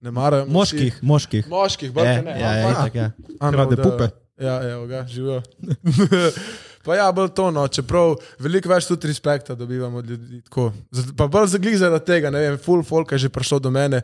ne 0.00 0.10
marajo. 0.10 0.46
Moških, 0.46 0.98
moških. 1.02 1.46
Moških, 1.48 1.88
Ja, 1.88 1.94
brke 1.94 2.22
ne. 2.24 2.40
ja, 2.40 2.52
ja, 2.52 2.90
ja. 2.94 3.10
Ano, 3.40 3.58
Rade 3.58 3.76
da- 3.76 3.82
pupe. 3.84 4.08
Ja, 4.36 4.58
evo 4.68 4.86
ga, 4.86 5.06
živijo. 5.08 5.42
pa 6.84 6.96
ja, 6.96 7.08
bolj 7.12 7.32
to, 7.36 7.50
no, 7.50 7.64
čeprav 7.68 8.14
veliko 8.38 8.68
več 8.68 8.86
tudi 8.90 9.08
respekta 9.08 9.54
dobivamo 9.56 9.98
od 9.98 10.10
ljudi. 10.10 10.42
Tako. 10.44 10.72
Pa 11.16 11.26
bolj 11.26 11.46
zaglih 11.56 11.78
zaradi 11.80 12.04
tega, 12.06 12.30
ne 12.30 12.40
vem, 12.44 12.58
full 12.58 12.84
folk 12.84 13.12
je 13.12 13.18
že 13.24 13.28
prišlo 13.32 13.58
do 13.58 13.70
mene, 13.74 14.02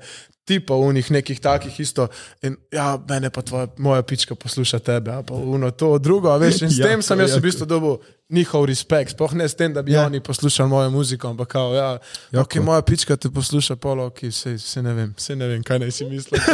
tipa 0.48 0.74
unih 0.74 1.10
nekih 1.10 1.40
takih 1.40 1.76
isto. 1.80 2.08
In 2.42 2.56
ja, 2.74 2.94
mene 3.08 3.30
pa 3.30 3.42
tvoja, 3.42 3.68
moja 3.78 4.02
pička 4.02 4.34
posluša 4.34 4.78
tebe, 4.78 5.12
a 5.12 5.22
pa 5.22 5.34
uno 5.34 5.70
to, 5.70 5.92
drugo, 5.98 6.32
veš, 6.38 6.62
in 6.62 6.70
s 6.70 6.78
Ja, 6.82 6.88
tem 6.88 7.02
sem 7.02 7.20
jaz 7.20 7.36
v 7.36 7.42
bistvu 7.44 7.66
dobil 7.70 7.98
njihov 8.30 8.64
respekt, 8.70 9.12
sploh 9.14 9.34
ne 9.38 9.46
s 9.48 9.54
tem, 9.54 9.72
da 9.74 9.82
bi 9.82 9.92
Ja. 9.92 10.06
oni 10.06 10.20
poslušali 10.20 10.68
mojo 10.68 10.90
muziko, 10.90 11.28
ampak 11.28 11.48
kao, 11.48 11.74
ja, 11.74 11.98
Jako. 12.32 12.42
ok, 12.58 12.64
moja 12.64 12.82
pička 12.82 13.16
te 13.16 13.30
posluša, 13.30 13.76
polo, 13.76 14.06
ok, 14.10 14.18
se, 14.32 14.58
se 14.58 14.82
ne 14.82 14.94
vem, 14.94 15.14
se 15.18 15.36
ne 15.36 15.46
vem, 15.46 15.62
kaj 15.62 15.78
naj 15.78 15.90
si 15.90 16.04
mislim. 16.04 16.40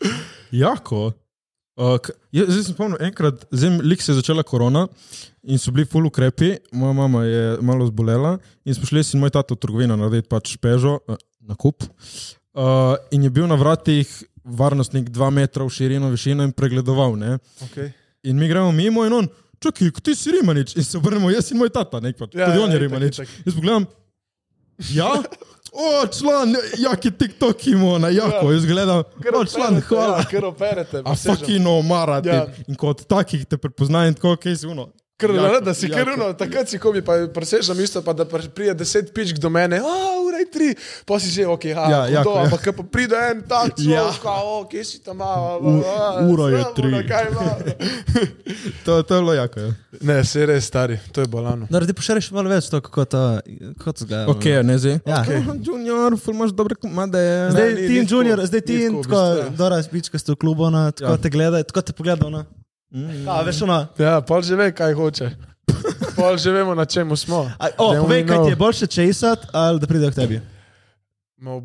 Jako. 0.50 1.12
Uh, 1.76 1.98
jaz, 2.32 2.46
zdaj 2.48 2.62
sem 2.64 2.72
spomnil, 2.72 3.00
enkrat, 3.04 3.42
lik 3.84 4.00
se 4.00 4.12
je 4.12 4.16
začela 4.16 4.40
korona 4.46 4.86
in 5.44 5.60
so 5.60 5.74
bili 5.76 5.84
full 5.84 6.08
ukrepi, 6.08 6.54
moja 6.72 6.94
mama 6.96 7.24
je 7.24 7.58
malo 7.60 7.84
zbolela 7.90 8.38
in 8.64 8.74
smo 8.74 8.88
šli 8.88 9.02
in 9.14 9.20
moj 9.20 9.34
tata 9.34 9.54
v 9.54 9.60
trgovino 9.60 9.96
narediti 10.00 10.28
pač 10.28 10.54
pežo, 10.56 10.98
uh, 11.04 11.20
nakup. 11.44 11.84
Uh, 12.56 12.96
in 13.12 13.28
je 13.28 13.30
bil 13.30 13.44
na 13.46 13.58
vratih 13.60 14.08
varnostnik 14.46 15.10
2 15.10 15.30
metra 15.30 15.66
v 15.66 15.74
širino, 15.74 16.08
višino 16.10 16.46
in 16.46 16.54
pregledoval. 16.56 17.18
Ne? 17.18 17.36
Okay. 17.68 17.92
In 18.24 18.40
mi 18.40 18.48
gremo 18.48 18.72
mimo 18.72 19.04
in 19.04 19.12
on, 19.12 19.28
čakaj, 19.60 19.90
ti 20.02 20.14
si 20.16 20.32
Rimanič. 20.32 20.76
In 20.80 20.84
se 20.84 20.96
obrnemo, 20.98 21.30
jaz 21.30 21.50
in 21.52 21.60
moj 21.60 21.74
tata, 21.74 22.00
ne, 22.00 22.14
pač, 22.16 22.32
Ja, 22.34 22.48
tudi 22.48 22.58
ja, 22.58 22.64
on 22.64 22.72
je 22.72 22.78
itak, 22.78 22.86
Rimanič. 22.86 23.18
itak. 23.18 23.36
Jaz 23.44 23.58
pogledam, 23.58 23.86
ja, 24.96 25.10
o, 25.76 26.06
član, 26.06 26.56
jaki 26.78 27.10
TikTok 27.10 27.66
ima, 27.66 27.98
na 27.98 28.08
jako, 28.08 28.52
jaz 28.52 28.66
gledam, 28.66 29.02
o, 29.34 29.44
član, 29.44 29.80
hvala. 29.80 30.18
Ja, 30.18 30.28
ker 30.30 30.44
operete. 30.44 31.02
A 31.04 31.14
fucking 31.14 31.66
omarati. 31.66 32.28
Ja. 32.28 32.46
In 32.68 32.74
kot 32.74 33.04
takih 33.08 33.44
te 33.46 33.58
prepoznajo, 33.60 34.08
in 34.08 34.16
tako, 34.18 34.36
kaj 34.40 34.56
si 34.56 34.66
uno. 34.66 34.88
Ker 35.16 35.30
Jako, 35.30 35.60
da 35.60 35.74
si 35.74 35.86
jako. 35.86 35.96
krvno, 35.96 36.32
takrat 36.34 36.68
si 36.68 36.78
komi, 36.78 37.00
pa 37.00 37.12
presežem 37.26 37.80
isto, 37.80 38.02
pa 38.02 38.12
da 38.12 38.24
pr- 38.24 38.48
pride 38.48 38.74
deset 38.74 39.14
pičk 39.14 39.38
do 39.38 39.48
mene, 39.48 39.78
a 39.78 39.92
ura 40.20 40.36
je 40.36 40.46
tri, 40.46 40.68
pa 41.02 41.16
si 41.16 41.30
že, 41.30 41.46
ok, 41.46 41.64
ha, 41.66 41.82
Ja, 41.82 41.88
ja, 41.88 42.06
jako, 42.10 42.24
to, 42.24 42.36
ja. 42.36 42.42
ampak 42.42 42.60
ko 42.62 42.72
pa 42.74 42.82
pride 42.84 43.16
en 43.26 43.40
tak 43.42 43.72
Ja. 43.78 44.04
človek, 44.04 44.20
kao, 44.20 44.66
kje 44.66 44.84
si 44.84 44.98
tam, 45.00 45.16
a, 45.18 45.56
U- 45.56 45.80
ura 46.28 46.46
je 46.50 46.64
tri. 46.74 46.90
To, 48.84 49.02
to 49.02 49.14
je 49.14 49.20
bilo 49.20 49.34
jako. 49.34 49.60
Ja. 49.60 49.72
Ne, 50.00 50.24
se 50.24 50.46
res 50.46 50.64
stari, 50.64 50.98
to 51.12 51.20
je 51.20 51.26
bolano. 51.26 51.66
No, 51.66 51.80
da 51.80 51.86
ti 51.86 51.92
pošereš 51.92 52.30
malo 52.30 52.48
več 52.48 52.68
to, 52.68 52.80
kako 52.80 53.04
to, 53.06 53.22
kako 53.74 53.92
to 53.92 54.04
zgleda. 54.04 54.26
Ok, 54.28 54.44
ne 54.62 54.78
zdaj. 54.78 54.98
Ja. 55.02 55.24
Okay. 55.24 55.40
Junior, 55.60 56.12
ful 56.16 56.34
imaš 56.34 56.50
dobre 56.52 56.74
komade. 56.74 57.18
Zdaj 57.50 57.74
ti 57.78 57.96
in 57.96 58.06
Junior, 58.06 58.38
zdaj 58.42 58.60
ti 58.62 58.84
in 58.84 59.00
tako, 59.02 59.16
ja. 59.16 59.48
Dora, 59.50 59.80
spička 59.80 60.18
ste 60.18 60.32
v 60.32 60.36
klubu, 60.36 60.62
ona, 60.64 60.90
tako 60.92 61.10
Ja. 61.10 61.18
te 61.18 61.28
gleda, 61.28 61.62
tako 61.62 61.82
te 61.82 61.92
pogleda, 61.92 62.26
ona. 62.26 62.44
Mm. 62.96 63.28
A, 63.28 63.42
veš, 63.44 63.62
ona. 63.62 63.88
Ja, 63.98 64.20
pol 64.20 64.40
že 64.40 64.56
ve, 64.56 64.70
kaj 64.72 64.94
hoče. 64.94 65.30
Pol 66.16 66.38
že 66.40 66.48
vemo, 66.50 66.72
na 66.72 66.84
čemu 66.84 67.12
smo. 67.12 67.44
A, 67.58 67.68
o, 67.76 67.92
Then 67.92 68.02
povej, 68.02 68.22
kaj 68.24 68.38
ti 68.38 68.50
je 68.50 68.56
boljše 68.56 68.86
česat 68.88 69.46
ali 69.52 69.76
da 69.76 69.86
pridejo 69.86 70.10
k 70.10 70.14
tebi. 70.16 70.40
No, 71.36 71.60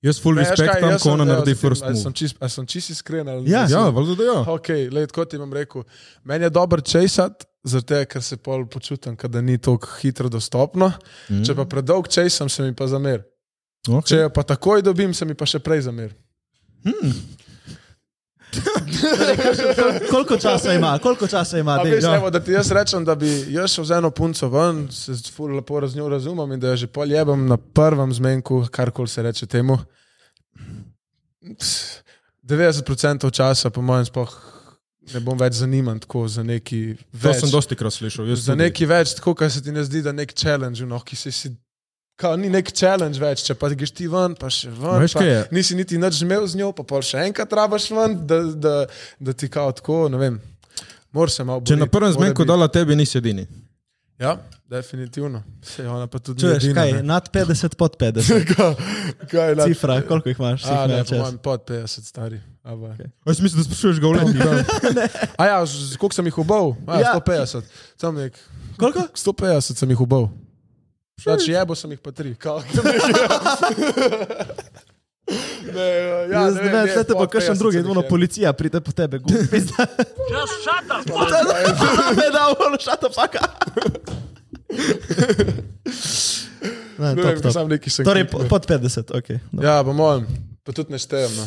Jaz 0.00 0.16
full 0.16 0.32
ne, 0.32 0.46
respektam, 0.46 0.90
jaz 0.90 1.02
ko 1.02 1.10
ona 1.10 1.24
sem- 1.24 1.28
naredi 1.28 1.54
first 1.54 1.82
a 1.82 1.90
Sem 1.90 2.04
move. 2.04 2.14
čist, 2.14 2.36
sem 2.48 2.66
čist 2.66 2.90
iskren. 2.90 3.28
ali 3.28 3.50
Ja? 3.50 3.66
Ja, 3.68 3.88
valjda 3.88 4.14
da 4.14 4.24
ja. 4.24 4.38
Ok, 4.48 4.68
le 4.88 5.06
tako 5.06 5.24
ti 5.24 5.38
bom 5.38 5.52
rekel. 5.52 5.82
Meni 6.24 6.44
je 6.44 6.50
dobro 6.50 6.80
česati, 6.80 7.44
zato 7.62 8.04
ker 8.06 8.22
se 8.22 8.36
pol 8.36 8.64
počutim, 8.66 9.16
da 9.18 9.40
ni 9.40 9.58
tako 9.58 9.88
hitro 10.00 10.28
dostopno. 10.28 10.92
Mm. 11.28 11.42
Če 11.42 11.54
pa 11.54 11.64
predolg 11.64 12.08
česam, 12.08 12.48
se 12.48 12.62
mi 12.62 12.72
pa 12.72 12.86
zamer. 12.86 13.22
Okay. 13.88 14.08
Če 14.08 14.28
pa 14.28 14.42
takoj 14.42 14.82
dobim, 14.82 15.12
se 15.14 15.24
mi 15.24 15.34
pa 15.34 15.44
še 15.44 15.58
prej 15.58 15.82
zamer. 15.82 16.14
Koliko 20.12 20.36
časa 20.36 20.72
ima, 20.72 20.98
koliko 20.98 21.26
časa 21.26 21.58
ima, 21.58 21.72
A 21.80 21.82
veš, 21.82 22.04
ja. 22.04 22.16
evo, 22.16 22.30
da 22.30 22.40
ti 22.40 22.52
jaz 22.52 22.70
rečem, 22.72 23.04
da 23.04 23.14
bi 23.14 23.46
jaz 23.48 23.72
šel 23.72 23.84
z 23.84 23.90
eno 23.98 24.10
punco 24.10 24.48
ven, 24.48 24.88
se 24.92 25.12
ful 25.34 25.54
lepo 25.56 25.86
z 25.86 25.96
njo 25.96 26.08
razumem 26.08 26.52
in 26.52 26.60
da 26.60 26.68
jo 26.68 26.76
že 26.76 26.86
pol 26.86 27.12
jebem 27.12 27.46
na 27.46 27.56
prvem 27.56 28.12
zmenku, 28.14 28.66
karkoli 28.70 29.08
se 29.08 29.22
reče 29.22 29.46
temu. 29.46 29.78
90% 32.44 33.30
časa, 33.32 33.70
po 33.70 33.82
mojem, 33.82 34.04
sploh 34.04 34.34
ne 35.14 35.20
bom 35.24 35.38
več 35.38 35.54
zaniman 35.60 35.98
tako 36.02 36.26
za 36.28 36.42
neki 36.46 36.94
To 36.96 37.28
več. 37.28 37.40
sem 37.40 37.50
dosti 37.50 37.76
krat 37.76 37.94
slišal. 37.94 38.28
Za 38.34 38.52
tudi. 38.52 38.62
neki 38.62 38.86
več, 38.86 39.14
tako 39.18 39.34
kar 39.34 39.50
se 39.50 39.62
ti 39.62 39.72
ne 39.72 39.84
zdi, 39.84 40.02
da 40.02 40.12
je 40.12 40.20
nek 40.20 40.34
challenge, 40.36 40.86
no, 40.86 41.00
ki 41.00 41.16
se 41.16 41.32
si. 41.32 41.52
Kao, 42.20 42.36
ni 42.36 42.50
nek 42.52 42.68
challenge 42.70 43.16
več, 43.16 43.40
če 43.42 43.54
pa 43.56 43.70
greš 43.70 43.94
ti 43.96 44.04
ven, 44.06 44.34
pa 44.36 44.50
še 44.50 44.68
ven. 44.70 44.98
Veš, 45.00 45.14
pa? 45.14 45.24
Nisi 45.50 45.72
niti 45.74 45.96
nič 45.96 46.18
zmel 46.18 46.44
z 46.44 46.58
njo, 46.58 46.68
pa 46.72 46.84
pol 46.84 47.00
še 47.00 47.22
enkrat 47.24 47.48
rabaš 47.52 47.88
ven, 47.90 48.18
da, 48.26 48.42
da, 48.54 48.74
da 49.18 49.32
ti 49.32 49.48
kao 49.48 49.72
tako, 49.72 50.02
ne 50.08 50.20
vem. 50.20 50.36
Mora 51.10 51.32
se 51.32 51.42
malo 51.42 51.62
Če 51.62 51.74
na 51.74 51.80
boriti, 51.80 51.94
prvem 51.94 52.12
zmenku 52.12 52.44
dala 52.44 52.68
tebi, 52.68 52.92
nisi 52.94 53.16
edini. 53.16 53.46
Ja, 54.20 54.34
definitivno. 54.68 55.40
Se 55.64 55.82
ona 55.82 56.04
pa 56.06 56.20
tudi 56.20 56.44
Čuješ, 56.44 56.60
edina, 56.60 56.74
kaj, 56.76 56.92
ne. 56.92 57.02
nad 57.04 57.30
50, 57.30 57.74
pod 57.74 57.96
50. 57.96 58.44
Kaj- 58.50 58.76
kaj 59.26 59.54
nad- 59.54 59.64
Cifra, 59.64 59.96
koliko 60.02 60.28
jih 60.28 60.38
imaš? 60.38 60.66
A, 60.66 60.84
ne, 60.86 61.00
mojem 61.10 61.38
pod 61.40 61.64
50 61.64 62.04
stari. 62.04 62.36
Okay. 62.62 63.08
Jaz 63.24 63.40
mislim, 63.40 63.62
da 63.62 63.64
sprašuješ 63.64 63.96
ga 63.96 64.06
v 64.06 64.12
letih. 64.18 65.16
A 65.34 65.46
ja, 65.46 65.56
koliko 65.96 66.12
sem 66.12 66.28
jih 66.28 66.38
ubal? 66.38 66.76
A, 66.84 67.00
Ja. 67.00 67.08
ja. 67.08 67.16
150. 67.16 67.72
Tam 67.96 68.14
nek. 68.14 68.36
Koliko? 68.76 69.08
150 69.16 69.72
sem 69.74 69.90
jih 69.90 70.04
ubal. 70.04 70.28
Znači, 71.22 71.50
jebo 71.50 71.74
sem 71.74 71.90
jih 71.90 72.00
pa 72.00 72.12
tri. 72.12 72.34
Kao, 72.34 72.62
ne, 75.74 75.86
ja, 76.30 76.50
ne, 76.50 76.62
je, 76.80 76.92
Zdaj 76.92 77.04
te 77.04 77.12
pa 77.14 77.26
kakšen 77.26 77.54
50 77.54 77.58
drugi, 77.58 77.78
ono 77.78 78.02
policija 78.02 78.52
pride 78.52 78.80
po 78.80 78.92
tebe, 78.92 79.18
gubi. 79.18 79.34
Just 79.52 80.54
shut 80.64 80.84
the 80.86 81.12
fuck 81.12 81.30
Ne 82.16 82.30
da, 82.32 82.54
ono 82.66 82.78
šata 82.80 83.08
faka. 83.14 83.38
Ne, 86.98 87.14
Ne 87.14 87.22
top, 87.22 87.42
top. 87.42 87.52
sam 87.52 87.68
neki 87.68 87.90
sem. 87.90 88.04
Torej, 88.04 88.28
po- 88.28 88.44
pod 88.48 88.66
50, 88.66 89.18
ok. 89.18 89.40
no. 89.52 89.62
Ja, 89.62 89.84
po 89.84 89.92
mojem, 89.92 90.26
pa 90.64 90.72
tudi 90.72 90.92
ne 90.92 90.98
štejem. 90.98 91.30
No. 91.36 91.46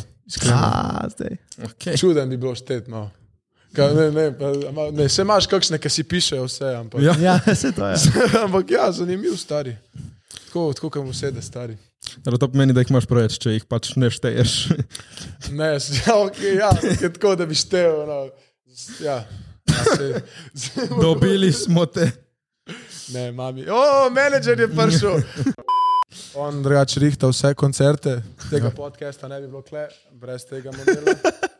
A, 0.52 1.08
zdaj. 1.08 1.36
Okay. 1.58 1.98
Čuden 2.00 2.28
bi 2.30 2.36
bilo 2.36 2.54
štet. 2.54 2.88
No. 2.88 3.10
Ka, 3.74 3.88
ne, 3.94 4.10
ne, 4.10 4.26
pa, 4.38 4.52
ne, 4.94 5.08
se 5.08 5.22
imaš 5.22 5.48
kakšne, 5.50 5.78
ki 5.82 5.90
si 5.90 6.04
pišejo 6.06 6.44
vse, 6.46 6.74
ampak, 6.78 7.02
Ja. 7.02 7.14
Ja, 7.20 7.38
se 7.62 7.72
to 7.72 7.88
je. 7.88 7.96
ampak 8.44 8.70
ja, 8.70 8.92
zanimiv 8.92 9.36
stari. 9.36 9.76
Tako, 10.46 10.72
tako 10.72 10.90
kam 10.90 11.08
vsede 11.10 11.42
stari. 11.42 11.76
Torej, 12.24 12.38
to 12.38 12.48
pomeni, 12.52 12.72
da 12.76 12.84
jih 12.84 12.90
imaš 12.92 13.06
preveč, 13.10 13.38
če 13.42 13.56
jih 13.56 13.64
pač 13.66 13.94
ne 13.96 14.10
šteješ. 14.12 14.52
Ne, 15.58 15.74
ja, 15.76 16.14
okay, 16.16 16.54
ja 16.56 16.70
je 17.00 17.10
tako, 17.12 17.34
da 17.36 17.46
bi 17.46 17.56
štel. 17.58 18.04
No. 18.08 18.18
Ja, 19.02 19.16
ja, 19.68 19.84
se, 19.84 20.22
Dobili 21.00 21.52
smo 21.52 21.86
te. 21.86 22.10
ne, 23.12 23.32
mami. 23.32 23.66
O, 23.70 24.10
menedžer 24.10 24.60
je 24.60 24.68
prišel. 24.70 25.20
On 26.38 26.62
drugače 26.62 27.00
rihta 27.00 27.28
vse 27.30 27.54
koncerte, 27.58 28.20
tega 28.50 28.70
podcasta 28.70 29.28
ne 29.28 29.40
bi 29.40 29.48
bilo 29.50 29.62
kle, 29.62 29.88
brez 30.12 30.46
tega 30.46 30.70
modela. 30.74 31.14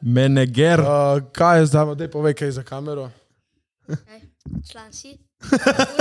Meneger. 0.05 0.81
Uh, 0.81 1.23
kaj 1.33 1.59
je 1.61 1.67
zdaj, 1.67 1.95
da 1.97 2.09
povej 2.09 2.35
kaj 2.37 2.51
za 2.51 2.63
kamero? 2.63 3.11
Član 4.73 4.93
si. 4.93 5.19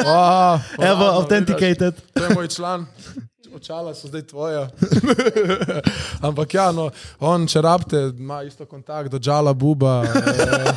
Oh, 0.07 0.59
Evo, 0.79 1.05
authenticated. 1.05 1.95
To 2.13 2.23
je 2.23 2.35
moj 2.35 2.47
član. 2.47 2.85
Očala 3.55 3.93
so 3.93 4.07
zdaj 4.07 4.21
tvoja. 4.21 4.69
Ampak 6.27 6.53
ja, 6.53 6.71
no, 6.71 6.89
on, 7.19 7.47
če 7.47 7.61
rabite, 7.61 7.99
ima 8.17 8.41
isto 8.43 8.65
kontakt 8.65 9.11
do 9.11 9.19
Džala 9.19 9.53
Buba, 9.53 10.01
eh, 10.03 10.71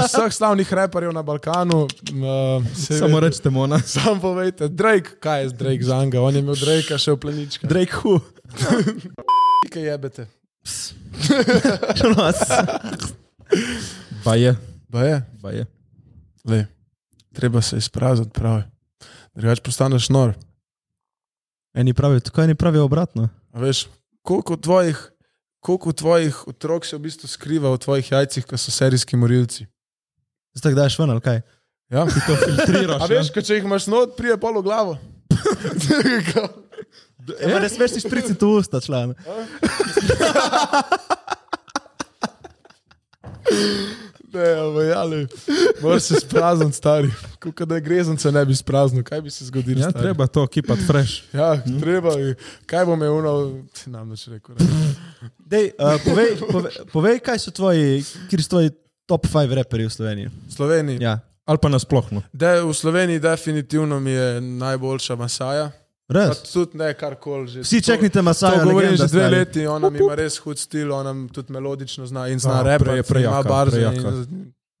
vseh 0.00 0.32
slavnih 0.32 0.72
reperjev 0.72 1.12
na 1.14 1.22
Balkanu. 1.22 1.86
Eh, 1.86 2.98
Samo 2.98 3.20
rečete, 3.20 3.50
Mona. 3.50 3.78
Sam 3.78 4.20
povejte, 4.20 4.68
Drake, 4.68 5.20
kaj 5.20 5.42
je 5.42 5.48
z 5.48 5.52
Drake 5.52 5.84
za 5.84 6.00
njega? 6.04 6.20
On 6.20 6.34
je 6.34 6.42
imel 6.42 6.58
Drake 6.58 6.98
še 6.98 7.14
v 7.14 7.20
pleničkah. 7.22 7.70
Drake 7.70 7.94
Who. 8.02 8.18
Kaj 9.72 9.82
jebete? 9.82 10.26
Nos. 12.16 12.40
Pa 14.24 14.34
je, 14.42 14.56
Ba 14.88 15.02
je, 15.02 15.22
pa 15.42 15.50
je. 15.50 15.66
le, 16.44 16.66
treba 17.34 17.62
se 17.62 17.76
izprazniti 17.76 18.30
pravi. 18.30 18.62
Drugač 19.34 19.60
postaneš 19.60 20.08
nor. 20.08 20.34
Eni 21.74 21.94
pravijo, 21.94 22.20
tako 22.20 22.42
eni 22.42 22.54
pravijo 22.54 22.84
obratno. 22.84 23.28
A 23.52 23.60
veš, 23.60 23.86
koliko 24.22 24.56
tvojih, 24.56 25.12
koliko 25.60 25.92
tvojih 25.92 26.48
otrok 26.48 26.86
se 26.86 26.96
v 26.96 27.00
bistvu 27.00 27.28
skriva 27.28 27.70
v 27.70 27.78
tvojih 27.78 28.12
jajcih, 28.12 28.46
ko 28.46 28.56
so 28.56 28.70
serijski 28.70 29.16
morilci? 29.16 29.66
Zdaj 30.54 30.74
daš 30.74 30.98
ven 30.98 31.10
ali 31.10 31.20
kaj? 31.20 31.40
Ja? 31.90 32.06
To 32.06 32.36
filtriraš. 32.36 33.02
A 33.02 33.06
veš, 33.06 33.30
ka, 33.30 33.42
če 33.42 33.60
jih 33.60 33.64
imaš 33.64 33.86
not, 33.86 34.16
prije 34.16 34.38
polo 34.40 34.62
glavo. 34.62 34.96
Ja, 37.40 37.58
ne 37.60 37.68
smeš 37.68 37.92
ti 37.92 38.00
špriciti 38.00 38.44
v 38.44 38.48
usta, 38.48 38.80
član. 38.80 39.14
ne, 44.36 44.54
vajali. 44.74 45.26
Moraš 45.82 46.02
se 46.02 46.14
sprazniti, 46.20 46.76
stari. 46.76 47.10
Kako 47.38 47.64
da 47.64 47.74
je 47.74 47.80
grezance 47.80 48.32
ne 48.32 48.44
bi 48.44 48.54
spraznil, 48.56 49.04
kaj 49.04 49.20
bi 49.20 49.30
se 49.30 49.44
zgodilo? 49.44 49.80
Ja, 49.80 49.90
stari? 49.90 50.02
treba 50.02 50.26
to 50.26 50.46
kipati 50.46 50.82
fresh. 50.86 51.12
Ja, 51.32 51.62
treba. 51.80 52.10
Kaj 52.66 52.84
bo 52.84 52.96
me 52.96 53.10
uno, 53.10 53.62
ti 53.72 53.90
nam 53.90 54.10
več 54.10 54.28
rekel. 54.28 54.54
Dej, 55.38 55.70
uh, 55.78 56.00
povej, 56.04 56.36
povej, 56.50 56.72
povej, 56.92 57.18
kaj 57.24 57.38
so 57.38 57.50
tvoji, 57.50 58.04
kjer 58.30 58.42
so 58.42 58.48
tvoji 58.56 58.70
top 59.06 59.26
5 59.26 59.54
reperji 59.54 59.86
v 59.86 59.92
Sloveniji. 59.92 60.30
Sloveniji. 60.50 60.98
Ja. 61.00 61.18
Ali 61.46 61.58
pa 61.62 61.68
nasplošno. 61.70 62.22
De, 62.32 62.60
v 62.60 62.74
Sloveniji 62.74 63.22
definitivno 63.22 64.00
mi 64.00 64.10
je 64.10 64.40
najboljša 64.40 65.16
Masaja. 65.16 65.70
Res. 66.08 66.42
tudi 66.52 66.78
ne 66.78 66.92
karkoli 66.94 67.48
že. 67.48 67.60
Vsi 67.60 67.82
čeknite 67.82 68.22
Masaja. 68.22 68.60
To 68.62 68.68
govorim 68.70 68.96
že 68.96 69.06
dve 69.10 69.28
leti, 69.28 69.66
ona 69.66 69.90
mi 69.90 69.98
ima 69.98 70.14
res 70.14 70.38
hud 70.38 70.58
stil, 70.58 70.92
ona 70.92 71.12
mi 71.12 71.28
tudi 71.28 71.52
melodično 71.52 72.06
zna 72.06 72.28
in 72.28 72.38
zna 72.38 72.62
rep, 72.62 72.82
ima 72.82 73.42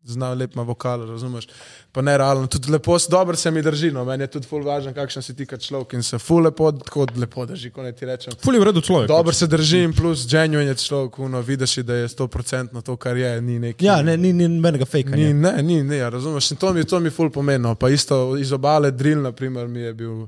in 0.06 0.12
zna 0.12 0.34
lep 0.34 0.54
ima 0.54 0.62
vokal, 0.62 1.06
razumeš. 1.06 1.48
Pa 1.92 2.02
ne 2.02 2.18
realno, 2.18 2.46
tudi 2.46 2.70
lepo, 2.70 2.98
dobro 3.10 3.36
se 3.36 3.50
mi 3.50 3.62
drži, 3.62 3.90
no, 3.90 4.04
meni 4.04 4.22
je 4.22 4.26
tudi 4.26 4.46
ful 4.46 4.62
važno, 4.62 4.94
kakšen 4.94 5.22
si 5.22 5.34
ti 5.36 5.46
kot 5.46 5.60
človek 5.60 5.92
in 5.92 6.02
se 6.02 6.18
ful 6.18 6.42
lepo, 6.42 6.70
tako 6.72 7.06
lepo 7.16 7.46
drži, 7.46 7.70
ko 7.70 7.82
ne 7.82 7.92
ti 7.92 8.06
rečem. 8.06 8.32
Fuli 8.44 8.58
v 8.58 8.68
redu 8.70 8.80
človek. 8.80 9.08
Dobro 9.08 9.32
se 9.32 9.46
drži 9.46 9.82
in 9.82 9.92
plus 9.92 10.26
genuine 10.30 10.70
je 10.70 10.78
človek, 10.84 11.18
no, 11.18 11.40
vidiš, 11.40 11.76
da 11.76 11.94
je 11.94 12.08
100% 12.08 12.82
to, 12.82 12.96
kar 12.96 13.16
je, 13.16 13.40
ni 13.42 13.58
neki. 13.58 13.86
Ja, 13.86 14.02
ne, 14.02 14.16
ni, 14.16 14.32
ni 14.32 14.48
nobenega 14.48 14.86
fake. 14.86 15.10
Ni, 15.10 15.32
ne, 15.34 15.62
ni, 15.62 15.82
ne, 15.82 15.96
ja, 15.96 16.08
razumeš. 16.08 16.50
In 16.50 16.62
to 16.62 16.72
mi, 16.72 16.84
to 16.84 17.00
mi 17.00 17.10
ful 17.10 17.30
pomeni. 17.30 17.74
Pa 17.78 17.88
isto 17.88 18.36
iz 18.36 18.52
obale 18.52 18.90
drill, 18.90 19.22
na 19.22 19.32
primer, 19.32 19.68
mi 19.68 19.80
je 19.80 19.94
bil. 19.94 20.26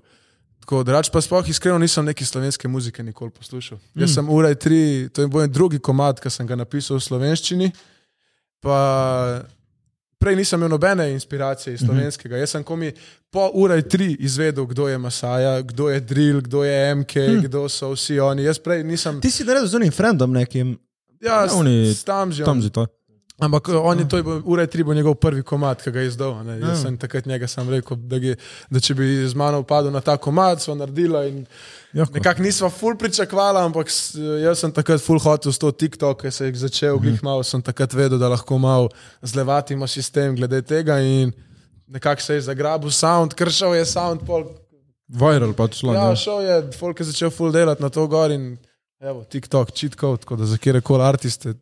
Tako, 0.68 0.82
drugač 0.84 1.08
pa 1.08 1.16
sploh 1.24 1.46
iskreno 1.48 1.78
nisem 1.80 2.04
neki 2.04 2.26
slovenske 2.28 2.68
muzike 2.68 3.00
nikoli 3.02 3.30
poslušal. 3.32 3.78
Mm. 3.78 4.02
Jaz 4.02 4.14
sem 4.18 4.26
ura 4.28 4.50
in 4.52 4.56
tri, 4.60 5.08
to 5.08 5.24
je 5.24 5.28
moj 5.32 5.46
drugi 5.48 5.78
komad, 5.80 6.20
ki 6.20 6.28
sem 6.28 6.44
ga 6.44 6.58
napisal 6.60 6.98
v 6.98 7.06
slovenščini. 7.06 7.68
Pa 8.60 8.76
prej 10.20 10.36
nisem 10.36 10.60
imel 10.60 10.68
nobene 10.74 11.06
inspiracije 11.14 11.72
iz 11.72 11.86
slovenskega. 11.86 12.36
Jaz 12.36 12.52
sem 12.52 12.66
komi 12.68 12.92
po 13.32 13.46
ura 13.56 13.78
in 13.80 13.88
tri 13.88 14.10
izvedel, 14.20 14.66
kdo 14.68 14.90
je 14.92 14.98
Masaja, 15.00 15.54
kdo 15.64 15.88
je 15.88 16.04
drill, 16.04 16.44
kdo 16.44 16.66
je 16.68 16.94
MK, 17.00 17.16
mm. 17.16 17.40
kdo 17.48 17.64
so 17.72 17.94
vsi 17.96 18.20
oni. 18.20 18.44
Jaz 18.44 18.60
prej 18.60 18.84
nisem. 18.84 19.22
Ti 19.24 19.32
si 19.32 19.48
naredil 19.48 19.72
z 19.72 19.80
unim 19.80 19.92
frendom 19.92 20.36
nekim. 20.36 20.76
Ja, 21.16 21.48
Ja, 21.48 21.56
oni- 21.56 21.94
s, 21.96 22.04
s 22.04 22.04
tam 22.04 22.28
že. 22.28 22.44
Ampak 23.40 23.68
on 23.70 23.98
je 23.98 24.08
to, 24.08 24.16
je 24.16 24.22
bil- 24.22 24.42
ura 24.44 24.62
je 24.62 24.66
tri, 24.66 24.82
bo 24.82 24.94
njegov 24.94 25.14
prvi 25.14 25.42
komat, 25.42 25.82
ki 25.82 25.90
ga 25.90 26.00
je 26.00 26.06
izdal. 26.08 26.44
Ne. 26.44 26.58
Jaz 26.58 26.68
Ja. 26.68 26.76
sem 26.76 26.96
takrat 26.98 27.26
njega 27.26 27.46
sam 27.46 27.70
rekel, 27.70 27.96
da, 27.96 28.18
ge, 28.18 28.34
da 28.68 28.80
če 28.80 28.94
bi 28.94 29.28
z 29.28 29.34
mano 29.34 29.60
upadel 29.60 29.92
na 29.92 30.00
ta 30.00 30.16
komat, 30.16 30.60
smo 30.60 30.74
naredila 30.74 31.22
Jako. 31.92 32.12
nekako 32.12 32.42
nisva 32.42 32.70
ful 32.70 32.96
pričakvala, 32.96 33.62
ampak 33.62 33.86
s- 33.88 34.14
jaz 34.42 34.58
sem 34.58 34.72
takrat 34.72 35.00
ful 35.00 35.18
hotel 35.18 35.52
s 35.52 35.58
to 35.58 35.70
TikTok, 35.70 36.20
ki 36.20 36.30
se 36.30 36.46
je 36.46 36.54
začel, 36.56 36.96
Mhm. 36.96 37.02
glih 37.02 37.22
malo 37.22 37.42
sem 37.42 37.62
takrat 37.62 37.92
vedel, 37.92 38.18
da 38.18 38.28
lahko 38.28 38.58
malo 38.58 38.88
zlevatimo 39.22 39.86
sistem 39.86 40.34
glede 40.34 40.62
tega 40.62 40.98
in 40.98 41.32
nekako 41.88 42.20
se 42.20 42.34
je 42.34 42.40
zagrabil 42.42 42.90
sound, 42.90 43.34
ker 43.34 43.48
šel 43.48 43.74
je 43.74 43.84
sound 43.86 44.20
pol. 44.22 44.44
Viral 45.08 45.54
pač 45.54 45.78
član. 45.78 45.94
Ja, 45.94 46.08
Ja, 46.08 46.16
šel 46.16 46.40
je, 46.40 46.72
folk 46.72 46.98
je 46.98 47.06
začel 47.06 47.30
ful 47.30 47.52
delati 47.52 47.82
na 47.82 47.88
to 47.88 48.06
gor 48.06 48.30
in 48.30 48.58
evo, 49.00 49.24
TikTok, 49.24 49.70
cheat 49.70 49.94
code, 49.94 50.20
tako 50.20 50.36
da 50.36 50.44
za 50.44 50.56
kjerkoli 50.56 51.02
artiste. 51.02 51.54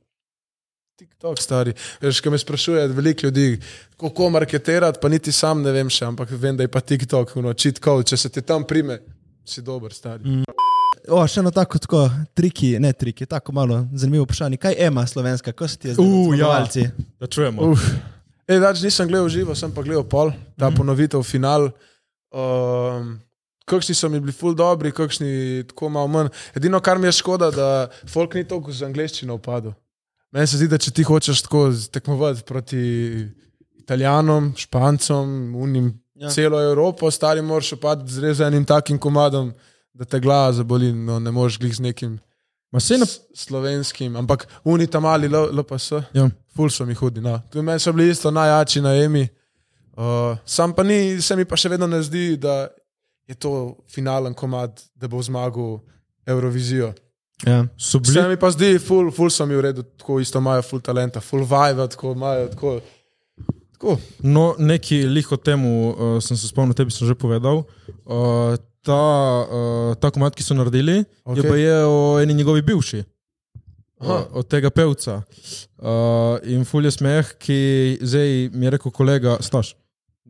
TikTok, 0.96 1.36
stari. 1.36 1.74
Veš, 2.00 2.22
ko 2.24 2.30
me 2.32 2.38
sprašuje 2.38 2.86
veliko 2.96 3.26
ljudi, 3.26 3.58
kako 4.00 4.30
marketirati, 4.30 4.98
pa 5.02 5.08
niti 5.12 5.32
sam 5.32 5.60
ne 5.62 5.72
vem 5.72 5.90
še, 5.92 6.06
ampak 6.08 6.30
vem, 6.32 6.56
da 6.56 6.64
je 6.64 6.70
pa 6.72 6.80
TikTok, 6.80 7.34
no, 7.44 7.52
cheat 7.52 7.82
code, 7.84 8.06
če 8.08 8.16
se 8.16 8.30
ti 8.32 8.40
tam 8.40 8.64
prime, 8.64 8.96
si 9.44 9.60
dober, 9.60 9.92
stari. 9.92 10.24
Mm. 10.24 10.56
O, 11.12 11.20
še 11.28 11.42
eno 11.42 11.52
tako, 11.52 11.82
tako 11.84 12.00
triki, 12.34 12.72
ne 12.80 12.94
triki, 12.96 13.28
tako 13.28 13.52
malo 13.58 13.82
zanimivo 13.92 14.24
vprašanje. 14.24 14.56
Kaj 14.64 14.80
ima 14.88 15.04
slovenska, 15.06 15.52
ko 15.52 15.68
si 15.68 15.82
ti 15.84 15.92
zdaj 15.92 16.00
Uh, 16.00 16.32
ja. 16.32 16.46
zmagovalci? 16.46 16.88
da 17.20 17.28
čujemo. 17.28 17.70
Uf. 17.76 17.86
Ej, 18.48 18.64
dač 18.64 18.80
nisem 18.80 19.12
gledal 19.12 19.28
živo, 19.28 19.54
sem 19.54 19.76
pa 19.76 19.84
gledal 19.84 20.08
pol, 20.08 20.32
ta 20.56 20.70
mm. 20.70 20.80
ponovitev, 20.80 21.28
final. 21.28 21.74
Um, 22.32 23.18
kakšni 23.68 24.00
so 24.00 24.08
mi 24.08 24.24
bili 24.24 24.32
ful 24.32 24.56
dobri, 24.56 24.96
kakšni 24.96 25.66
tako 25.68 25.92
malo 25.92 26.08
manj. 26.08 26.32
Edino, 26.56 26.80
kar 26.80 26.96
mi 26.96 27.12
je 27.12 27.18
škoda, 27.20 27.52
da 27.52 27.72
folk 28.08 28.32
ni 28.32 28.48
toliko 28.48 28.72
z 28.72 28.88
angleščino 28.88 29.36
upadel. 29.36 29.76
Meni 30.32 30.46
se 30.46 30.56
zdi, 30.56 30.68
da 30.68 30.78
če 30.78 30.90
ti 30.90 31.02
hočeš 31.06 31.42
tako 31.46 31.68
tekmovati 31.92 32.42
proti 32.46 32.82
Italijanom, 33.78 34.52
Špancom, 34.56 35.54
unim, 35.54 35.94
Ja. 36.16 36.30
celo 36.32 36.62
Evropo, 36.62 37.10
stari 37.10 37.42
moraš 37.42 37.72
upadati 37.72 38.12
z 38.12 38.18
res 38.24 38.38
enim 38.40 38.64
takim 38.64 38.98
komadom, 38.98 39.50
da 39.92 40.04
te 40.04 40.20
glava 40.20 40.52
zaboli, 40.52 40.88
no 40.92 41.18
ne 41.20 41.30
moreš 41.30 41.58
glih 41.58 41.74
z 41.76 41.80
nekim 41.80 42.18
Ma 42.72 42.80
se 42.80 42.98
na... 42.98 43.06
slovenskim, 43.34 44.16
ampak 44.16 44.46
uni 44.64 44.86
tam 44.86 45.02
mali, 45.02 45.28
LPS. 45.28 45.92
Ja. 46.12 46.28
Ful 46.56 46.70
so 46.70 46.86
mi 46.86 46.94
hudi. 46.94 47.20
No. 47.20 47.38
Tudi 47.50 47.64
meni 47.64 47.80
so 47.80 47.92
bili 47.92 48.10
isto 48.10 48.30
najjači 48.30 48.80
na 48.80 48.94
Emi. 48.94 49.28
Uh, 49.96 50.36
sam 50.44 50.72
pa 50.72 50.82
ni, 50.82 51.22
se 51.22 51.36
mi 51.36 51.44
pa 51.44 51.56
še 51.56 51.68
vedno 51.72 51.86
ne 51.86 52.02
zdi, 52.02 52.36
da 52.36 52.68
je 53.28 53.34
to 53.34 53.76
finalen 53.88 54.34
komad, 54.34 54.82
da 54.94 55.08
bo 55.08 55.22
zmagal 55.22 55.78
Eurovizijo. 56.26 56.92
Ja. 57.44 57.66
Bili 57.92 58.12
Se 58.12 58.28
mi 58.28 58.36
pa 58.40 58.50
zdi, 58.50 58.78
ful, 58.80 59.10
ful 59.12 59.28
so 59.30 59.44
mi 59.46 59.56
v 59.58 59.66
redu, 59.68 59.82
tako 60.00 60.20
isto 60.24 60.40
imajo 60.40 60.62
ful 60.64 60.80
talenta, 60.80 61.20
ful 61.20 61.44
vibe, 61.44 61.88
tako 61.92 62.14
imajo. 62.16 62.46
Tako, 62.54 62.78
Tako. 63.76 63.98
No, 64.24 64.54
neki 64.58 65.02
lih 65.04 65.26
o 65.32 65.36
tem 65.36 65.60
uh, 65.66 66.16
sem 66.24 66.36
se 66.36 66.48
spomnil, 66.48 66.72
tebi 66.72 66.94
sem 66.94 67.04
že 67.04 67.12
povedal. 67.12 67.60
Uh, 68.08 68.56
ta, 68.80 69.02
uh, 69.44 69.90
ta 70.00 70.08
komat, 70.14 70.32
ki 70.32 70.46
so 70.46 70.56
naredili, 70.56 71.02
okay. 71.26 71.42
je 71.42 71.44
pa 71.44 71.56
je 71.60 71.76
o 71.84 71.98
eni 72.22 72.34
njegovi 72.38 72.64
bivši. 72.64 73.02
Aha. 74.00 74.14
Uh, 74.14 74.40
od 74.40 74.48
tega 74.48 74.70
pevca. 74.72 75.20
Uh, 75.76 76.40
in 76.48 76.64
fulje 76.64 76.94
smeh, 76.96 77.34
ki 77.36 77.58
zdaj 78.00 78.48
mi 78.56 78.64
je 78.64 78.72
rekel 78.78 78.94
kolega 78.96 79.36
Staš. 79.44 79.74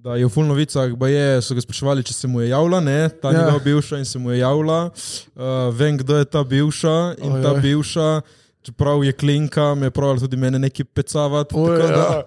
Da 0.07 0.14
je 0.14 0.22
v 0.22 0.30
full 0.30 0.46
novicah, 0.46 0.86
pa 0.94 1.09
je, 1.09 1.42
so 1.42 1.50
ga 1.50 1.61
spraševali, 1.61 1.98
če 2.00 2.14
se 2.14 2.28
mu 2.28 2.38
je 2.38 2.48
javila, 2.48 2.78
ne, 2.80 3.09
ta 3.11 3.28
Ja. 3.28 3.40
njegova 3.40 3.59
bivša 3.59 3.98
in 3.98 4.04
se 4.04 4.18
mu 4.18 4.30
je 4.30 4.38
javila. 4.38 4.90
Uh, 5.34 5.42
vem, 5.72 5.98
kdo 5.98 6.14
je 6.14 6.24
ta 6.24 6.44
bivša 6.44 6.94
in 7.18 7.32
Oj, 7.32 7.42
ta 7.42 7.54
bivša, 7.57 8.20
čeprav 8.62 9.02
je 9.02 9.11
klinka, 9.12 9.74
me 9.74 9.86
je 9.86 9.90
pravila 9.90 10.20
tudi 10.20 10.36
mene 10.36 10.59
nekaj 10.61 10.86
pecavati. 10.86 11.50
Oj, 11.52 11.74
tako 11.76 11.88
da- 11.88 12.12
ja. 12.14 12.22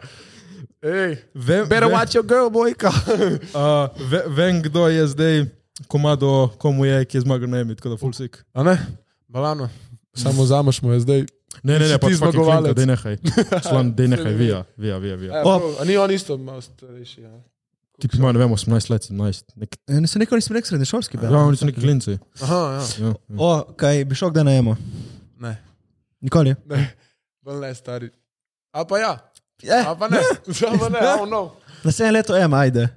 Ej, 0.81 1.23
Vem, 1.33 1.63
better 1.65 1.87
vem, 1.87 1.91
watch 1.93 2.13
your 2.13 2.23
girl, 2.25 2.49
bojka. 2.49 2.91
uh, 3.53 3.87
ve, 4.11 4.23
vem, 4.29 4.59
kdo 4.61 4.87
je 4.87 5.07
zdaj, 5.07 5.45
komado, 5.87 6.51
komu 6.57 6.83
je, 6.83 7.05
ki 7.05 7.17
je 7.17 7.21
zmagal 7.21 7.47
na 7.47 7.59
Emi, 7.59 7.75
tako 7.75 7.89
da 7.89 7.97
full 7.97 8.11
sick. 8.13 8.43
A 8.53 8.63
ne? 8.63 8.75
Balano. 9.25 9.69
Samo 10.13 10.43
zamaš 10.45 10.81
mu 10.81 10.91
je 10.91 10.99
zdaj. 10.99 11.19
Ne, 11.63 11.73
ne, 11.73 11.87
ne, 11.87 11.93
ti 11.93 11.99
pač 12.01 12.13
zmagovalec. 12.13 12.63
klinka, 12.65 12.75
dej 12.75 12.87
nehaj. 12.87 13.15
Član, 13.61 13.91
dej 13.93 14.07
nehaj, 14.09 14.33
vija, 14.41 14.59
vija, 14.75 14.97
vija. 14.97 15.15
vija. 15.15 15.31
Ja, 15.33 15.41
O. 15.41 15.59
prav, 15.59 15.71
a 15.77 15.85
ni 15.85 15.95
on 15.97 16.11
isto 16.11 16.35
malo 16.37 16.59
starejši. 16.61 17.21
Ja. 17.21 17.31
Ti 17.99 18.07
pa 18.07 18.17
ima, 18.17 18.31
ne 18.31 18.39
vem, 18.39 18.49
18 18.49 18.89
let, 18.89 19.01
17. 19.03 19.43
Nek, 19.55 19.75
Ne, 19.89 20.07
se 20.07 20.19
nikoli 20.19 20.37
nisem 20.37 20.55
rekel 20.55 20.67
srednješolski. 20.67 21.17
ja, 21.23 21.29
oni 21.37 21.57
so 21.57 21.65
neki 21.65 21.81
klinci. 21.81 22.17
Aha, 22.41 22.55
ja. 22.55 22.83
Ja, 22.99 23.07
ja. 23.07 23.13
O, 23.37 23.49
kaj 23.75 24.05
bi 24.05 24.15
šel 24.15 24.29
kdaj 24.29 24.43
na 24.43 24.53
emo? 24.53 24.75
Ne, 25.37 25.55
Nikoli. 26.21 26.55
ne, 26.65 26.79
bolj 27.43 27.59
ne 27.59 27.73
stari. 27.75 28.09
A 28.71 28.85
pa 28.85 28.99
ja, 28.99 29.13
Eh, 29.61 29.83
a 29.83 29.95
pa 29.95 30.07
ne, 30.07 30.17
a 30.67 30.77
pa 30.79 30.87
ne, 30.89 30.99
oh 31.13 31.25
no. 31.27 31.41
naslednje 31.83 32.11
leto 32.11 32.37
emo, 32.37 32.55
ajde. 32.55 32.87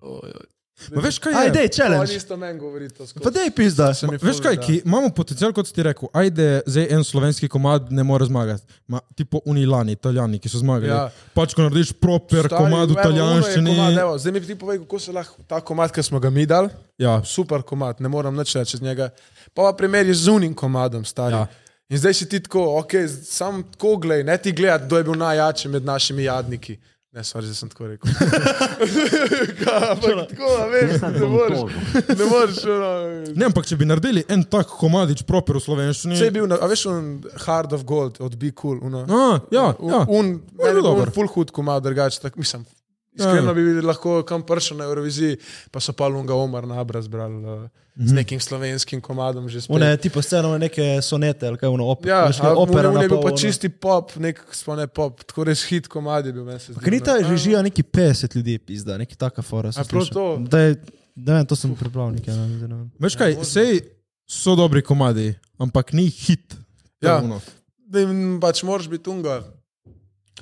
Oj, 0.00 0.20
oj. 0.30 0.46
Ma 0.90 1.02
veš 1.02 1.18
kaj 1.18 1.32
je? 1.32 1.38
Ajde, 1.38 1.62
On 1.62 1.68
challenge. 1.68 2.16
isto 2.16 2.36
meni 2.36 2.58
govori 2.58 2.88
to 2.90 3.06
skozi. 3.06 3.24
Pa 3.24 3.30
dej 3.30 3.50
pizda. 3.56 3.94
Se 3.94 4.06
mi 4.06 4.18
Veš 4.22 4.40
kaj, 4.42 4.56
ki 4.56 4.82
imamo 4.84 5.10
potencial, 5.14 5.52
kot 5.52 5.66
si 5.66 5.74
ti 5.74 5.82
rekel, 5.82 6.08
ajde, 6.12 6.62
zdaj 6.66 6.86
en 6.90 7.04
slovenski 7.04 7.48
komad 7.48 7.92
ne 7.92 8.02
more 8.02 8.26
zmagati. 8.26 8.62
Ma, 8.86 9.00
tipo 9.14 9.40
Unilani, 9.44 9.92
italijani, 9.92 10.38
ki 10.38 10.48
so 10.48 10.58
zmagali. 10.58 10.90
Ja. 10.92 11.10
Pač, 11.34 11.54
ko 11.54 11.62
narediš 11.62 11.92
proper 12.00 12.46
Stari, 12.46 12.56
komad 12.56 12.90
v 12.90 12.96
je 12.96 13.00
italijanščini. 13.00 13.76
Zdaj 14.18 14.32
mi 14.32 14.40
ti 14.46 14.58
povej, 14.58 14.82
kako 14.84 14.98
se 14.98 15.12
lahko 15.12 15.42
ta 15.48 15.60
komad, 15.60 15.92
ki 15.92 16.02
smo 16.02 16.20
ga 16.20 16.30
mi 16.30 16.46
dali, 16.46 16.68
Ja, 17.02 17.22
super 17.24 17.62
komad, 17.62 18.00
ne 18.00 18.08
moram 18.08 18.36
nič 18.36 18.54
reči 18.54 18.76
z 18.76 18.82
njega. 18.82 19.10
Pa 19.54 19.62
pa 19.62 19.72
primerjaš 19.76 20.16
z 20.16 20.28
unim 20.28 20.54
komadom, 20.54 21.04
stari. 21.04 21.34
Ja. 21.34 21.46
In 21.88 21.98
zdaj 21.98 22.14
si 22.14 22.28
ti 22.28 22.40
tako, 22.40 22.78
ok, 22.78 22.92
sam 23.24 23.62
tako 23.74 23.96
gledaj, 23.96 24.24
ne 24.24 24.36
ti 24.38 24.52
gledaj, 24.52 24.86
kdo 24.86 24.96
je 24.96 25.04
bil 25.04 25.18
najjači 25.18 25.68
med 25.68 25.84
našimi 25.84 26.24
jadniki. 26.24 26.78
Ne, 27.12 27.20
sorry, 27.24 27.44
zdaj 27.44 27.58
sem 27.58 27.68
tako 27.68 27.86
rekel. 27.90 28.08
Kaj, 29.62 29.96
tako, 30.00 30.46
a 30.48 30.66
veš, 30.72 30.94
ne 31.20 31.26
moreš. 31.28 31.58
Ne 32.08 32.24
moreš, 32.24 32.60
ono. 32.64 32.88
ne, 33.36 33.48
ampak 33.50 33.68
če 33.68 33.76
bi 33.76 33.84
naredili 33.84 34.22
en 34.32 34.46
tak 34.48 34.72
komadič 34.80 35.20
proper 35.28 35.58
v 35.58 35.62
slovenščini. 35.66 36.16
Če 36.16 36.30
je 36.30 36.34
bil, 36.38 36.48
a 36.56 36.68
veš, 36.70 36.86
on 36.88 37.10
Hard 37.44 37.76
of 37.76 37.84
Gold 37.84 38.16
od 38.24 38.38
Be 38.40 38.54
Cool. 38.56 38.80
Uno. 38.88 39.04
A, 39.04 39.26
ja, 39.52 39.66
ja. 39.76 40.00
Un, 40.08 40.38
je 40.40 40.56
meni 40.56 40.70
je 40.70 40.78
bil 40.78 40.88
dober. 40.88 41.12
full 41.12 41.28
hud 41.34 41.52
komad, 41.52 41.84
drugače, 41.84 42.22
tak, 42.24 42.40
mislim. 42.40 42.64
Iskreno 43.12 43.52
bi 43.52 43.60
lahko 43.82 44.22
kam 44.22 44.42
prišel 44.42 44.76
na 44.76 44.84
Euroviziji, 44.84 45.36
pa 45.70 45.80
so 45.80 45.92
pa 45.92 46.06
Lunga 46.06 46.34
Omar 46.34 46.64
nabra 46.64 47.02
zbrali 47.02 47.36
uh, 47.36 47.68
Mhm. 47.92 48.06
z 48.06 48.12
nekim 48.14 48.40
slovenskim 48.40 49.00
komadom 49.00 49.48
že 49.48 49.60
spet. 49.60 49.68
One 49.70 49.96
tipo 49.98 50.22
sceno, 50.22 50.56
neke 50.56 50.80
sonete, 51.02 51.44
ali 51.44 51.58
kaj 51.58 51.68
ono, 51.68 51.84
op, 51.86 52.06
Ja, 52.06 52.24
veš, 52.24 52.40
opera. 52.40 52.88
on 52.88 52.96
je 52.96 53.08
bil 53.08 53.16
na 53.16 53.22
pa 53.22 53.28
ono. 53.28 53.36
čisti 53.36 53.68
pop, 53.68 54.16
nek 54.16 54.40
sploh 54.48 54.76
ne 54.78 54.86
pop, 54.86 55.20
tako 55.20 55.44
res 55.44 55.60
hit 55.62 55.88
komad 55.88 56.24
je 56.24 56.32
bil. 56.32 56.40
meni 56.42 56.56
se 56.56 56.72
zdi, 56.72 56.80
Ker 56.80 56.88
ni 56.88 56.98
no. 56.98 57.04
ta 57.04 57.12
A, 57.14 57.28
režija 57.28 57.60
neki 57.60 57.82
50 57.84 58.32
ljudi, 58.32 58.58
pizda, 58.58 58.96
neki 58.96 59.12
taka 59.12 59.42
fora. 59.42 59.68
A 59.70 59.84
prav 59.84 60.08
to? 60.08 60.40
Da 60.40 60.58
je, 60.58 60.80
da 61.12 61.34
vem, 61.34 61.46
to 61.46 61.52
sem 61.52 61.76
prebral 61.76 62.08
nekaj. 62.10 62.32
Ne, 62.32 62.46
vem, 62.56 62.70
ne. 62.70 62.88
Veš 62.98 63.12
kaj, 63.14 63.36
sej 63.44 63.84
so 64.24 64.56
dobri 64.56 64.80
komadi, 64.80 65.34
ampak 65.58 65.92
ni 65.92 66.08
hit. 66.08 66.56
Je 66.96 67.04
Ja. 67.04 67.20
Da 67.84 68.00
jim 68.00 68.40
pač 68.40 68.62
moraš 68.62 68.88
biti 68.88 69.04
unga. 69.10 69.44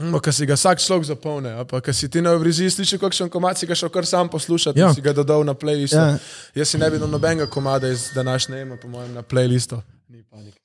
Ker 0.00 0.32
si 0.32 0.46
ga 0.48 0.56
vsak 0.56 0.80
človek 0.80 1.04
zapolne, 1.04 1.52
a 1.52 1.64
pa 1.64 1.80
ker 1.80 1.92
si 1.92 2.08
ti 2.08 2.22
na 2.24 2.32
Euroviziji 2.32 2.70
slišal 2.72 2.98
kakšen 2.98 3.28
komad, 3.28 3.58
si 3.58 3.66
ga 3.66 3.74
šel 3.76 3.88
kar 3.88 4.06
sam 4.06 4.28
poslušati, 4.28 4.80
Ja. 4.80 4.86
ja. 4.88 4.94
si 4.94 5.00
ga 5.00 5.12
dodal 5.12 5.44
na 5.44 5.52
playlist. 5.54 5.92
Ja. 5.92 6.06
Ja. 6.06 6.18
Jaz 6.54 6.68
si 6.68 6.78
ne 6.78 6.88
bi 6.90 6.98
dal 6.98 7.08
nobenega 7.08 7.46
komada 7.46 7.88
iz 7.88 8.08
današnje 8.14 8.60
eme, 8.60 8.80
po 8.80 8.88
mojem, 8.88 9.12
na 9.12 9.22
playlistu. 9.22 9.82
Ni 10.08 10.22
panike. 10.24 10.58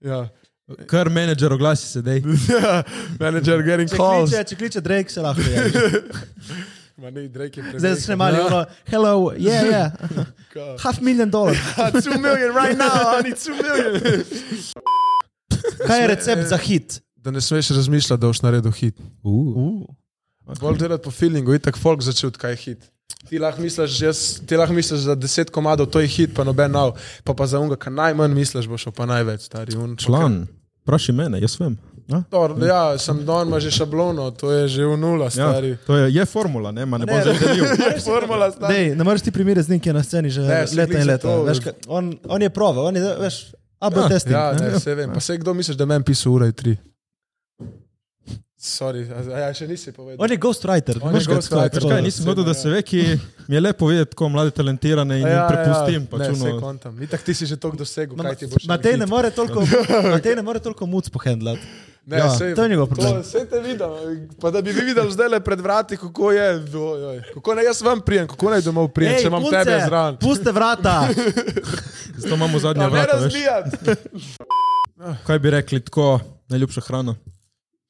Ja. 0.00 0.28
Kar 0.86 1.08
menedžer 1.08 1.52
oglasi 1.52 1.86
se 1.86 2.02
dej. 2.02 2.18
ja, 2.52 2.82
manager 3.20 3.62
getting 3.62 3.88
Če 3.88 3.96
calls. 3.96 4.30
kliče, 4.30 4.44
če 4.44 4.56
kliče 4.56 4.80
Drake, 4.80 5.10
se 5.10 5.22
lahko 5.22 5.40
je. 5.40 6.02
Ma 6.98 7.10
ne, 7.10 7.28
Drake 7.28 7.56
je 7.56 7.62
Zdaj 7.62 7.72
preveč. 7.72 7.98
začne 8.00 8.16
mali, 8.16 8.40
ono, 8.40 8.64
hello, 8.84 9.30
yeah, 9.32 9.62
yeah, 9.64 9.90
half 10.84 10.98
million 11.00 11.30
dolar. 11.30 11.54
Two 12.02 12.18
million 12.18 12.50
right 12.52 12.74
now, 12.76 13.14
I 13.14 13.22
need 13.22 13.38
two 13.38 13.54
million. 13.54 14.02
Kaj 15.86 16.00
je 16.00 16.06
recept 16.08 16.48
za 16.48 16.56
hit? 16.58 16.98
Da 17.24 17.30
ne 17.30 17.40
smeš 17.40 17.70
razmišljati, 17.70 18.20
da 18.20 18.26
boš 18.26 18.42
naredil 18.42 18.70
hit. 18.72 18.96
Uh. 19.22 19.82
Bolj 20.60 20.78
delati 20.78 21.04
po 21.04 21.10
feelingu, 21.10 21.54
itak 21.54 21.76
folk 21.78 22.02
začut, 22.02 22.36
kaj 22.36 22.52
je 22.52 22.56
hit. 22.56 22.86
Ti 23.28 23.38
lahko 23.38 23.62
misliš, 23.62 24.00
jaz, 24.00 24.18
ti 24.46 24.56
lahko 24.56 24.72
misliš 24.76 25.00
za 25.00 25.14
deset 25.14 25.50
komadov, 25.50 25.86
to 25.92 26.00
je 26.00 26.06
hit, 26.08 26.34
pa 26.36 26.44
noben 26.44 26.70
nov, 26.72 26.94
pa 27.24 27.34
pa 27.34 27.46
za 27.46 27.58
unga, 27.60 27.76
kar 27.76 27.92
najmanj 27.92 28.32
misliš, 28.34 28.68
boš 28.68 28.86
pa 28.96 29.06
največ, 29.08 29.40
stari. 29.48 29.76
Un, 29.76 29.96
Član, 30.00 30.46
vprašaj 30.84 31.14
mene, 31.14 31.40
jaz 31.42 31.58
vem. 31.60 31.76
Dor, 32.30 32.54
ja, 32.64 32.96
sem 32.98 33.18
don, 33.26 33.48
ima 33.50 33.60
že 33.60 33.70
šablono, 33.70 34.30
to 34.30 34.48
je 34.52 34.68
že 34.68 34.86
v 34.86 34.96
nula, 34.96 35.24
Ja, 35.28 35.30
stari. 35.52 35.74
to 35.86 35.96
je, 35.96 36.06
je 36.14 36.24
formula, 36.24 36.72
ne, 36.72 36.86
ma 36.88 36.96
ne 36.98 37.04
bom 37.06 37.20
zdaj 37.20 37.36
delil. 37.42 37.64
Ja. 37.64 38.00
Formula, 38.00 38.48
stari. 38.52 38.74
Dej, 38.74 38.86
ne 38.96 39.04
moreš 39.04 39.22
ti 39.22 39.30
primerjati 39.32 39.66
z 39.66 39.70
njim, 39.70 39.80
ki 39.80 39.88
je 39.88 39.92
na 39.92 40.02
sceni 40.02 40.30
že 40.30 40.40
Ne, 40.40 40.64
leta 40.72 40.98
in 40.98 41.06
leta. 41.06 41.34
Veš, 41.44 41.58
on, 41.88 42.14
on 42.28 42.42
je 42.42 42.50
prova, 42.50 42.82
on 42.88 42.96
je, 42.96 43.02
veš, 43.20 43.36
AB 43.80 43.96
Ja, 43.96 44.08
testing. 44.08 44.32
Ja, 44.32 44.52
ne? 44.52 44.70
ne, 44.70 44.78
vse 44.78 44.94
vem. 44.94 45.12
Pa 45.12 45.20
se 45.20 45.36
kdo 45.36 45.54
misliš, 45.54 45.76
da 45.76 45.84
meni 45.84 46.04
pisal 46.04 46.32
ura 46.32 46.46
in 46.48 46.52
tri? 46.56 46.76
Sorry, 48.68 49.02
a, 49.08 49.20
a 49.26 49.38
ja, 49.40 49.48
še 49.50 49.64
nisi 49.64 49.88
povedal. 49.90 50.20
On 50.20 50.28
je 50.28 50.36
ghostwriter. 50.36 50.98
On 51.00 51.14
je 51.14 51.24
ghostwriter, 51.24 51.80
kaj, 51.82 52.02
nisem 52.02 52.26
hotel, 52.26 52.44
da 52.44 52.52
se 52.52 52.68
ve, 52.68 52.82
ki 52.82 53.00
mi 53.46 53.54
je 53.54 53.60
lepo 53.60 53.86
videti, 53.86 54.12
kako 54.12 54.28
mlade 54.28 54.52
talentirane 54.52 55.16
in 55.16 55.24
jim 55.24 55.44
prepustim. 55.46 56.00
Ja, 56.00 56.08
pač 56.08 56.20
ne, 56.20 56.28
ono- 56.28 56.36
vse 56.36 56.52
kontam. 56.60 56.92
Itak 57.00 57.22
ti 57.22 57.32
si 57.32 57.46
že 57.46 57.56
toliko 57.56 57.78
dosegel, 57.78 58.12
Ma- 58.12 58.26
kaj 58.26 58.36
ti 58.36 58.46
boš. 58.46 58.66
Matej 58.66 58.96
ne 58.96 59.06
more 59.06 59.30
toliko, 59.32 59.64
Matej 60.14 60.34
ne 60.34 60.42
more 60.42 60.60
toliko 60.60 60.86
muc 60.86 61.08
pohendlati. 61.08 61.64
Ne, 62.04 62.16
Ja, 62.16 62.28
sej, 62.30 62.54
to 62.54 62.62
je 62.62 62.68
njegov 62.68 62.86
problem. 62.88 63.20
Vse 63.20 63.44
te 63.44 63.58
vidim. 63.58 63.90
Pa 64.40 64.48
da 64.48 64.62
bi 64.62 64.72
vi 64.72 64.80
videli 64.82 65.12
zdaj 65.12 65.28
le 65.28 65.40
pred 65.40 65.60
vrati, 65.60 65.96
kako 65.98 66.32
je. 66.32 66.46
Oj, 66.74 67.02
oj. 67.06 67.18
Kako 67.34 67.54
naj 67.54 67.64
jaz 67.66 67.82
vam 67.82 68.00
prijem, 68.00 68.24
kako 68.26 68.48
naj 68.48 68.62
domov 68.62 68.88
prijem, 68.88 69.12
Ej, 69.12 69.20
če 69.20 69.28
imam 69.28 69.42
punce, 69.42 69.60
tebe 69.62 69.80
zraven. 69.82 70.16
Puste 70.18 70.50
vrata. 70.50 70.94
Zato 72.18 72.34
imamo 72.34 72.56
zadnja 72.58 72.82
Ja, 72.82 72.88
ne 72.88 72.94
vrata. 72.94 73.16
veš. 73.18 73.24
razbijati. 73.24 73.76
Kaj 75.22 75.38
bi 75.38 75.50
rekli, 75.50 75.80
tako 75.80 76.16
najljubša 76.48 76.80
hrana? 76.82 77.14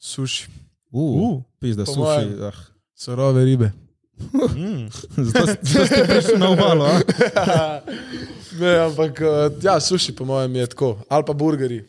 Suši, 0.00 0.50
Uh, 0.93 1.43
pizda, 1.61 1.84
po 1.84 1.93
suši. 1.93 2.41
Ah. 2.43 2.57
surove 2.95 3.45
ribe. 3.45 3.72
Zato, 5.16 5.47
zato 5.62 5.86
ste 5.86 6.05
prišli 6.09 6.39
na 6.39 6.51
obalo. 6.51 6.89
Ne, 8.59 8.91
ampak 8.91 9.20
eh, 9.22 9.55
ja, 9.62 9.78
suši 9.80 10.16
po 10.18 10.24
mojem 10.26 10.57
je 10.57 10.66
tako. 10.66 10.99
Ali 11.09 11.24
pa 11.24 11.32
burgeri, 11.32 11.84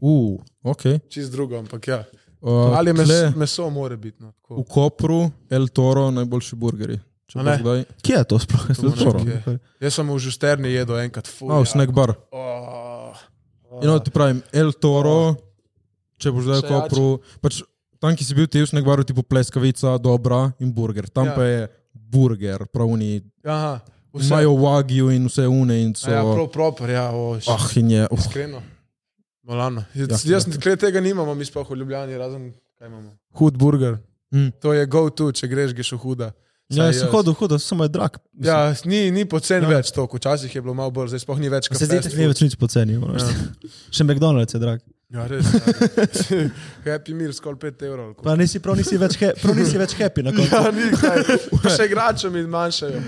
Uh, 0.00 0.38
ok. 0.62 0.82
čist 1.08 1.32
drugo, 1.32 1.58
ampak 1.58 1.88
ja. 1.88 2.04
Uh, 2.40 2.76
Ali 2.78 2.92
mes, 2.92 3.08
tle 3.08 3.32
meso 3.34 3.70
more 3.70 3.96
biti. 3.96 4.22
No, 4.22 4.28
v 4.28 4.32
tako. 4.38 4.64
Kopru, 4.70 5.30
El 5.50 5.66
Toro, 5.68 6.10
najboljši 6.10 6.56
burgeri. 6.56 6.98
Kje 7.26 8.14
je 8.14 8.24
to 8.24 8.38
sploh? 8.38 8.68
To 8.76 8.90
Toro. 8.94 9.18
Jaz 9.80 9.94
sem 9.98 10.06
v 10.06 10.18
Žusterni 10.20 10.70
jedel 10.70 11.00
enkrat 11.02 11.26
ful. 11.26 11.50
A, 11.50 11.58
v 11.58 11.66
snack 11.66 11.90
bar. 11.90 12.14
Oh, 12.30 13.16
In 13.82 13.90
no, 13.90 13.98
ti 13.98 14.12
pravim, 14.14 14.44
El 14.54 14.70
Toro, 14.78 15.34
če 16.22 16.30
boš 16.30 16.46
zdaj 16.46 16.60
v 16.62 16.68
Kopru. 16.70 17.08
Pač, 17.42 17.64
tam, 18.00 18.16
ki 18.16 18.24
si 18.24 18.34
bil 18.34 18.46
ti 18.46 18.60
v 18.60 18.82
baru, 18.82 19.04
tipo 19.04 19.22
pleskavica, 19.22 19.98
dobra 19.98 20.52
in 20.60 20.72
burger. 20.72 21.08
Tam 21.08 21.26
Ja. 21.26 21.34
pa 21.34 21.42
je 21.42 21.68
burger, 21.94 22.66
pravni. 22.66 23.22
Aha, 23.44 23.80
vse. 24.14 24.26
Imajo 24.26 24.56
wagyu 24.56 25.10
in 25.10 25.26
vse 25.26 25.46
une 25.46 25.82
in 25.82 25.94
so. 25.94 26.10
A 26.10 26.12
Ja, 26.12 26.22
prav 26.22 26.48
proper, 26.48 26.90
ja. 26.90 27.10
Oh, 27.10 27.38
Ah, 27.48 27.66
in 27.76 27.90
je. 27.90 28.06
Uh, 28.10 28.18
Iskreno. 28.18 28.62
Malano. 29.42 29.84
Jaz, 29.94 30.24
Ja, 30.24 30.36
jaz 30.36 30.46
ja. 30.46 30.76
tega 30.76 31.00
nimamo, 31.00 31.34
mi 31.34 31.44
sploh 31.44 31.70
v 31.70 31.76
Ljubljani, 31.76 32.18
razen 32.18 32.52
kaj 32.78 32.88
imamo. 32.88 33.10
Hud 33.32 33.56
burger. 33.56 33.98
Mm. 34.34 34.50
To 34.60 34.72
je 34.72 34.86
go-to, 34.86 35.32
če 35.32 35.46
greš, 35.46 35.72
greš 35.72 35.92
v 35.92 35.98
huda. 35.98 36.32
Ja, 36.68 36.82
Saj 36.82 36.92
sem 36.92 37.06
jaz- 37.06 37.12
hodil, 37.12 37.32
hodil, 37.32 37.58
samo 37.58 37.84
je 37.84 37.88
drag. 37.88 38.18
Ja, 38.34 38.74
ni, 38.84 39.10
ni 39.10 39.22
pocen 39.24 39.62
Ja. 39.62 39.70
ja. 39.70 39.76
več 39.76 39.92
to, 39.92 40.02
včasih 40.04 40.50
je 40.50 40.60
bilo 40.60 40.74
malo 40.74 40.90
bolj, 40.90 41.08
zdaj 41.08 41.22
sploh 41.22 41.38
ni 41.38 41.48
več 41.48 41.70
Se 41.70 41.86
zdi, 41.86 42.00
da 42.02 42.10
ni 42.10 42.26
več 42.26 42.40
nič 42.40 42.56
poceni. 42.56 42.98
Ja. 42.98 43.30
Še 43.90 44.02
McDonald's 44.02 44.50
je 44.50 44.58
drag. 44.58 44.82
Ja, 45.06 45.22
res. 45.30 45.46
Ja. 45.46 46.48
Happy 46.86 47.14
meal, 47.14 47.30
skoraj 47.32 47.60
5 47.62 47.84
evrov. 47.86 48.08
Pa 48.24 48.34
nisi 48.34 48.58
prav 48.58 48.74
nisi 48.74 48.98
več, 48.98 49.14
he, 49.20 49.28
prav 49.38 49.54
nisi 49.54 49.78
več 49.78 49.94
happy 49.94 50.24
na 50.26 50.32
koncu. 50.34 50.50
Ja, 50.56 50.72
ni 50.74 50.88
kaj. 50.90 51.22
Pa 51.62 51.70
še 51.70 51.86
igračem 51.86 52.34
in 52.40 52.48
manjšajo. 52.50 53.02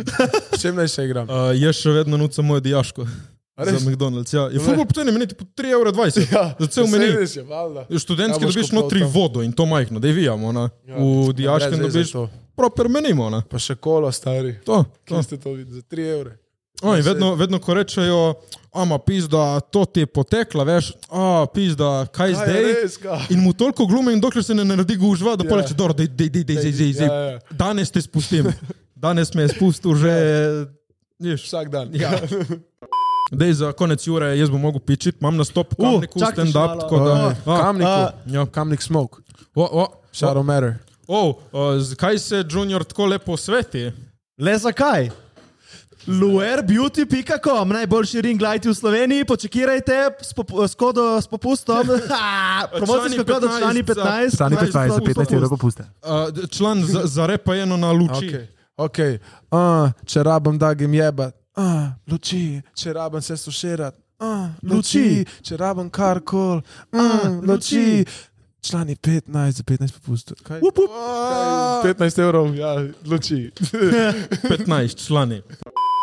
Vsem 0.55 0.79
naj 0.79 0.89
se 0.89 1.09
igram. 1.09 1.27
uh, 1.27 1.51
jaz 1.59 1.81
še 1.81 1.97
vedno 1.97 2.21
nucam 2.21 2.47
mojo 2.47 2.63
diaško. 2.63 3.09
A 3.59 3.67
Za? 3.67 3.81
McDonald's, 3.83 4.31
ja. 4.31 4.45
Je 4.55 4.63
ful 4.63 4.79
poceni, 4.87 5.11
meni 5.11 5.27
po 5.35 5.43
3,20 5.59 5.73
evra. 5.75 5.91
Ja, 6.31 6.43
Za 6.61 6.67
cel 6.71 6.87
meni. 6.87 7.09
Valjda. 7.43 7.83
Študentski 7.91 8.47
Ja, 8.47 8.51
dobiš 8.53 8.71
notri 8.71 9.03
vodo 9.03 9.43
in 9.43 9.51
to 9.51 9.67
majhno, 9.67 9.99
da 9.99 10.13
vijamo. 10.15 10.53
Ne? 10.55 10.69
Ja, 10.87 10.95
V 10.95 11.33
dijaškem 11.35 11.75
brez 11.75 11.89
veze 11.89 11.99
dobiš 11.99 12.13
to. 12.13 12.29
proper 12.55 12.87
menimo. 12.89 13.27
Ne? 13.35 13.43
Pa 13.51 13.59
še 13.59 13.75
kolo, 13.75 14.07
stari. 14.15 14.55
To, 14.63 14.85
to. 15.03 15.17
Kje 15.17 15.25
ste 15.27 15.41
to 15.43 15.57
videli? 15.57 15.75
Za 15.75 15.83
3 15.91 16.07
evre. 16.15 16.37
O, 16.81 16.95
in 16.95 17.03
vedno, 17.03 17.35
vedno, 17.35 17.59
ko 17.59 17.75
rečejo, 17.75 18.35
ama 18.73 18.99
pizda, 18.99 19.41
to 19.63 19.85
ti 19.85 20.01
je 20.01 20.07
potekla, 20.09 20.63
veš, 20.65 20.93
a 21.11 21.47
pizda, 21.49 22.07
kaj 22.07 22.33
Kaj 22.33 22.35
zdaj? 22.37 22.63
res, 22.75 22.97
kaj? 22.97 23.27
In 23.31 23.41
mu 23.41 23.53
toliko 23.53 23.83
glume, 23.85 24.13
in 24.13 24.21
dokler 24.21 24.45
se 24.45 24.55
ne 24.55 24.65
naredi 24.65 24.97
gužva, 24.97 25.35
da 25.35 25.43
Ja. 25.43 25.47
ja. 25.47 25.51
poleče, 25.51 25.75
dobro, 25.75 25.95
dej, 25.95 26.07
dej, 26.09 26.29
dej, 26.29 26.45
dej, 26.45 26.57
dej, 26.57 26.73
dej, 26.73 26.93
dej. 26.93 27.03
Ja, 27.03 27.15
ja. 27.33 27.39
Danes 27.51 27.91
te 27.91 28.01
spustim. 28.01 28.53
Danes 28.97 29.35
me 29.35 29.43
je 29.43 29.49
spustil 29.49 29.95
že, 29.97 30.13
viš, 31.19 31.45
Vsak 31.45 31.69
dan. 31.69 31.91
Ja. 31.93 32.15
Dej 33.31 33.53
za 33.55 33.73
konec 33.73 34.01
ure, 34.07 34.33
jaz 34.33 34.49
bom 34.49 34.61
mogel 34.61 34.81
pičiti, 34.81 35.19
imam 35.21 35.37
nastop 35.37 35.75
v 35.75 35.77
kamniku, 35.77 36.17
še 36.17 36.31
stand-up, 36.33 36.81
da... 36.81 37.15
Oh, 37.45 37.59
Kamniku. 37.59 37.91
a- 37.91 38.13
Ja. 38.27 38.47
Kamnik 38.47 38.81
smoke. 38.81 39.21
O, 39.53 39.67
o, 39.75 39.85
Shadow 40.13 40.43
matter. 40.43 40.79
o, 41.07 41.37
o, 41.53 41.79
zakaj 41.79 42.19
se 42.19 42.45
Junior 42.45 42.85
tako 42.85 43.07
lepo 43.07 43.37
sveti? 43.37 43.91
Le 44.39 44.55
zakaj? 44.57 45.11
Luerbeauty.com, 46.09 47.69
najboljši 47.69 48.21
ring 48.21 48.41
light 48.41 48.65
v 48.65 48.75
Sloveniji, 48.75 49.25
počakajte 49.25 49.97
s, 50.23 50.33
pop 50.33 50.51
s, 50.65 50.75
kodo, 50.75 51.21
s 51.21 51.27
popustom. 51.29 51.85
Promocijsko 52.79 53.25
kodo 53.25 53.49
člani 53.59 53.83
15. 53.83 54.35
Strani 54.35 54.57
15 54.57 54.89
za 54.89 55.01
15 55.01 55.35
evrov 55.35 55.51
popusta. 55.51 55.85
Uh, 56.03 56.49
član 56.49 56.85
za, 56.85 57.03
za 57.05 57.27
repa 57.27 57.57
eno 57.57 57.77
na 57.77 57.93
luči. 57.93 58.29
Okay. 58.33 58.47
Okay. 58.77 59.19
Uh, 59.51 59.93
če 60.07 60.23
rabim, 60.23 60.57
da 60.59 60.73
grem 60.75 60.95
jebat, 60.95 61.35
uh, 61.59 61.91
luči, 62.09 62.63
če 62.75 62.93
rabim 62.97 63.23
se 63.23 63.37
suširati, 63.37 64.01
uh, 64.25 64.49
luči, 64.63 65.27
če 65.43 65.61
rabim 65.61 65.91
karkoli, 65.91 66.63
uh, 66.93 67.29
luči. 67.45 68.05
Člani 68.59 68.97
15 68.97 69.61
za 69.61 69.63
15 69.63 69.93
popustov. 70.01 70.37
Kaj? 70.43 70.59
Up, 70.67 70.79
up. 70.83 70.91
Kaj? 70.91 71.95
15 71.95 72.23
evrov, 72.25 72.49
ja, 72.59 72.73
luči. 73.07 73.53
15 74.51 75.07
člani. 75.07 75.43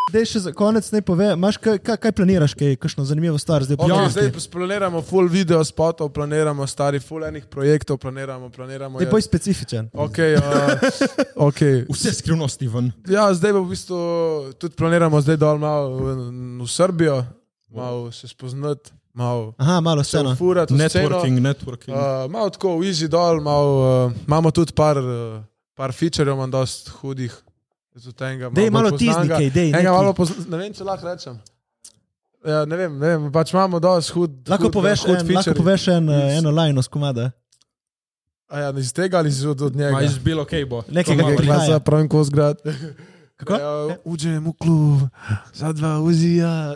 Dej 0.06 0.26
še 0.28 0.40
za 0.40 0.52
konec 0.54 0.86
ne 0.94 1.02
pove, 1.02 1.32
imaš 1.34 1.58
kaj, 1.58 1.80
kaj, 1.82 1.98
kaj 1.98 2.12
planiraš, 2.14 2.54
kaj, 2.54 2.76
kakšno 2.78 3.06
zanimivo 3.06 3.38
stvar 3.38 3.64
zdaj 3.64 3.78
Okay, 3.80 3.90
Ja. 3.90 4.10
zdaj 4.10 4.30
planiramo 4.48 5.02
full 5.02 5.26
video 5.26 5.58
spotov, 5.62 6.10
planiramo 6.10 6.62
stari 6.64 7.00
full 7.00 7.26
enih 7.26 7.46
projektov, 7.46 7.98
planiramo, 7.98 8.50
planiramo. 8.50 9.00
Dej 9.00 9.10
boj 9.10 9.22
specifičen. 9.22 9.90
Okay, 9.92 10.38
uh, 10.38 10.78
okay. 11.48 11.86
Vse 11.90 12.14
skrivnosti 12.14 12.68
ven. 12.68 12.92
Ja, 13.08 13.34
zdaj 13.34 13.52
v 13.52 13.66
bistvu 13.66 13.98
tudi 14.56 14.76
planiramo 14.76 15.18
zdaj 15.20 15.38
dol 15.38 15.58
malo 15.58 15.90
v, 15.92 16.06
v 16.62 16.68
Srbijo, 16.68 17.26
malo 17.68 18.12
se 18.12 18.28
spoznati, 18.28 18.94
malo 19.12 19.56
Aha, 19.58 19.82
malo 19.82 20.04
se 20.04 20.10
sceno. 20.14 20.32
ufurati. 20.32 20.70
v 20.70 20.78
Networking, 20.78 21.34
sceno. 21.34 21.50
networking. 21.50 21.92
Uh, 21.92 22.30
malo 22.30 22.50
tako 22.50 22.78
easy 22.80 23.10
dol, 23.10 23.42
malo, 23.42 23.74
uh, 24.06 24.14
imamo 24.28 24.52
tudi 24.52 24.70
par, 24.72 24.98
uh, 24.98 25.42
par 25.74 25.90
featurejev, 25.92 26.38
imam 26.38 26.52
dost 26.52 26.94
hudih. 27.02 27.34
Enega 27.96 28.50
Dej 28.52 28.70
malo 28.70 28.90
bolj 28.92 29.00
tizni 29.00 29.14
poznanega. 29.14 29.38
kaj, 29.40 29.50
dej. 29.56 29.70
Enega 29.72 29.92
malo 29.96 30.14
pozna, 30.14 30.44
ne 30.52 30.58
vem, 30.58 30.74
če 30.76 30.84
lahko 30.84 31.08
rečem. 31.08 31.38
Ja, 32.46 32.66
ne 32.68 32.78
vem, 32.78 33.00
ne 33.00 33.08
vem, 33.14 33.32
pač 33.32 33.54
imamo 33.56 33.80
dosti 33.80 34.14
hud. 34.14 34.34
Lahko 34.52 34.68
hud, 34.68 34.76
poveš, 34.76 35.06
hud 35.08 35.22
en, 35.22 35.32
lahko 35.40 35.56
poveš 35.58 35.88
en, 35.96 36.10
eh, 36.12 36.38
eno 36.42 36.52
lajno 36.52 36.84
z 36.84 36.92
komada. 36.92 37.32
A 38.52 38.68
ja, 38.68 38.74
iz 38.78 38.92
tega 38.94 39.18
ali 39.18 39.32
iz 39.32 39.46
od, 39.46 39.62
od 39.62 39.76
njega? 39.76 39.96
Ma 39.96 40.04
izbilo 40.06 40.46
kaj 40.46 40.66
bo. 40.70 40.84
Nekaj, 40.92 41.16
malo 41.16 41.34
je. 41.34 41.38
glasa. 41.38 41.72
Glasa 41.72 41.80
pravim 41.80 42.10
ko 42.12 42.24
zgrad. 42.24 42.62
Kako? 43.36 43.54
Ja, 43.54 43.98
uđem 44.04 44.46
v 44.48 44.54
klub, 44.54 45.00
za 45.54 45.72
dva 45.74 46.00
uzija. 46.00 46.76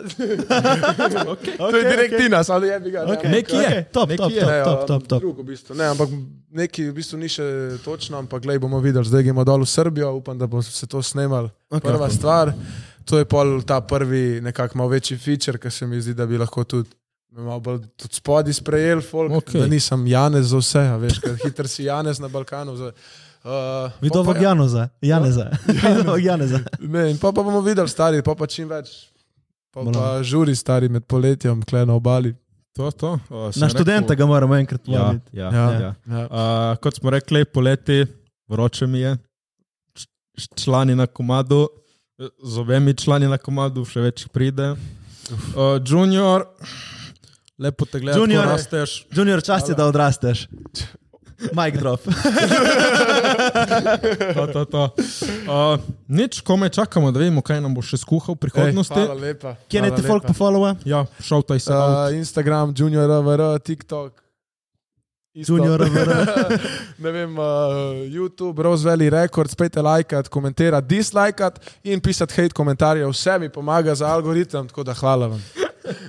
Okay. 1.30 1.56
To 1.56 1.76
je 1.76 1.90
direktina, 1.90 2.44
samo 2.44 2.64
je 2.66 2.80
bi 2.80 2.90
ga. 2.90 3.04
ne. 3.04 3.12
Okay, 3.12 3.30
Neki 3.30 3.56
je, 3.56 3.62
okay. 3.62 3.92
Top, 3.92 4.08
neki 4.08 4.22
top, 4.22 4.32
je. 4.32 4.40
top, 4.40 4.48
Ne, 4.50 4.64
top, 4.64 4.86
top, 4.86 5.06
top. 5.06 5.20
Drug, 5.20 5.38
v 5.38 5.42
bistvu. 5.42 5.74
ne, 5.74 5.84
ampak 5.84 6.08
neki 6.50 6.84
v 6.90 6.92
bistvu 6.94 7.18
ni 7.18 7.28
še 7.28 7.44
točno, 7.84 8.18
ampak 8.18 8.42
glej, 8.42 8.58
bomo 8.58 8.80
videli, 8.80 9.04
zdaj 9.04 9.22
gremo 9.22 9.44
dol 9.44 9.62
v 9.62 9.68
Srbijo, 9.68 10.12
upam, 10.12 10.38
da 10.38 10.46
bo 10.46 10.62
se 10.62 10.86
to 10.86 11.02
snemal. 11.02 11.44
Okay. 11.44 11.80
Okay. 11.80 11.86
Prva 11.86 12.10
stvar, 12.10 12.52
to 13.04 13.18
je 13.18 13.24
pol 13.24 13.62
ta 13.62 13.80
prvi, 13.80 14.40
nekako 14.40 14.78
malo 14.78 14.90
večji 14.90 15.16
feature, 15.18 15.58
ki 15.58 15.70
se 15.70 15.86
mi 15.86 16.00
zdi, 16.00 16.14
da 16.14 16.26
bi 16.26 16.38
lahko 16.38 16.64
tudi. 16.64 16.90
me 17.32 17.42
Malo 17.42 17.60
bolj 17.60 17.84
tudi 17.96 18.14
spodaj 18.14 18.52
sprejel, 18.52 19.00
folk, 19.00 19.32
okay. 19.32 19.60
da 19.60 19.66
nisem 19.66 20.06
Janez 20.06 20.50
za 20.50 20.58
vse, 20.58 20.80
a 20.82 20.96
veš, 20.98 21.20
ker 21.22 21.36
hiter 21.44 21.68
si 21.68 21.84
Janez 21.86 22.18
na 22.18 22.28
Balkanu. 22.28 22.74
Za, 22.76 22.90
uh, 23.44 23.92
Vidovog 24.00 24.36
Janoza, 24.36 24.88
Janeza. 25.00 25.50
Vidovog 25.66 26.22
Janeza. 26.28 26.60
Ne, 26.80 27.10
in 27.10 27.18
pa, 27.18 27.30
pa 27.30 27.42
bomo 27.42 27.60
videli, 27.60 27.88
stari, 27.88 28.22
pa, 28.22 28.34
pa 28.34 28.46
čim 28.46 28.68
več. 28.68 29.08
Pa, 29.70 29.80
Bomo. 29.80 29.92
pa 29.92 30.22
žuri, 30.22 30.54
stari 30.54 30.88
med 30.88 31.04
poletjem, 31.04 31.62
kle 31.62 31.84
na 31.86 31.94
obali. 31.94 32.34
To, 32.72 32.90
to. 32.90 33.18
O, 33.28 33.50
sem 33.52 33.60
Na 33.60 33.68
študenta 33.68 34.14
ga 34.14 34.26
moramo 34.26 34.54
enkrat 34.54 34.80
Ja, 34.84 34.98
povabiti. 35.00 35.30
ja, 35.32 35.46
Ja. 35.46 35.64
ja. 35.64 35.80
ja. 35.80 35.92
Ja. 36.08 36.22
Uh, 36.22 36.76
kot 36.76 36.96
smo 36.96 37.10
rekli, 37.10 37.44
poleti, 37.44 38.04
vroče 38.48 38.86
mi 38.86 39.00
je, 39.00 39.16
člani 40.56 40.94
na 40.94 41.06
komadu, 41.06 41.68
z 42.42 42.58
obemi 42.58 42.94
člani 42.94 43.26
na 43.26 43.38
komadu, 43.38 43.84
še 43.84 44.00
več 44.02 44.26
pride. 44.28 44.72
Uh, 45.50 45.78
junior, 45.80 46.46
lepo 47.56 47.86
te 47.86 48.00
gledaš, 48.00 48.18
Junior. 48.18 48.46
rasteš. 48.46 49.04
Junior, 49.10 49.42
čas 49.42 49.68
je, 49.68 49.74
da 49.74 49.86
odrasteš. 49.86 50.46
Mic 51.56 51.78
drop. 51.78 52.00
To, 54.34 54.46
to, 54.46 54.64
to. 54.64 54.82
Uh, 55.48 55.80
nič, 56.08 56.40
kome 56.40 56.68
čakamo, 56.68 57.10
da 57.10 57.18
vidimo, 57.18 57.42
kaj 57.42 57.60
nam 57.60 57.74
bo 57.74 57.82
še 57.84 57.98
skuhal 58.00 58.36
v 58.36 58.46
prihodnosti. 58.46 58.94
Hvala 58.94 59.16
lepa. 59.18 59.54
Kje 59.68 59.82
naj 59.84 59.92
te 59.96 60.04
folk 60.06 60.26
pofollowa? 60.28 60.74
Ja, 60.88 61.04
šaltaj 61.24 61.60
se. 61.64 61.74
Uh, 61.74 62.14
Instagram, 62.16 62.74
Junior, 62.76 63.10
AVR, 63.20 63.58
TikTok. 63.64 64.20
Isto. 65.34 65.56
Junior 65.56 65.82
AVR. 65.82 66.10
ne 67.04 67.10
vem, 67.14 67.38
uh, 67.38 68.02
YouTube, 68.10 68.62
Rose 68.62 68.86
Valley 68.88 69.10
Records, 69.10 69.54
pejte 69.54 69.82
lajkat, 69.82 70.28
komentirati, 70.28 70.88
dislajkat 70.90 71.60
in 71.84 72.00
pisati 72.00 72.34
hate 72.34 72.54
komentarje. 72.54 73.06
Vse 73.10 73.38
mi 73.38 73.48
pomaga 73.48 73.94
za 73.94 74.10
algoritem, 74.10 74.68
tako 74.68 74.84
da 74.84 74.94
hvala 74.94 75.30
vam. 75.34 75.42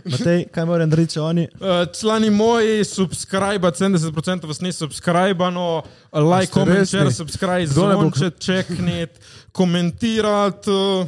Matej, 0.06 0.46
kaj 0.52 0.66
moram 0.66 0.90
narediti, 0.90 1.20
oni? 1.20 1.48
Uh, 1.54 1.68
člani 2.00 2.30
moji, 2.30 2.84
subscribe, 2.86 3.72
70% 3.72 4.48
vas 4.48 4.62
ni 4.62 4.72
subskrbano, 4.72 5.82
like, 6.14 6.46
Ste 6.46 6.54
comment, 6.54 6.90
share, 6.90 7.12
subscribe, 7.12 7.66
Kdo 7.66 7.88
ne 7.88 7.96
bo- 7.96 8.02
zvonče, 8.02 8.30
čeknit, 8.40 9.10
komentirati, 9.52 10.70
uh, 10.70 11.08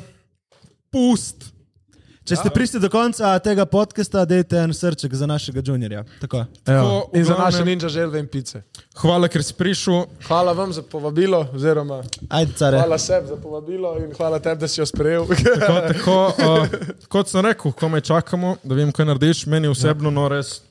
pust. 0.90 1.53
Če 2.24 2.38
ste 2.40 2.50
prišli 2.56 2.80
do 2.80 2.88
konca 2.88 3.34
tega 3.44 3.66
podcasta, 3.68 4.22
dajte 4.24 4.56
en 4.64 4.72
srček 4.72 5.12
za 5.12 5.28
našega 5.28 5.60
juniorja. 5.60 6.06
Tako. 6.22 6.46
Evo, 6.64 7.10
v 7.12 7.20
in 7.20 7.26
za 7.28 7.36
naše 7.36 7.66
ninja 7.68 7.90
želve 7.92 8.20
in 8.20 8.30
pice. 8.32 8.62
Hvala, 8.96 9.28
ker 9.28 9.44
si 9.44 9.52
prišel. 9.60 10.06
Hvala 10.24 10.54
vam 10.56 10.72
za 10.72 10.86
povabilo, 10.88 11.42
oziroma 11.52 12.00
Ajde, 12.30 12.56
care. 12.56 12.80
hvala 12.80 12.98
sebi 12.98 13.28
za 13.28 13.36
povabilo 13.36 13.98
in 14.00 14.16
hvala 14.16 14.40
tebi, 14.40 14.62
da 14.64 14.72
si 14.72 14.80
jo 14.80 14.88
sprejel. 14.88 15.28
Tako, 15.28 15.76
tako, 15.92 16.18
uh, 16.32 16.78
kot 17.12 17.28
sem 17.28 17.44
rekel, 17.44 17.76
ko 17.76 17.92
me 17.92 18.00
čakamo, 18.02 18.56
da 18.64 18.80
vem, 18.80 18.96
kaj 18.96 19.12
narediš, 19.12 19.46
meni 19.52 19.68
osebno 19.68 20.12
no 20.12 20.30
res 20.32 20.62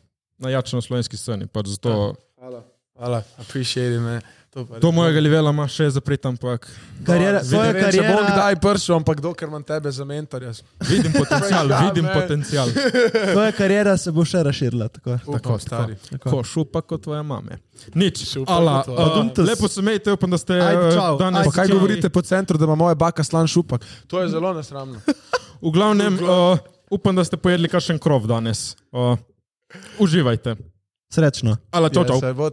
najjače 0.40 0.80
na 0.80 0.82
slovenski 0.88 1.20
sceni. 1.20 1.52
Pač 1.52 1.76
zato, 1.76 2.14
Hvala. 2.40 2.64
Hvala, 2.96 3.22
appreciate 3.38 3.92
it, 3.92 4.00
man. 4.00 4.24
To, 4.52 4.66
to 4.76 4.92
mojega 4.92 5.16
livela 5.16 5.48
ima 5.48 5.64
še 5.64 5.86
zaprit, 5.88 6.20
ampak 6.22 6.66
Kariera, 7.02 7.38
Ne 7.38 7.48
tvoja 7.48 7.70
vem, 7.72 7.86
če 7.88 8.02
bom 8.04 8.26
kdaj 8.26 8.56
prišel, 8.58 8.94
ampak 8.98 9.20
dokler 9.20 9.48
imam 9.48 9.62
tebe 9.62 9.88
za 9.88 10.04
mentorja. 10.04 10.52
vidim 10.82 11.08
potencial, 11.10 11.70
Ja, 11.70 11.78
vidim 11.82 12.04
man. 12.04 12.14
potencial. 12.14 12.68
tvoja 13.32 13.52
kariera 13.52 13.96
se 13.96 14.12
bo 14.12 14.20
še 14.22 14.42
razširila. 14.42 14.90
Tako. 14.90 15.16
Tako, 15.26 15.56
stari. 15.58 15.96
Ko 16.20 16.44
šupa 16.44 16.82
kot 16.82 17.00
tvoja 17.00 17.22
mame. 17.22 17.56
Nič, 17.94 18.26
Šupa 18.28 18.52
ala, 18.52 18.84
uh, 18.84 19.32
lepo 19.38 19.66
se 19.66 19.80
imejte, 19.80 20.12
upam, 20.12 20.28
da 20.28 20.36
ste 20.36 20.54
Ajde, 20.54 20.84
uh, 20.84 20.94
čau. 20.94 21.16
danes. 21.16 21.46
Pa 21.46 21.52
kaj 21.52 21.64
Ajde, 21.64 21.72
govorite 21.72 22.08
po 22.10 22.20
centru, 22.22 22.60
da 22.60 22.64
ima 22.64 22.76
moja 22.76 22.94
baka 22.94 23.24
slan 23.24 23.48
šupak? 23.48 23.80
To 24.06 24.20
je 24.20 24.28
zelo 24.28 24.52
nesramno. 24.52 25.00
V 25.58 25.70
glavnem, 25.70 26.20
uh, 26.22 26.60
upam, 26.90 27.16
da 27.16 27.24
ste 27.24 27.36
pojedli 27.38 27.68
kakšen 27.68 27.96
krov 27.96 28.28
danes. 28.28 28.76
Uh, 28.92 29.16
uživajte. 29.96 30.60
Srečno. 31.08 31.56
Ala, 31.70 31.88
čau, 31.88 32.04
Ja, 32.04 32.20
čau. 32.20 32.34
bo 32.34 32.52